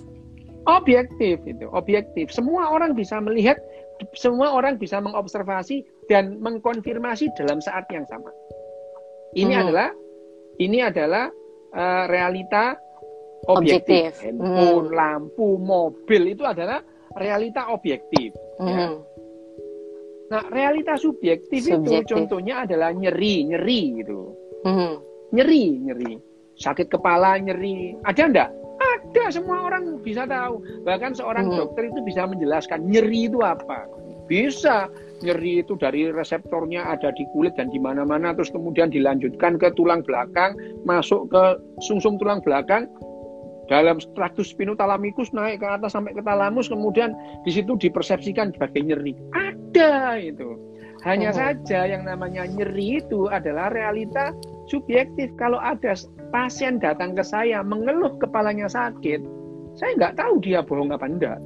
Objektif 0.64 1.36
itu, 1.44 1.66
objektif. 1.74 2.30
Semua 2.32 2.70
orang 2.70 2.94
bisa 2.94 3.18
melihat, 3.20 3.58
semua 4.14 4.54
orang 4.54 4.78
bisa 4.78 5.02
mengobservasi 5.02 5.84
dan 6.06 6.38
mengkonfirmasi 6.40 7.34
dalam 7.36 7.58
saat 7.60 7.84
yang 7.90 8.06
sama. 8.06 8.30
Ini 9.34 9.52
hmm. 9.52 9.62
adalah 9.66 9.88
ini 10.62 10.78
adalah 10.80 11.26
uh, 11.74 12.04
realita 12.08 12.78
objektif. 13.50 14.14
objektif. 14.14 14.22
Handphone, 14.22 14.86
hmm. 14.88 14.96
lampu, 14.96 15.48
mobil 15.58 16.22
itu 16.32 16.46
adalah 16.46 16.80
realita 17.16 17.68
objektif. 17.72 18.32
Mm. 18.60 18.68
Ya. 18.68 18.86
Hmm. 18.88 18.98
Nah, 20.32 20.42
realita 20.48 20.96
subjektif, 20.96 21.68
subjektif 21.68 22.08
itu 22.08 22.08
contohnya 22.08 22.64
adalah 22.64 22.88
nyeri, 22.96 23.44
nyeri 23.52 23.80
gitu. 24.00 24.32
Mm. 24.64 24.94
Nyeri, 25.36 25.64
nyeri. 25.84 26.12
Sakit 26.56 26.88
kepala, 26.88 27.36
nyeri. 27.36 28.00
Ada 28.08 28.22
enggak? 28.32 28.50
Ada, 28.80 29.24
semua 29.28 29.68
orang 29.68 30.00
bisa 30.00 30.24
tahu. 30.24 30.64
Bahkan 30.88 31.20
seorang 31.20 31.52
mm. 31.52 31.56
dokter 31.60 31.92
itu 31.92 32.00
bisa 32.00 32.24
menjelaskan 32.24 32.88
nyeri 32.88 33.28
itu 33.28 33.44
apa. 33.44 33.84
Bisa. 34.24 34.88
Nyeri 35.22 35.62
itu 35.62 35.78
dari 35.78 36.10
reseptornya 36.10 36.82
ada 36.88 37.14
di 37.14 37.22
kulit 37.30 37.54
dan 37.54 37.70
di 37.70 37.78
mana-mana 37.78 38.34
terus 38.34 38.50
kemudian 38.50 38.90
dilanjutkan 38.90 39.54
ke 39.60 39.70
tulang 39.78 40.02
belakang, 40.02 40.58
masuk 40.82 41.30
ke 41.30 41.62
sungsum 41.84 42.18
tulang 42.18 42.42
belakang, 42.42 42.90
dalam 43.72 43.96
traktus 44.12 44.52
spinothalamikus 44.52 45.32
naik 45.32 45.64
ke 45.64 45.66
atas 45.66 45.96
sampai 45.96 46.12
ke 46.12 46.20
talamus 46.20 46.68
kemudian 46.68 47.16
di 47.48 47.56
situ 47.56 47.80
dipersepsikan 47.80 48.52
sebagai 48.52 48.84
nyeri. 48.84 49.16
Ada 49.32 50.20
itu. 50.20 50.60
Hanya 51.08 51.32
oh. 51.32 51.36
saja 51.40 51.88
yang 51.88 52.04
namanya 52.04 52.44
nyeri 52.44 53.00
itu 53.00 53.32
adalah 53.32 53.72
realita 53.72 54.36
subjektif. 54.68 55.32
Kalau 55.40 55.56
ada 55.56 55.96
pasien 56.28 56.76
datang 56.76 57.16
ke 57.16 57.24
saya 57.24 57.64
mengeluh 57.64 58.12
kepalanya 58.20 58.68
sakit 58.68 59.42
saya 59.76 59.96
nggak 59.96 60.14
tahu 60.20 60.34
dia 60.44 60.60
bohong 60.60 60.92
apa 60.92 61.06
enggak. 61.08 61.38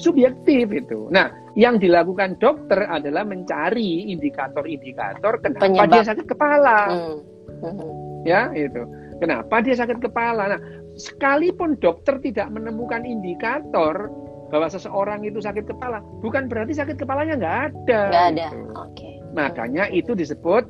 Subjektif 0.00 0.66
itu. 0.72 1.06
Nah 1.12 1.30
yang 1.54 1.78
dilakukan 1.78 2.40
dokter 2.42 2.88
adalah 2.90 3.22
mencari 3.22 4.10
indikator-indikator 4.10 5.38
kenapa 5.38 5.62
Penyebab. 5.70 5.92
dia 5.92 6.02
sakit 6.02 6.26
kepala. 6.26 6.78
Uh 6.90 8.04
ya 8.24 8.48
itu 8.56 8.80
Kenapa 9.22 9.62
dia 9.62 9.78
sakit 9.78 9.98
kepala? 10.02 10.56
Nah, 10.56 10.60
sekalipun 10.98 11.78
dokter 11.78 12.18
tidak 12.22 12.50
menemukan 12.50 13.02
indikator 13.02 14.10
bahwa 14.54 14.70
seseorang 14.70 15.26
itu 15.26 15.42
sakit 15.42 15.66
kepala, 15.66 15.98
bukan 16.22 16.46
berarti 16.46 16.78
sakit 16.78 16.94
kepalanya 16.94 17.34
nggak 17.38 17.58
ada. 17.70 18.02
Nggak 18.10 18.26
ada. 18.34 18.46
Gitu. 18.46 18.58
Oke. 18.58 18.78
Okay. 18.94 19.14
Makanya 19.34 19.84
itu 19.90 20.12
disebut 20.14 20.64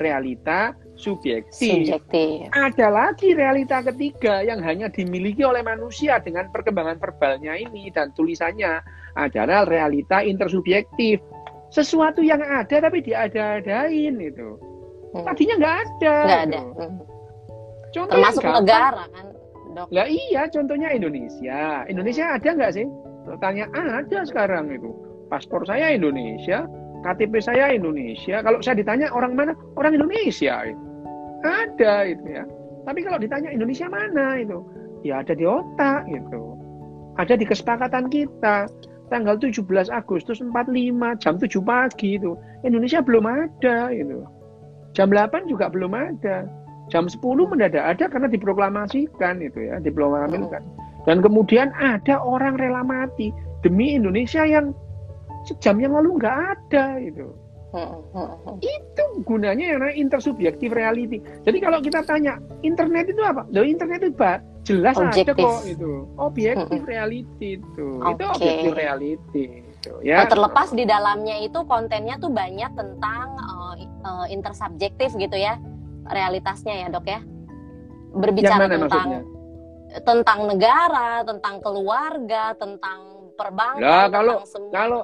realita 0.00 0.76
subjektif. 0.96 1.88
subjektif. 1.88 2.48
Ada 2.52 2.88
lagi 2.92 3.32
realita 3.32 3.80
ketiga 3.84 4.44
yang 4.44 4.60
hanya 4.60 4.92
dimiliki 4.92 5.40
oleh 5.44 5.64
manusia 5.64 6.20
dengan 6.20 6.52
perkembangan 6.52 7.00
verbalnya 7.00 7.56
ini 7.56 7.88
dan 7.92 8.12
tulisannya 8.12 8.80
adalah 9.16 9.64
realita 9.64 10.20
intersubjektif. 10.20 11.20
Sesuatu 11.72 12.20
yang 12.20 12.44
ada 12.44 12.84
tapi 12.84 13.00
diada-adain 13.00 14.16
itu. 14.20 14.60
Hmm. 15.16 15.24
Tadinya 15.24 15.54
nggak 15.56 15.76
ada. 15.80 16.16
Nggak 16.28 16.42
ada. 16.52 16.60
Gitu. 16.60 16.84
Contoh 17.92 18.16
termasuk 18.16 18.42
negara 18.42 19.04
kan 19.12 19.26
dok? 19.72 19.88
Lah 19.92 20.06
iya 20.08 20.48
contohnya 20.48 20.92
Indonesia. 20.92 21.84
Indonesia 21.88 22.24
ada 22.36 22.48
nggak 22.52 22.72
sih? 22.76 22.86
Tanya 23.40 23.68
ada 23.72 24.18
sekarang 24.28 24.72
itu. 24.72 24.90
Paspor 25.32 25.64
saya 25.64 25.96
Indonesia 25.96 26.68
KTP 27.02 27.40
saya 27.42 27.72
Indonesia. 27.72 28.44
Kalau 28.44 28.60
saya 28.60 28.78
ditanya 28.78 29.10
orang 29.10 29.34
mana 29.34 29.52
orang 29.80 29.96
Indonesia 29.96 30.68
itu. 30.68 30.82
Ada 31.42 32.12
itu 32.12 32.24
ya. 32.30 32.44
Tapi 32.86 33.00
kalau 33.02 33.18
ditanya 33.18 33.50
Indonesia 33.50 33.86
mana 33.90 34.38
itu? 34.38 34.62
Ya 35.02 35.24
ada 35.24 35.34
di 35.34 35.42
otak 35.42 36.06
gitu. 36.06 36.54
Ada 37.18 37.34
di 37.34 37.44
kesepakatan 37.44 38.06
kita. 38.12 38.70
Tanggal 39.10 39.36
17 39.36 39.92
Agustus 39.92 40.40
45 40.40 41.20
jam 41.20 41.36
7 41.36 41.60
pagi 41.60 42.16
itu. 42.16 42.32
Indonesia 42.64 43.04
belum 43.04 43.28
ada 43.28 43.92
itu. 43.92 44.24
Jam 44.96 45.12
8 45.12 45.50
juga 45.50 45.68
belum 45.68 45.92
ada 45.92 46.48
jam 46.92 47.08
10 47.08 47.24
mendadak 47.48 47.80
ada 47.96 48.04
karena 48.12 48.28
diproklamasikan 48.28 49.40
itu 49.40 49.72
ya, 49.72 49.80
diproklamasikan. 49.80 50.60
Dan 51.08 51.24
kemudian 51.24 51.72
ada 51.80 52.20
orang 52.20 52.60
rela 52.60 52.84
mati 52.84 53.32
demi 53.64 53.96
Indonesia 53.96 54.44
yang 54.44 54.76
sejam 55.48 55.80
yang 55.80 55.96
lalu 55.96 56.20
nggak 56.20 56.36
ada 56.36 57.00
itu. 57.00 57.32
Itu 58.60 59.04
gunanya 59.24 59.64
yang 59.64 59.80
namanya 59.80 59.96
intersubjektif 59.96 60.68
reality. 60.76 61.24
Jadi 61.48 61.58
kalau 61.64 61.80
kita 61.80 62.04
tanya 62.04 62.36
internet 62.60 63.08
itu 63.08 63.24
apa? 63.24 63.48
Loh 63.48 63.64
internet 63.64 64.04
itu 64.04 64.12
apa? 64.20 64.44
Jelas 64.62 64.94
objektif. 65.00 65.40
ada 65.40 65.48
kok 65.48 65.64
itu. 65.64 65.92
Objektif 66.20 66.80
reality 66.84 67.48
itu. 67.58 67.88
Okay. 68.04 68.12
Itu 68.12 68.24
objektif 68.28 68.72
reality. 68.76 69.44
Itu, 69.64 69.92
ya. 70.04 70.22
Nah, 70.22 70.28
terlepas 70.30 70.68
di 70.70 70.84
dalamnya 70.86 71.42
itu 71.42 71.58
kontennya 71.66 72.20
tuh 72.20 72.30
banyak 72.30 72.70
tentang 72.76 73.26
uh, 73.40 73.74
uh, 74.06 74.26
intersubjektif 74.30 75.16
gitu 75.18 75.34
ya 75.34 75.58
realitasnya 76.08 76.74
ya 76.82 76.88
dok 76.90 77.06
ya 77.06 77.20
berbicara 78.12 78.68
tentang 78.68 78.88
maksudnya? 78.88 79.20
tentang 80.00 80.40
negara, 80.48 81.20
tentang 81.20 81.60
keluarga, 81.60 82.56
tentang 82.56 83.28
perbankan, 83.36 83.84
ya, 83.84 84.08
kalau 84.08 84.40
semua. 84.48 84.72
kalau 84.72 85.02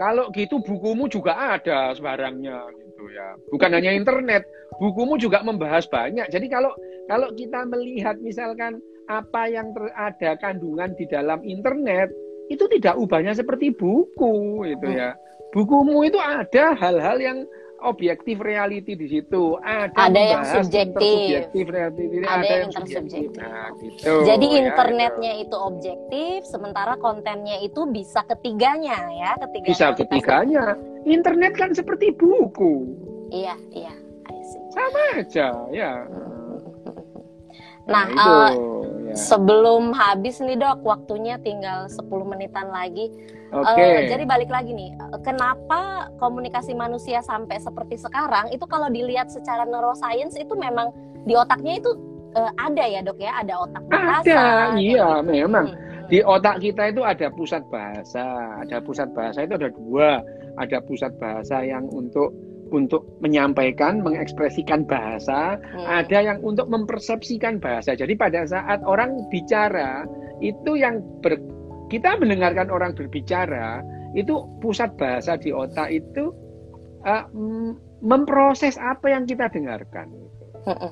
kalau 0.00 0.24
gitu 0.32 0.64
bukumu 0.64 1.12
juga 1.12 1.36
ada 1.36 1.92
sebarangnya 1.92 2.72
gitu 2.72 3.04
ya. 3.12 3.36
Bukan 3.52 3.70
hanya 3.76 3.92
internet, 3.92 4.48
bukumu 4.80 5.20
juga 5.20 5.44
membahas 5.44 5.84
banyak. 5.88 6.32
Jadi 6.32 6.46
kalau 6.48 6.72
kalau 7.08 7.28
kita 7.36 7.68
melihat 7.68 8.16
misalkan 8.20 8.80
apa 9.10 9.50
yang 9.50 9.74
ter, 9.76 9.90
ada 9.92 10.30
kandungan 10.40 10.94
di 10.96 11.04
dalam 11.10 11.42
internet 11.44 12.08
itu 12.48 12.64
tidak 12.78 12.96
ubahnya 12.96 13.36
seperti 13.36 13.76
buku 13.76 14.64
itu 14.72 14.88
hmm. 14.88 14.96
ya. 14.96 15.10
Bukumu 15.50 16.06
itu 16.06 16.16
ada 16.16 16.78
hal-hal 16.78 17.18
yang 17.18 17.38
objektif 17.82 18.36
reality 18.40 18.92
di 18.96 19.06
situ. 19.08 19.56
Ada, 19.60 19.96
ada 19.96 20.20
yang 20.20 20.44
subjektif. 20.44 21.00
subjektif 21.00 21.64
reality, 21.68 22.04
ada, 22.20 22.28
ada 22.28 22.44
yang 22.46 22.62
intersubjektif. 22.68 23.28
Nah, 23.40 23.68
gitu. 23.80 24.12
Jadi 24.28 24.46
ya, 24.46 24.58
internetnya 24.64 25.32
itu. 25.36 25.48
itu 25.50 25.56
objektif, 25.56 26.36
sementara 26.46 26.94
kontennya 27.00 27.58
itu 27.64 27.88
bisa 27.90 28.22
ketiganya 28.28 28.96
ya, 29.10 29.30
ketiga. 29.48 29.66
Bisa 29.66 29.86
ketiganya. 29.96 30.64
Internet 31.08 31.52
kan 31.56 31.70
seperti 31.72 32.12
buku. 32.14 32.86
Iya, 33.32 33.56
iya. 33.72 33.94
Sama 34.70 35.02
aja, 35.18 35.48
ya. 35.74 35.92
Nah, 37.88 38.06
nah 38.06 38.06
itu, 38.06 38.30
uh, 38.30 38.79
ya. 39.10 39.16
sebelum 39.18 39.90
habis 39.90 40.38
nih 40.38 40.56
dok, 40.56 40.86
waktunya 40.86 41.36
tinggal 41.42 41.90
10 41.90 42.06
menitan 42.24 42.70
lagi. 42.70 43.10
Oke. 43.50 43.66
Okay. 43.74 44.06
Uh, 44.06 44.08
jadi 44.08 44.24
balik 44.24 44.50
lagi 44.50 44.70
nih, 44.70 44.94
kenapa 45.26 46.10
komunikasi 46.22 46.72
manusia 46.72 47.18
sampai 47.20 47.58
seperti 47.58 47.98
sekarang 47.98 48.48
itu 48.54 48.62
kalau 48.70 48.86
dilihat 48.86 49.26
secara 49.28 49.66
neuroscience 49.66 50.38
itu 50.38 50.54
memang 50.54 50.94
di 51.26 51.34
otaknya 51.34 51.82
itu 51.82 51.90
uh, 52.38 52.52
ada 52.62 52.84
ya 52.86 53.00
dok 53.02 53.18
ya, 53.18 53.32
ada 53.42 53.54
otak 53.66 53.84
bahasa. 53.90 54.30
Ada, 54.30 54.78
iya 54.78 55.08
gitu. 55.18 55.26
memang. 55.26 55.66
Hmm. 55.74 55.88
Di 56.10 56.18
otak 56.26 56.58
kita 56.58 56.90
itu 56.90 57.06
ada 57.06 57.30
pusat 57.30 57.62
bahasa, 57.70 58.24
ada 58.58 58.82
pusat 58.82 59.14
bahasa 59.14 59.46
itu 59.46 59.54
ada 59.54 59.70
dua, 59.70 60.18
ada 60.58 60.78
pusat 60.82 61.14
bahasa 61.22 61.62
yang 61.62 61.86
untuk 61.86 62.34
untuk 62.70 63.06
menyampaikan, 63.20 64.02
mengekspresikan 64.02 64.86
bahasa, 64.86 65.58
hmm. 65.58 65.86
ada 65.86 66.18
yang 66.22 66.38
untuk 66.40 66.70
mempersepsikan 66.70 67.58
bahasa. 67.58 67.94
Jadi 67.94 68.14
pada 68.16 68.46
saat 68.46 68.80
orang 68.86 69.26
bicara 69.28 70.06
itu 70.40 70.78
yang 70.78 71.02
ber, 71.20 71.36
kita 71.90 72.16
mendengarkan 72.16 72.70
orang 72.70 72.94
berbicara 72.96 73.82
itu 74.14 74.42
pusat 74.58 74.94
bahasa 74.98 75.38
di 75.38 75.54
otak 75.54 75.90
itu 75.90 76.34
uh, 77.06 77.26
memproses 78.00 78.74
apa 78.80 79.12
yang 79.12 79.26
kita 79.26 79.46
dengarkan, 79.50 80.10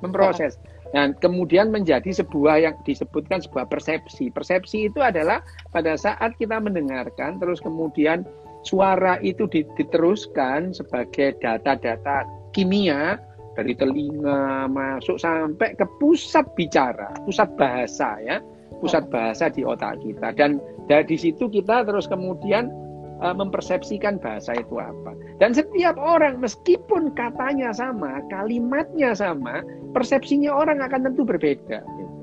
memproses 0.04 0.58
dan 0.96 1.12
kemudian 1.20 1.68
menjadi 1.68 2.08
sebuah 2.08 2.64
yang 2.64 2.74
disebutkan 2.84 3.44
sebuah 3.44 3.68
persepsi. 3.68 4.32
Persepsi 4.32 4.88
itu 4.88 5.04
adalah 5.04 5.44
pada 5.72 5.96
saat 6.00 6.36
kita 6.40 6.56
mendengarkan 6.60 7.36
terus 7.36 7.60
kemudian 7.60 8.24
suara 8.68 9.16
itu 9.24 9.48
diteruskan 9.48 10.76
sebagai 10.76 11.40
data-data 11.40 12.28
kimia 12.52 13.16
dari 13.56 13.72
telinga 13.72 14.68
masuk 14.68 15.16
sampai 15.16 15.72
ke 15.74 15.88
pusat 15.98 16.44
bicara, 16.52 17.08
pusat 17.24 17.48
bahasa 17.56 18.20
ya 18.20 18.38
pusat 18.78 19.10
bahasa 19.10 19.50
di 19.50 19.66
otak 19.66 19.98
kita. 20.04 20.30
Dan 20.36 20.62
dari 20.86 21.18
situ 21.18 21.50
kita 21.50 21.82
terus 21.82 22.06
kemudian 22.06 22.70
uh, 23.18 23.34
mempersepsikan 23.34 24.22
bahasa 24.22 24.54
itu 24.54 24.78
apa. 24.78 25.16
Dan 25.42 25.50
setiap 25.50 25.98
orang 25.98 26.38
meskipun 26.38 27.10
katanya 27.18 27.74
sama 27.74 28.22
kalimatnya 28.30 29.14
sama 29.18 29.66
persepsinya 29.92 30.52
orang 30.52 30.78
akan 30.84 31.10
tentu 31.10 31.22
berbeda 31.24 31.80
gitu. 31.80 32.14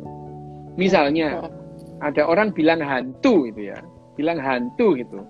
misalnya 0.76 1.50
ada 2.04 2.28
orang 2.28 2.52
bilang 2.52 2.84
hantu 2.84 3.48
itu 3.48 3.72
ya 3.72 3.80
bilang 4.20 4.38
hantu 4.38 4.96
gitu 5.00 5.24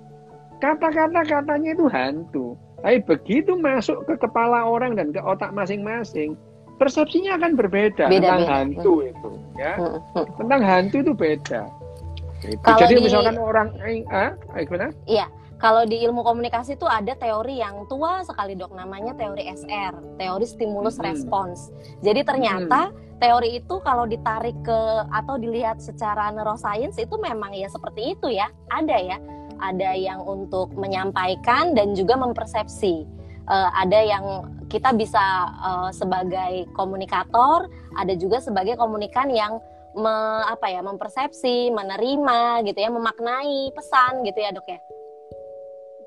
kata-kata 0.65 1.21
katanya 1.29 1.69
itu 1.77 1.85
hantu 1.85 2.57
tapi 2.81 2.97
begitu 3.05 3.53
masuk 3.57 4.01
ke 4.09 4.17
kepala 4.17 4.65
orang 4.65 4.97
dan 4.97 5.13
ke 5.13 5.21
otak 5.21 5.53
masing-masing 5.53 6.33
persepsinya 6.81 7.37
akan 7.37 7.53
berbeda 7.53 8.09
beda, 8.09 8.17
tentang 8.17 8.41
beda. 8.41 8.55
hantu 8.57 8.93
itu 9.05 9.29
ya 9.55 9.73
hmm, 9.77 9.99
hmm. 10.13 10.25
tentang 10.41 10.61
hantu 10.65 10.95
itu 11.05 11.13
beda 11.13 11.61
gitu. 12.41 12.69
jadi 12.81 12.93
di, 12.97 13.03
misalkan 13.05 13.37
orang 13.37 13.69
eh, 13.85 14.01
ah, 14.09 14.31
gimana 14.65 14.89
iya 15.05 15.29
kalau 15.55 15.87
di 15.87 16.03
ilmu 16.03 16.19
komunikasi 16.21 16.75
itu 16.75 16.83
ada 16.83 17.15
teori 17.15 17.63
yang 17.63 17.87
tua 17.87 18.21
sekali 18.27 18.59
dok 18.59 18.75
namanya 18.75 19.15
teori 19.15 19.47
SR 19.47 19.93
teori 20.19 20.45
stimulus 20.45 20.99
hmm. 20.99 21.05
respons 21.05 21.71
jadi 22.03 22.27
ternyata 22.27 22.91
hmm. 22.91 23.23
teori 23.23 23.63
itu 23.63 23.75
kalau 23.87 24.03
ditarik 24.03 24.57
ke 24.65 24.79
atau 25.15 25.39
dilihat 25.39 25.79
secara 25.79 26.29
neuroscience 26.35 26.99
itu 26.99 27.15
memang 27.21 27.55
ya 27.55 27.71
seperti 27.71 28.17
itu 28.19 28.35
ya 28.35 28.51
ada 28.67 28.97
ya 28.99 29.17
ada 29.59 29.91
yang 29.95 30.23
untuk 30.23 30.71
menyampaikan 30.75 31.75
dan 31.75 31.95
juga 31.95 32.19
mempersepsi 32.19 33.15
uh, 33.49 33.69
ada 33.77 33.99
yang 34.01 34.25
kita 34.67 34.91
bisa 34.97 35.21
uh, 35.61 35.89
sebagai 35.93 36.65
komunikator, 36.73 37.69
ada 37.95 38.13
juga 38.17 38.41
sebagai 38.41 38.75
komunikan 38.75 39.29
yang 39.29 39.61
me, 39.95 40.13
apa 40.49 40.67
ya 40.67 40.81
mempersepsi, 40.81 41.71
menerima 41.71 42.65
gitu 42.67 42.79
ya, 42.81 42.89
memaknai 42.91 43.71
pesan 43.71 44.25
gitu 44.25 44.39
ya 44.41 44.51
dok 44.51 44.67
ya. 44.67 44.79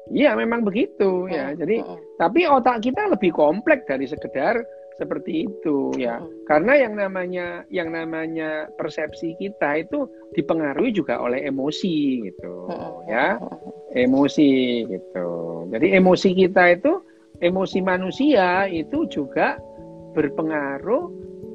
Iya 0.08 0.30
memang 0.40 0.64
begitu 0.64 1.28
ya. 1.28 1.52
Jadi 1.52 1.84
hmm. 1.84 2.16
tapi 2.16 2.48
otak 2.48 2.80
kita 2.80 3.12
lebih 3.12 3.32
kompleks 3.32 3.84
dari 3.84 4.08
sekedar 4.08 4.56
seperti 4.98 5.46
itu 5.46 5.94
ya. 5.96 6.18
Karena 6.44 6.74
yang 6.74 6.98
namanya 6.98 7.62
yang 7.70 7.94
namanya 7.94 8.66
persepsi 8.74 9.38
kita 9.38 9.86
itu 9.86 10.10
dipengaruhi 10.34 10.90
juga 10.92 11.22
oleh 11.22 11.46
emosi 11.46 12.26
gitu 12.26 12.68
ya. 13.06 13.38
Emosi 13.94 14.84
gitu. 14.90 15.28
Jadi 15.70 15.96
emosi 15.96 16.28
kita 16.34 16.74
itu 16.74 16.92
emosi 17.38 17.78
manusia 17.80 18.66
itu 18.66 19.06
juga 19.08 19.56
berpengaruh 20.12 21.08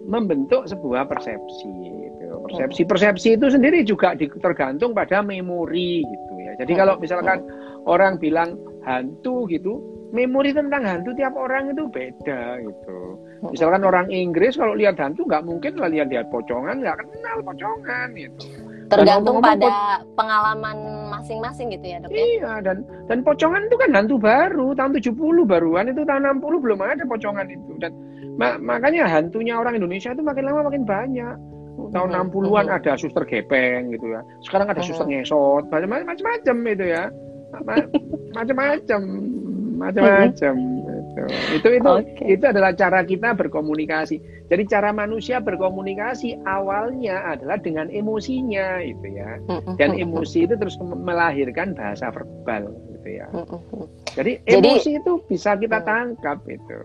membentuk 0.07 0.65
sebuah 0.71 1.07
persepsi. 1.11 1.71
Gitu. 2.09 2.27
Persepsi 2.47 2.81
persepsi 2.87 3.29
itu 3.35 3.51
sendiri 3.51 3.83
juga 3.83 4.15
tergantung 4.17 4.95
pada 4.95 5.19
memori 5.19 6.01
gitu 6.01 6.33
ya. 6.39 6.55
Jadi 6.63 6.73
kalau 6.79 6.95
misalkan 6.99 7.43
orang 7.83 8.15
bilang 8.19 8.55
hantu 8.87 9.47
gitu, 9.51 9.79
memori 10.13 10.53
tentang 10.53 10.85
hantu 10.85 11.11
tiap 11.17 11.33
orang 11.35 11.73
itu 11.73 11.89
beda 11.89 12.61
gitu. 12.61 12.99
Misalkan 13.51 13.83
orang 13.83 14.07
Inggris 14.07 14.55
kalau 14.55 14.71
lihat 14.77 14.95
hantu 14.95 15.27
nggak 15.27 15.43
mungkin 15.43 15.75
lah 15.75 15.91
lihat 15.91 16.07
lihat 16.07 16.31
pocongan, 16.31 16.79
nggak 16.79 16.95
kenal 17.03 17.37
pocongan 17.43 18.07
gitu. 18.15 18.39
Tergantung 18.87 19.43
pada 19.43 19.99
pengalaman 20.15 20.77
masing-masing 21.11 21.73
gitu 21.73 21.85
ya 21.87 21.97
dok 22.03 22.11
ya? 22.13 22.19
iya 22.19 22.53
dan 22.61 22.85
dan 23.09 23.19
pocongan 23.25 23.65
itu 23.67 23.75
kan 23.79 23.89
hantu 23.95 24.15
baru 24.21 24.75
tahun 24.77 24.91
70 24.95 25.49
baruan 25.49 25.89
itu 25.89 26.01
tahun 26.05 26.39
60 26.39 26.63
belum 26.63 26.79
ada 26.79 27.03
pocongan 27.03 27.47
itu. 27.51 27.71
Dan 27.83 27.91
ma 28.39 28.55
makanya 28.61 29.09
hantunya 29.11 29.59
orang 29.59 29.75
Indonesia 29.75 30.15
itu 30.15 30.23
makin 30.23 30.43
lama 30.47 30.69
makin 30.71 30.83
banyak. 30.87 31.35
Tahun 31.73 32.09
mm 32.09 32.15
-hmm. 32.15 32.31
60-an 32.31 32.67
ada 32.69 32.93
suster 32.95 33.25
gepeng 33.27 33.91
gitu 33.91 34.13
ya. 34.13 34.21
Sekarang 34.45 34.69
ada 34.69 34.79
suster 34.79 35.09
ngesot 35.09 35.67
macam-macam 35.67 36.55
itu 36.69 36.85
ya. 36.85 37.09
Macam-macam 38.37 39.01
macam-macam 39.73 40.55
itu 40.55 40.93
itu 41.53 41.67
itu, 41.77 41.89
okay. 41.89 42.25
itu 42.37 42.45
adalah 42.49 42.73
cara 42.73 43.05
kita 43.05 43.37
berkomunikasi. 43.37 44.17
Jadi 44.49 44.63
cara 44.65 44.89
manusia 44.89 45.37
berkomunikasi 45.37 46.41
awalnya 46.45 47.21
adalah 47.37 47.61
dengan 47.61 47.89
emosinya 47.93 48.81
itu 48.81 49.13
ya. 49.13 49.37
Dan 49.77 49.93
emosi 49.93 50.49
itu 50.49 50.57
terus 50.57 50.73
melahirkan 50.81 51.77
bahasa 51.77 52.09
verbal 52.09 52.73
gitu 52.97 53.09
ya. 53.13 53.29
Jadi 54.17 54.41
emosi 54.49 54.97
jadi, 54.97 55.01
itu 55.01 55.11
bisa 55.29 55.53
kita 55.57 55.85
tangkap 55.85 56.41
itu 56.49 56.77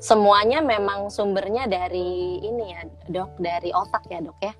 semuanya 0.00 0.60
memang 0.60 1.08
sumbernya 1.08 1.68
dari 1.68 2.40
ini 2.40 2.72
ya 2.72 2.80
dok 3.10 3.36
dari 3.40 3.72
otak 3.72 4.04
ya 4.08 4.20
dok 4.24 4.38
ya? 4.40 4.52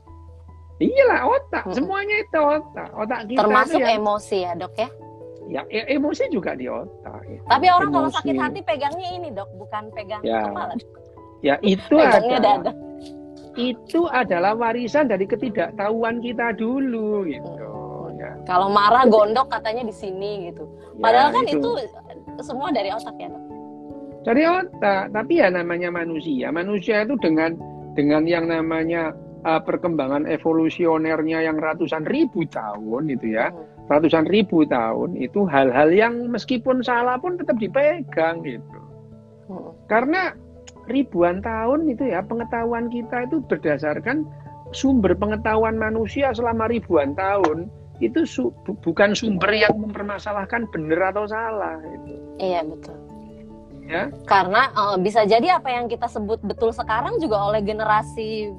Iyalah 0.77 1.21
otak, 1.25 1.65
semuanya 1.73 2.21
itu 2.21 2.37
otak. 2.37 2.89
Otak 2.93 3.21
kita 3.33 3.41
termasuk 3.41 3.81
yang... 3.81 3.97
emosi 3.97 4.37
ya, 4.45 4.53
Dok 4.53 4.75
ya? 4.77 4.89
Ya 5.47 5.63
e 5.71 5.87
emosi 5.95 6.27
juga 6.31 6.59
di 6.59 6.67
otak. 6.67 7.23
Ya. 7.27 7.41
Tapi 7.47 7.67
orang 7.71 7.91
emosi. 7.91 7.97
kalau 7.97 8.11
sakit 8.11 8.37
hati 8.37 8.61
pegangnya 8.67 9.09
ini 9.15 9.29
dok, 9.31 9.49
bukan 9.57 9.91
pegang 9.95 10.23
ya. 10.27 10.51
kepala. 10.51 10.75
Ya 11.45 11.55
itu 11.63 11.97
adalah 11.97 12.75
itu 13.57 14.01
adalah 14.11 14.53
warisan 14.59 15.09
dari 15.09 15.25
ketidaktahuan 15.25 16.21
kita 16.21 16.53
dulu 16.59 17.25
gitu. 17.29 17.51
Hmm. 17.51 18.17
Ya. 18.17 18.33
Kalau 18.49 18.73
marah 18.73 19.05
gondok 19.07 19.53
katanya 19.53 19.87
di 19.87 19.95
sini 19.95 20.51
gitu. 20.51 20.65
Ya, 20.99 21.03
Padahal 21.05 21.29
kan 21.37 21.45
itu. 21.47 21.71
itu 21.77 22.43
semua 22.43 22.69
dari 22.75 22.91
otak 22.91 23.17
ya 23.17 23.29
dok. 23.31 23.45
Dari 24.27 24.43
otak, 24.43 25.15
tapi 25.15 25.39
ya 25.39 25.49
namanya 25.55 25.89
manusia. 25.95 26.51
Manusia 26.51 27.07
itu 27.07 27.15
dengan 27.23 27.55
dengan 27.95 28.27
yang 28.27 28.51
namanya 28.51 29.15
uh, 29.47 29.63
perkembangan 29.63 30.27
evolusionernya 30.27 31.47
yang 31.47 31.57
ratusan 31.63 32.03
ribu 32.05 32.43
tahun 32.51 33.15
itu 33.15 33.39
ya. 33.39 33.55
Hmm 33.55 33.76
ratusan 33.87 34.27
ribu 34.27 34.67
tahun 34.67 35.15
itu 35.15 35.47
hal-hal 35.47 35.95
yang 35.95 36.27
meskipun 36.31 36.83
salah 36.83 37.19
pun 37.19 37.39
tetap 37.39 37.57
dipegang 37.59 38.43
gitu. 38.43 38.79
Hmm. 39.47 39.71
Karena 39.87 40.35
ribuan 40.91 41.43
tahun 41.43 41.91
itu 41.91 42.11
ya 42.11 42.23
pengetahuan 42.23 42.91
kita 42.91 43.27
itu 43.31 43.43
berdasarkan 43.47 44.27
sumber 44.75 45.15
pengetahuan 45.15 45.79
manusia 45.79 46.35
selama 46.35 46.67
ribuan 46.67 47.15
tahun 47.15 47.71
itu 48.03 48.29
su 48.29 48.53
bukan 48.83 49.17
sumber 49.17 49.49
yang 49.57 49.73
mempermasalahkan 49.79 50.69
benar 50.75 51.15
atau 51.15 51.25
salah 51.31 51.81
itu. 51.87 52.13
Iya 52.37 52.61
betul. 52.67 52.97
Ya. 53.87 54.11
Karena 54.27 54.69
uh, 54.75 54.99
bisa 54.99 55.23
jadi 55.23 55.63
apa 55.63 55.71
yang 55.71 55.87
kita 55.87 56.11
sebut 56.11 56.43
betul 56.43 56.75
sekarang 56.75 57.23
juga 57.23 57.39
oleh 57.39 57.63
generasi 57.63 58.51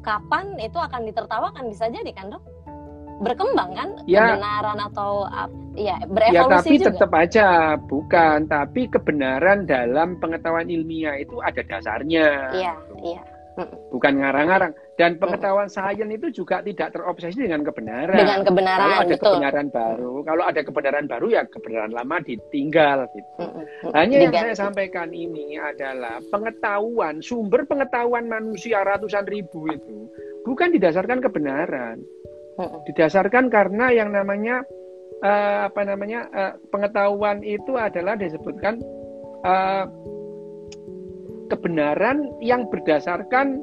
kapan 0.00 0.56
itu 0.56 0.80
akan 0.80 1.04
ditertawakan 1.04 1.68
bisa 1.68 1.92
jadi 1.92 2.10
kan 2.16 2.32
dok? 2.32 2.42
Berkembang 3.20 3.70
kan 3.76 3.88
ya. 4.08 4.34
kebenaran 4.34 4.78
atau 4.90 5.28
ya 5.76 5.96
berevolusi 6.08 6.40
ya, 6.40 6.48
tapi 6.48 6.76
juga. 6.80 6.88
tetap 6.88 7.10
aja 7.12 7.46
bukan. 7.76 8.38
Tapi 8.48 8.80
kebenaran 8.88 9.68
dalam 9.68 10.16
pengetahuan 10.18 10.72
ilmiah 10.72 11.20
itu 11.20 11.36
ada 11.44 11.60
dasarnya. 11.60 12.50
Iya, 12.56 12.74
iya 13.04 13.22
bukan 13.90 14.12
ngarang-ngarang. 14.20 14.72
Dan 14.96 15.16
pengetahuan 15.16 15.68
sains 15.72 16.12
itu 16.12 16.44
juga 16.44 16.60
tidak 16.60 16.92
terobsesi 16.92 17.48
dengan 17.48 17.64
kebenaran. 17.64 18.20
Dengan 18.20 18.40
kebenaran, 18.44 18.84
kalau 18.84 19.00
ada 19.00 19.08
betul. 19.16 19.24
kebenaran 19.32 19.66
baru, 19.72 20.14
kalau 20.28 20.44
ada 20.44 20.60
kebenaran 20.60 21.06
baru 21.08 21.26
ya 21.32 21.42
kebenaran 21.48 21.92
lama 21.96 22.16
ditinggal 22.20 22.98
gitu. 23.16 23.32
Hanya 23.96 24.16
yang 24.28 24.34
saya 24.36 24.54
sampaikan 24.68 25.08
ini 25.16 25.56
adalah 25.56 26.20
pengetahuan, 26.28 27.24
sumber 27.24 27.64
pengetahuan 27.64 28.28
manusia 28.28 28.84
ratusan 28.84 29.24
ribu 29.24 29.72
itu 29.72 30.12
bukan 30.44 30.72
didasarkan 30.76 31.24
kebenaran, 31.24 32.04
didasarkan 32.88 33.48
karena 33.52 33.92
yang 33.92 34.10
namanya 34.10 34.64
uh, 35.24 35.68
apa 35.68 35.80
namanya 35.84 36.26
uh, 36.32 36.52
pengetahuan 36.72 37.44
itu 37.44 37.76
adalah 37.76 38.16
disebutkan 38.16 38.80
uh, 39.44 39.84
kebenaran 41.50 42.30
yang 42.40 42.66
berdasarkan 42.70 43.60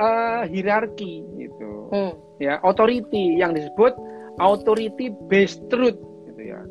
uh, 0.00 0.44
hierarki 0.48 1.26
gitu. 1.36 1.68
Hmm. 1.90 2.14
ya 2.38 2.62
authority 2.62 3.34
yang 3.34 3.50
disebut 3.50 3.92
authority 4.38 5.10
based 5.26 5.60
truth 5.68 5.98
gitu 6.30 6.42
ya. 6.54 6.62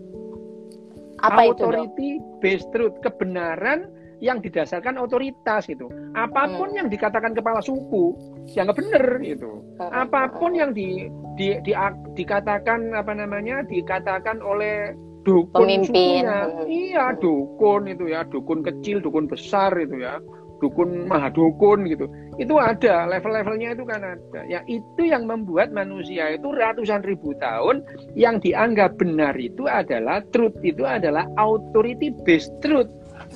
Apa 1.20 1.52
authority 1.52 2.18
itu, 2.18 2.40
based 2.40 2.72
truth 2.72 2.96
kebenaran 3.04 3.92
yang 4.20 4.44
didasarkan 4.44 5.00
otoritas 5.00 5.68
gitu. 5.68 5.88
Apa 6.16 6.52
pun 6.60 6.72
hmm. 6.72 6.78
yang 6.84 6.88
dikatakan 6.92 7.32
kepala 7.32 7.64
suku 7.64 8.16
yang 8.56 8.68
nggak 8.68 8.80
benar 8.80 9.06
gitu. 9.24 9.52
Hmm. 9.80 9.92
apa 9.96 10.28
pun 10.36 10.52
yang 10.52 10.76
di, 10.76 11.08
di, 11.40 11.56
di, 11.64 11.72
dikatakan 12.20 12.92
apa 12.92 13.16
namanya 13.16 13.64
dikatakan 13.64 14.44
oleh 14.44 14.92
dukun 15.24 15.56
pemimpin. 15.56 16.28
sukunya. 16.28 16.40
iya 16.68 17.06
dukun 17.16 17.88
itu 17.88 18.12
ya 18.12 18.28
dukun 18.28 18.60
kecil 18.60 19.00
dukun 19.00 19.32
besar 19.32 19.72
itu 19.80 20.04
ya. 20.04 20.20
Dukun 20.60 21.08
maha 21.08 21.32
dukun 21.32 21.88
gitu. 21.88 22.12
Itu 22.36 22.60
ada 22.60 23.08
level-levelnya 23.08 23.80
itu 23.80 23.88
kan 23.88 24.04
ada. 24.04 24.44
Ya 24.44 24.60
itu 24.68 25.08
yang 25.08 25.24
membuat 25.24 25.72
manusia 25.72 26.36
itu 26.36 26.52
ratusan 26.52 27.00
ribu 27.08 27.32
tahun 27.40 27.88
yang 28.20 28.44
dianggap 28.44 29.00
benar 29.00 29.40
itu 29.40 29.72
adalah 29.72 30.20
truth 30.36 30.60
itu 30.60 30.84
adalah 30.84 31.24
authority 31.40 32.12
based 32.28 32.52
truth 32.60 32.92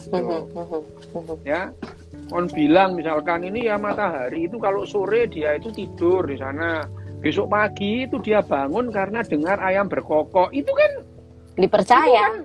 gitu. 0.07 1.33
ya 1.43 1.71
on 2.31 2.47
bilang 2.49 2.95
misalkan 2.95 3.43
ini 3.43 3.67
ya 3.67 3.75
matahari 3.75 4.47
itu 4.47 4.57
kalau 4.61 4.87
sore 4.87 5.27
dia 5.27 5.57
itu 5.57 5.73
tidur 5.73 6.23
di 6.23 6.37
sana. 6.39 6.85
Besok 7.23 7.55
pagi 7.55 8.03
itu 8.03 8.19
dia 8.19 8.43
bangun 8.43 8.91
karena 8.91 9.23
dengar 9.23 9.55
ayam 9.63 9.87
berkokok. 9.87 10.51
Itu 10.51 10.75
kan 10.75 10.91
dipercaya. 11.55 12.03
Itu, 12.03 12.19
kan, 12.19 12.35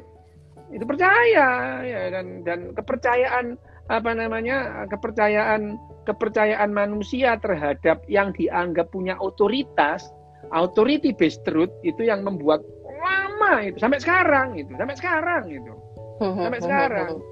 itu 0.68 0.84
percaya 0.84 1.48
ya 1.80 2.00
dan 2.12 2.44
dan 2.44 2.76
kepercayaan 2.76 3.56
apa 3.88 4.10
namanya 4.12 4.84
kepercayaan 4.92 5.80
kepercayaan 6.04 6.70
manusia 6.70 7.40
terhadap 7.40 8.04
yang 8.04 8.36
dianggap 8.36 8.92
punya 8.92 9.16
otoritas 9.16 10.04
authority 10.52 11.16
based 11.16 11.40
truth 11.48 11.72
itu 11.82 12.04
yang 12.04 12.20
membuat 12.20 12.60
lama 13.00 13.64
itu 13.64 13.80
sampai 13.80 13.98
sekarang 13.98 14.60
itu 14.60 14.70
sampai 14.76 14.96
sekarang 14.96 15.44
itu. 15.48 15.72
Sampai 16.18 16.60
sekarang 16.60 17.22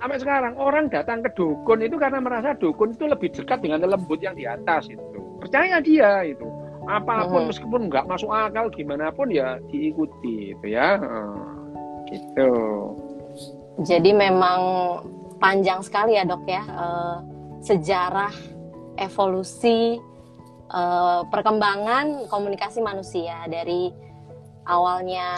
sampai 0.00 0.16
sekarang 0.16 0.56
orang 0.56 0.88
datang 0.88 1.20
ke 1.20 1.30
dukun 1.36 1.84
itu 1.84 2.00
karena 2.00 2.24
merasa 2.24 2.56
dukun 2.56 2.96
itu 2.96 3.04
lebih 3.04 3.28
dekat 3.36 3.60
dengan 3.60 3.84
lembut 3.84 4.18
yang 4.24 4.32
di 4.32 4.48
atas 4.48 4.88
itu. 4.88 5.20
Percaya 5.36 5.76
dia 5.84 6.24
itu. 6.24 6.48
Apa 6.88 7.28
pun 7.28 7.52
meskipun 7.52 7.92
nggak 7.92 8.08
masuk 8.08 8.32
akal 8.32 8.72
gimana 8.72 9.12
pun 9.12 9.28
ya 9.28 9.60
diikuti 9.68 10.56
itu 10.56 10.66
ya. 10.72 10.96
Gitu. 12.08 12.52
Jadi 13.84 14.10
memang 14.16 14.60
panjang 15.36 15.84
sekali 15.84 16.16
ya 16.16 16.24
dok 16.24 16.48
ya 16.48 16.64
uh, 16.64 17.16
sejarah 17.60 18.32
evolusi 18.96 20.00
uh, 20.72 21.24
perkembangan 21.28 22.28
komunikasi 22.28 22.80
manusia 22.80 23.44
dari 23.48 23.92
awalnya 24.64 25.28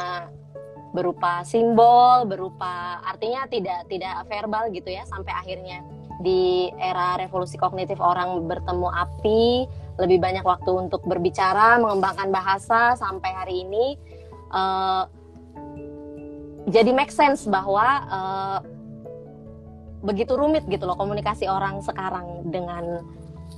berupa 0.92 1.40
simbol, 1.42 2.28
berupa 2.28 3.00
artinya 3.04 3.48
tidak 3.48 3.88
tidak 3.88 4.28
verbal 4.28 4.68
gitu 4.70 4.92
ya 4.92 5.04
sampai 5.08 5.32
akhirnya 5.32 5.80
di 6.20 6.70
era 6.78 7.16
revolusi 7.18 7.56
kognitif 7.56 7.98
orang 7.98 8.44
bertemu 8.46 8.88
api 8.92 9.66
lebih 9.98 10.20
banyak 10.20 10.44
waktu 10.44 10.70
untuk 10.70 11.02
berbicara 11.04 11.80
mengembangkan 11.80 12.28
bahasa 12.28 12.94
sampai 12.94 13.30
hari 13.32 13.54
ini 13.64 13.96
uh, 14.52 15.08
jadi 16.68 16.94
make 16.94 17.10
sense 17.10 17.48
bahwa 17.48 17.86
uh, 18.06 18.58
begitu 20.02 20.34
rumit 20.34 20.66
gitu 20.70 20.86
loh 20.86 20.94
komunikasi 20.98 21.46
orang 21.46 21.82
sekarang 21.82 22.46
dengan 22.50 23.02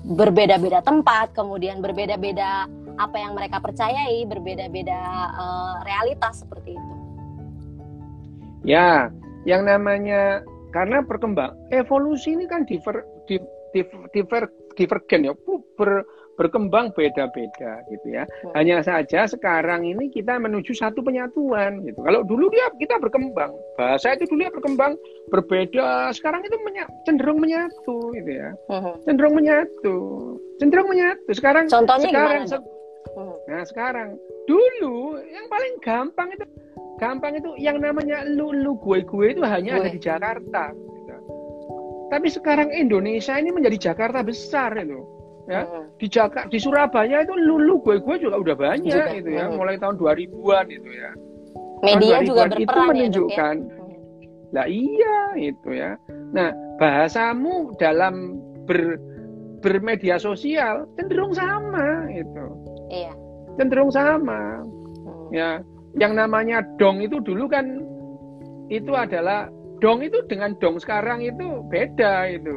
berbeda-beda 0.05 0.85
tempat, 0.85 1.32
kemudian 1.32 1.80
berbeda-beda 1.80 2.68
apa 2.95 3.16
yang 3.18 3.32
mereka 3.35 3.59
percayai, 3.59 4.22
berbeda-beda 4.28 5.01
uh, 5.35 5.74
realitas 5.82 6.45
seperti 6.45 6.76
itu. 6.76 6.93
Ya, 8.64 9.12
yang 9.44 9.68
namanya 9.68 10.40
karena 10.72 11.04
berkembang 11.04 11.54
evolusi 11.70 12.34
ini 12.34 12.48
kan 12.48 12.64
diver, 12.64 13.04
diver, 13.28 14.08
diver, 14.10 14.42
divergen 14.74 15.30
ya, 15.30 15.32
ber, 15.78 16.02
berkembang 16.34 16.90
beda-beda 16.94 17.82
gitu 17.90 18.06
ya. 18.10 18.26
Hmm. 18.26 18.52
Hanya 18.58 18.82
saja 18.82 19.26
sekarang 19.26 19.86
ini 19.86 20.10
kita 20.10 20.36
menuju 20.38 20.74
satu 20.74 21.00
penyatuan 21.00 21.82
gitu. 21.86 22.02
Kalau 22.02 22.26
dulu 22.26 22.50
dia 22.50 22.66
kita 22.78 22.98
berkembang, 22.98 23.54
bahasa 23.78 24.18
itu 24.18 24.26
dulu 24.28 24.46
ya 24.46 24.52
berkembang 24.52 24.98
berbeda, 25.30 26.10
sekarang 26.14 26.42
itu 26.42 26.56
menya, 26.66 26.84
cenderung 27.06 27.38
menyatu 27.38 28.12
gitu 28.18 28.30
ya. 28.30 28.50
Hmm. 28.70 28.98
Cenderung 29.06 29.34
menyatu. 29.38 29.96
Cenderung 30.58 30.88
menyatu. 30.90 31.30
Sekarang 31.30 31.64
Contohnya 31.70 32.10
sekarang 32.10 32.40
gimana? 32.44 32.50
Se 32.50 32.58
hmm. 33.14 33.36
Nah, 33.44 33.62
sekarang 33.68 34.08
dulu 34.44 35.20
yang 35.22 35.46
paling 35.48 35.74
gampang 35.80 36.28
itu 36.34 36.44
gampang 37.05 37.36
itu 37.36 37.50
yang 37.61 37.84
namanya 37.84 38.24
lu 38.24 38.57
lu 38.57 38.80
gue 38.80 39.05
gue 39.05 39.26
itu 39.36 39.44
hanya 39.44 39.76
gue. 39.76 39.80
ada 39.84 39.90
di 39.92 40.00
Jakarta. 40.00 40.72
Gitu. 40.72 41.14
Tapi 42.09 42.26
sekarang 42.32 42.72
Indonesia 42.72 43.36
ini 43.36 43.52
menjadi 43.52 43.92
Jakarta 43.92 44.24
besar 44.24 44.72
itu 44.80 45.14
ya 45.44 45.62
hmm. 45.64 46.00
di 46.00 46.07
Jakarta 46.09 46.48
di 46.48 46.59
Surabaya 46.61 47.20
itu 47.20 47.34
lulu 47.36 47.84
gue 47.84 48.00
gue 48.00 48.16
juga 48.16 48.36
udah 48.40 48.57
banyak 48.57 48.96
juga. 48.96 49.12
itu 49.12 49.30
ya 49.36 49.44
hmm. 49.48 49.57
mulai 49.61 49.76
tahun 49.76 50.00
2000-an 50.00 50.66
itu 50.72 50.90
ya 50.96 51.11
media 51.84 52.16
juga 52.24 52.42
berperan 52.48 52.64
itu 52.64 52.80
menunjukkan 52.88 53.55
ya, 53.61 53.76
ya? 53.76 54.55
lah 54.57 54.66
iya 54.68 55.18
itu 55.36 55.68
ya 55.68 55.90
nah 56.32 56.48
bahasamu 56.80 57.76
dalam 57.76 58.40
ber 58.64 58.96
bermedia 59.61 60.16
sosial 60.16 60.88
cenderung 60.96 61.36
sama 61.36 62.09
itu 62.09 62.46
iya 62.88 63.12
cenderung 63.61 63.92
sama 63.92 64.64
hmm. 64.64 65.28
ya 65.32 65.61
yang 65.99 66.18
namanya 66.18 66.62
dong 66.78 67.03
itu 67.03 67.22
dulu 67.22 67.47
kan 67.47 67.82
itu 68.72 68.90
adalah 68.95 69.51
dong 69.78 70.03
itu 70.03 70.22
dengan 70.26 70.57
dong 70.59 70.80
sekarang 70.80 71.22
itu 71.22 71.62
beda 71.70 72.30
itu. 72.30 72.57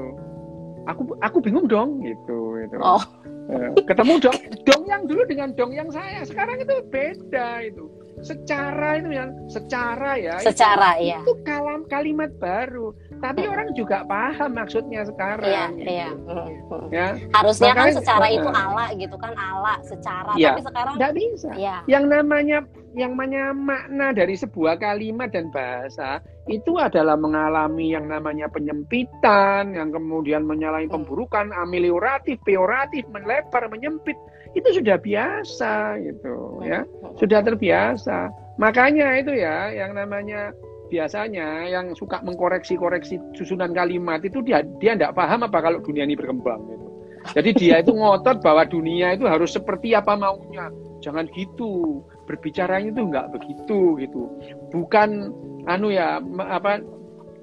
Aku 0.88 1.04
aku 1.20 1.38
bingung 1.44 1.68
dong 1.68 2.00
gitu 2.02 2.62
itu. 2.64 2.78
Oh. 2.80 3.04
Eh, 3.48 3.72
ketemu 3.88 4.20
dong 4.20 4.38
dong 4.68 4.84
yang 4.92 5.08
dulu 5.08 5.24
dengan 5.24 5.56
dong 5.56 5.72
yang 5.72 5.88
saya 5.88 6.28
sekarang 6.28 6.60
itu 6.60 6.84
beda 6.92 7.64
itu 7.64 7.88
secara 8.26 8.98
itu 8.98 9.10
yang 9.14 9.30
secara 9.46 10.18
ya 10.18 10.42
secara 10.42 10.98
itu, 10.98 11.14
ya 11.14 11.20
itu 11.22 11.34
kalam 11.46 11.86
kalimat 11.86 12.34
baru 12.42 12.90
tapi 13.22 13.46
hmm. 13.46 13.54
orang 13.54 13.70
juga 13.78 14.02
paham 14.10 14.58
maksudnya 14.58 15.06
sekarang 15.06 15.46
iya 15.46 15.66
gitu. 15.70 15.90
iya 15.90 16.10
hmm. 16.10 16.48
ya 16.90 17.08
harusnya 17.38 17.72
kan 17.74 17.86
Makanya, 17.86 17.94
kan 17.94 18.00
secara 18.02 18.26
itu 18.34 18.50
ala 18.50 18.86
gitu 18.98 19.16
kan 19.22 19.34
ala 19.38 19.74
secara 19.86 20.32
ya, 20.34 20.50
tapi 20.54 20.62
sekarang 20.66 20.94
tidak 20.98 21.14
bisa 21.14 21.50
ya. 21.54 21.76
yang 21.86 22.06
namanya 22.10 22.58
yang 22.98 23.14
namanya 23.14 23.54
makna 23.54 24.10
dari 24.10 24.34
sebuah 24.34 24.82
kalimat 24.82 25.30
dan 25.30 25.54
bahasa 25.54 26.18
itu 26.50 26.82
adalah 26.82 27.14
mengalami 27.14 27.94
yang 27.94 28.10
namanya 28.10 28.50
penyempitan 28.50 29.78
yang 29.78 29.94
kemudian 29.94 30.42
menyalahi 30.42 30.90
hmm. 30.90 30.96
pemburukan 30.98 31.54
amelioratif 31.54 32.42
peoratif 32.42 33.06
melebar 33.14 33.70
menyempit 33.70 34.18
itu 34.58 34.82
sudah 34.82 34.98
biasa 34.98 36.02
gitu 36.02 36.66
ya 36.66 36.82
sudah 37.22 37.46
terbiasa 37.46 38.34
makanya 38.58 39.22
itu 39.22 39.38
ya 39.38 39.70
yang 39.70 39.94
namanya 39.94 40.50
biasanya 40.88 41.68
yang 41.68 41.92
suka 41.94 42.24
mengkoreksi-koreksi 42.24 43.20
susunan 43.36 43.76
kalimat 43.76 44.24
itu 44.24 44.40
dia 44.42 44.64
dia 44.80 44.96
tidak 44.96 45.14
paham 45.14 45.44
apa 45.46 45.60
kalau 45.60 45.84
dunia 45.84 46.08
ini 46.08 46.16
berkembang 46.16 46.64
gitu. 46.72 46.88
Jadi 47.36 47.50
dia 47.60 47.76
itu 47.84 47.92
ngotot 47.92 48.40
bahwa 48.40 48.64
dunia 48.64 49.20
itu 49.20 49.28
harus 49.28 49.52
seperti 49.52 49.92
apa 49.92 50.16
maunya. 50.16 50.72
Jangan 51.04 51.28
gitu. 51.36 52.02
Berbicaranya 52.24 52.96
itu 52.96 53.04
enggak 53.04 53.28
begitu 53.36 54.00
gitu. 54.00 54.32
Bukan 54.72 55.36
anu 55.68 55.92
ya 55.92 56.24
apa 56.48 56.80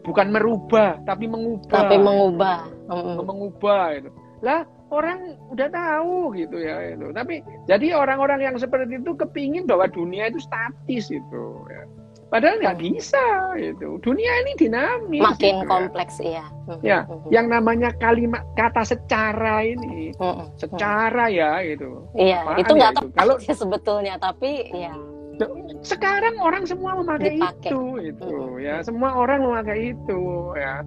bukan 0.04 0.32
merubah 0.32 0.96
tapi 1.04 1.28
mengubah. 1.28 1.84
Tapi 1.84 1.96
mengubah. 2.00 2.58
Mengubah 3.20 3.84
itu. 4.00 4.10
Lah 4.40 4.64
orang 4.94 5.34
udah 5.50 5.68
tahu 5.74 6.30
gitu 6.38 6.62
ya 6.62 6.94
itu. 6.94 7.10
Tapi 7.10 7.42
jadi 7.66 7.98
orang-orang 7.98 8.46
yang 8.46 8.56
seperti 8.56 9.02
itu 9.02 9.12
kepingin 9.18 9.66
bahwa 9.66 9.90
dunia 9.90 10.30
itu 10.30 10.38
statis 10.38 11.10
itu 11.10 11.44
ya 11.66 11.82
Padahal 12.34 12.58
nggak 12.58 12.82
bisa 12.82 13.54
itu. 13.54 13.94
Dunia 14.02 14.32
ini 14.42 14.52
dinamis. 14.58 15.22
Makin 15.22 15.62
gitu, 15.62 15.70
kompleks 15.70 16.18
ya. 16.18 16.42
Ya, 16.82 17.06
yang 17.30 17.46
namanya 17.46 17.94
kalimat 18.02 18.42
kata 18.58 18.82
secara 18.82 19.62
ini, 19.62 20.10
secara 20.58 21.30
ya 21.30 21.62
itu. 21.62 22.02
Iya, 22.18 22.42
Apaan 22.42 22.58
itu 22.58 22.72
nggak 22.74 22.90
ya 22.90 22.98
tepat 22.98 23.14
Kalau 23.22 23.34
sebetulnya, 23.38 24.14
tapi 24.18 24.66
ya. 24.74 24.98
Sekarang 25.86 26.34
orang 26.42 26.66
semua 26.66 26.98
memakai 26.98 27.38
Dipakai. 27.38 27.70
itu, 27.70 27.82
itu 28.02 28.34
ya. 28.58 28.82
Semua 28.82 29.14
orang 29.14 29.46
memakai 29.46 29.94
itu 29.94 30.22
ya, 30.58 30.82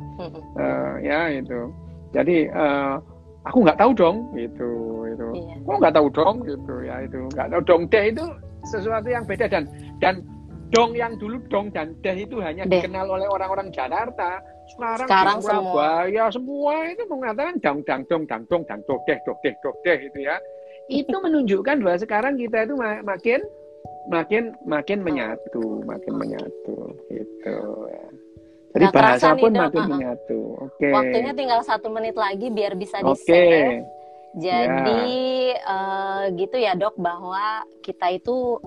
uh, 0.59 0.93
ya 0.99 1.31
itu. 1.31 1.71
Jadi 2.11 2.51
uh, 2.51 2.99
aku 3.47 3.57
nggak 3.63 3.79
tahu 3.79 3.91
dong, 3.95 4.17
gitu, 4.35 4.69
itu. 5.07 5.27
Iya. 5.33 5.55
Nggak 5.63 5.93
tahu 5.95 6.07
dong, 6.11 6.35
gitu 6.43 6.73
ya 6.83 6.95
itu. 7.03 7.19
Nggak 7.33 7.47
tahu 7.55 7.61
dong 7.63 7.81
deh 7.89 8.03
itu 8.11 8.25
sesuatu 8.67 9.07
yang 9.07 9.23
beda 9.23 9.47
dan 9.47 9.63
dan 10.03 10.15
dong 10.75 10.91
yang 10.91 11.15
dulu 11.15 11.39
dong 11.47 11.71
dan 11.71 11.95
deh 12.03 12.15
itu 12.15 12.43
hanya 12.43 12.67
deh. 12.67 12.83
dikenal 12.83 13.07
oleh 13.07 13.27
orang-orang 13.31 13.71
Jakarta. 13.71 14.43
Sekarang, 14.67 15.07
Sekarang 15.07 15.37
di 15.39 15.45
Surabaya 15.47 16.23
semua. 16.27 16.35
semua 16.35 16.91
itu 16.91 17.03
mengatakan 17.07 17.55
dang 17.63 17.79
dang 17.87 18.01
dong 18.11 18.23
dang 18.27 18.43
dong 18.51 18.63
dang 18.67 18.81
dong 18.83 18.99
deh 19.07 19.17
dong 19.23 19.37
deh 19.39 19.55
dong 19.63 19.77
deh 19.87 19.97
itu 20.03 20.19
ya. 20.27 20.35
Itu 20.91 21.15
menunjukkan 21.25 21.79
bahwa 21.79 21.97
sekarang 21.99 22.33
kita 22.35 22.67
itu 22.67 22.75
makin 23.07 23.39
makin 24.11 24.43
makin 24.67 24.99
menyatu, 25.03 25.83
makin 25.87 26.13
menyatu 26.19 26.75
gitu 27.11 27.57
ya. 27.91 28.07
Jadi 28.77 28.93
Gak 28.93 28.93
bahasa 28.93 29.27
pun 29.33 29.49
nih, 29.49 29.61
makin 29.65 29.83
menyatu. 29.89 30.41
Oke. 30.61 30.77
Okay. 30.77 30.93
Waktunya 30.93 31.33
tinggal 31.33 31.61
satu 31.65 31.89
menit 31.89 32.13
lagi 32.13 32.47
biar 32.53 32.77
bisa 32.77 33.01
di 33.01 33.09
okay. 33.09 33.81
Jadi 34.37 35.09
ya. 35.49 35.65
uh, 35.65 36.23
gitu 36.37 36.61
ya 36.61 36.77
dok 36.77 36.93
bahwa 37.01 37.65
kita 37.81 38.13
itu 38.13 38.61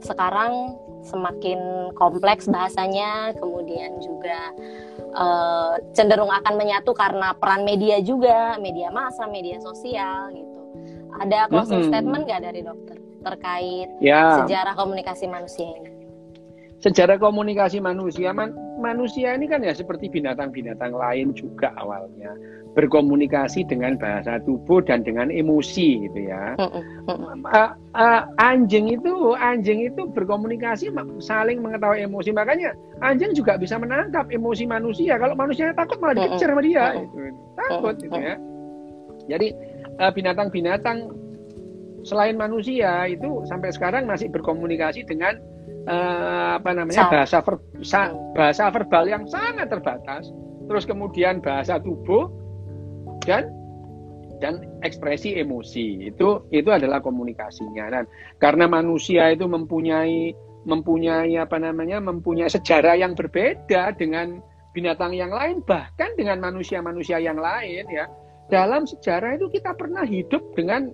sekarang 0.00 0.80
semakin 1.04 1.92
kompleks 1.92 2.48
bahasanya, 2.48 3.36
kemudian 3.36 4.00
juga 4.00 4.40
uh, 5.12 5.76
cenderung 5.92 6.32
akan 6.32 6.56
menyatu 6.56 6.96
karena 6.96 7.36
peran 7.36 7.68
media 7.68 8.00
juga, 8.00 8.56
media 8.56 8.88
massa, 8.88 9.28
media 9.28 9.60
sosial 9.60 10.32
gitu. 10.32 10.60
Ada 11.20 11.52
closing 11.52 11.84
mm 11.84 11.84
-hmm. 11.84 11.92
statement 11.92 12.22
nggak 12.24 12.42
dari 12.48 12.60
dokter 12.64 12.96
terkait 13.26 13.88
ya. 13.98 14.40
sejarah 14.40 14.72
komunikasi 14.72 15.28
manusia 15.28 15.68
ini? 15.68 15.90
Sejarah 16.80 17.18
komunikasi 17.18 17.82
manusia, 17.82 18.30
man, 18.30 18.54
manusia 18.78 19.34
ini 19.34 19.48
kan 19.48 19.64
ya 19.64 19.72
seperti 19.72 20.08
binatang-binatang 20.12 20.92
lain 20.94 21.32
juga 21.32 21.72
awalnya 21.76 22.32
berkomunikasi 22.76 23.64
dengan 23.64 23.96
bahasa 23.96 24.36
tubuh 24.44 24.84
dan 24.84 25.00
dengan 25.00 25.32
emosi 25.32 26.04
gitu 26.06 26.28
ya. 26.28 26.52
Uh, 26.60 27.72
uh, 27.96 28.22
anjing 28.36 28.92
itu 28.92 29.32
anjing 29.40 29.88
itu 29.88 30.04
berkomunikasi 30.12 30.92
saling 31.24 31.64
mengetahui 31.64 32.04
emosi 32.04 32.36
makanya 32.36 32.76
anjing 33.00 33.32
juga 33.32 33.56
bisa 33.56 33.80
menangkap 33.80 34.28
emosi 34.28 34.68
manusia. 34.68 35.16
Kalau 35.16 35.32
manusia 35.32 35.72
takut 35.72 35.96
malah 36.04 36.20
dikejar 36.20 36.52
sama 36.52 36.60
dia, 36.60 36.84
gitu. 37.00 37.16
takut 37.56 37.94
gitu 37.96 38.18
ya. 38.20 38.36
Jadi 39.26 39.48
uh, 39.96 40.12
binatang-binatang 40.12 41.16
selain 42.04 42.36
manusia 42.36 43.08
itu 43.08 43.40
sampai 43.48 43.72
sekarang 43.72 44.04
masih 44.04 44.28
berkomunikasi 44.28 45.02
dengan 45.08 45.40
uh, 45.86 46.58
apa 46.58 46.70
namanya? 46.74 47.08
Bahasa 47.08 47.38
ver, 47.40 47.56
bahasa 48.34 48.64
verbal 48.70 49.04
yang 49.08 49.24
sangat 49.30 49.70
terbatas. 49.70 50.28
Terus 50.66 50.84
kemudian 50.84 51.38
bahasa 51.38 51.78
tubuh 51.78 52.26
dan 53.22 53.48
dan 54.42 54.60
ekspresi 54.84 55.38
emosi. 55.38 56.10
Itu 56.12 56.44
itu 56.52 56.68
adalah 56.68 57.00
komunikasinya. 57.00 57.86
Dan 57.88 58.04
karena 58.42 58.66
manusia 58.68 59.32
itu 59.32 59.46
mempunyai 59.46 60.34
mempunyai 60.66 61.38
apa 61.38 61.56
namanya? 61.56 62.02
Mempunyai 62.02 62.50
sejarah 62.50 62.98
yang 62.98 63.14
berbeda 63.14 63.94
dengan 63.96 64.42
binatang 64.76 65.16
yang 65.16 65.32
lain 65.32 65.64
bahkan 65.64 66.12
dengan 66.20 66.42
manusia-manusia 66.42 67.16
yang 67.22 67.40
lain 67.40 67.86
ya. 67.88 68.04
Dalam 68.46 68.86
sejarah 68.86 69.40
itu 69.40 69.50
kita 69.50 69.74
pernah 69.74 70.06
hidup 70.06 70.42
dengan 70.54 70.92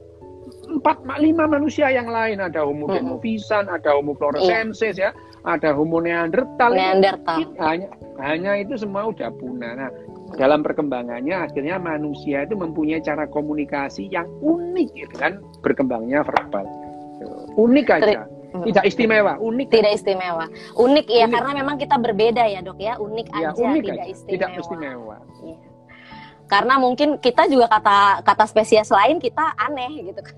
empat 0.62 1.02
lima 1.18 1.44
manusia 1.50 1.90
yang 1.90 2.06
lain 2.06 2.38
ada 2.38 2.62
Homo 2.62 2.86
demovisan, 2.90 3.66
ada 3.66 3.94
Homo 3.94 4.14
iya. 4.38 4.66
ya, 4.94 5.10
ada 5.42 5.74
Homo 5.74 5.98
neanderthal. 5.98 6.72
Neanderthal. 6.72 7.38
Itu, 7.42 7.52
hanya 7.58 7.88
hanya 8.22 8.52
itu 8.62 8.78
semua 8.78 9.10
udah 9.10 9.30
punah. 9.36 9.74
Nah, 9.74 9.90
dalam 10.36 10.64
perkembangannya 10.64 11.48
akhirnya 11.48 11.76
manusia 11.76 12.44
itu 12.44 12.56
mempunyai 12.56 13.04
cara 13.04 13.28
komunikasi 13.28 14.08
yang 14.08 14.28
unik 14.40 14.88
gitu 14.96 15.14
kan 15.20 15.40
berkembangnya 15.60 16.24
verbal 16.24 16.64
unik 17.56 17.86
aja 17.92 18.24
tidak 18.64 18.84
istimewa 18.84 19.36
unik 19.40 19.68
tidak 19.68 19.92
istimewa 19.96 20.48
unik 20.76 21.06
ya 21.08 21.28
unik. 21.28 21.32
karena 21.36 21.50
memang 21.56 21.76
kita 21.80 21.96
berbeda 22.00 22.42
ya 22.48 22.60
dok 22.64 22.80
ya 22.80 22.96
unik 22.96 23.28
ya, 23.32 23.52
aja 23.52 23.60
unik 23.60 23.82
tidak 23.84 23.96
aja. 23.96 24.12
istimewa 24.12 24.32
tidak 24.32 24.50
istimewa 24.56 25.16
ya. 25.44 25.56
Karena 26.52 26.76
mungkin 26.76 27.16
kita 27.16 27.48
juga 27.48 27.64
kata 27.72 28.20
kata 28.20 28.44
spesies 28.44 28.92
lain 28.92 29.16
kita 29.16 29.56
aneh 29.56 30.12
gitu 30.12 30.20
kan 30.20 30.36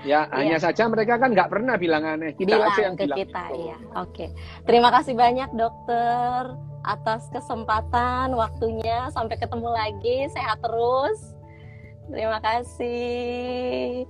Ya, 0.00 0.24
ya, 0.32 0.32
hanya 0.32 0.56
saja 0.56 0.88
mereka 0.88 1.20
kan 1.20 1.36
nggak 1.36 1.52
pernah 1.52 1.76
bilang 1.76 2.00
aneh. 2.08 2.32
Kita 2.32 2.56
bilang 2.56 2.72
aja 2.72 2.80
yang 2.88 2.96
ke 2.96 3.04
bilang 3.04 3.18
kita, 3.20 3.42
itu. 3.52 3.68
ya. 3.68 3.76
Oke. 4.00 4.26
Terima 4.64 4.88
kasih 4.88 5.12
banyak, 5.12 5.52
dokter 5.52 6.56
atas 6.88 7.28
kesempatan 7.28 8.32
waktunya. 8.32 9.12
Sampai 9.12 9.36
ketemu 9.36 9.68
lagi. 9.68 10.24
Sehat 10.32 10.64
terus. 10.64 11.36
Terima 12.08 12.40
kasih. 12.40 14.08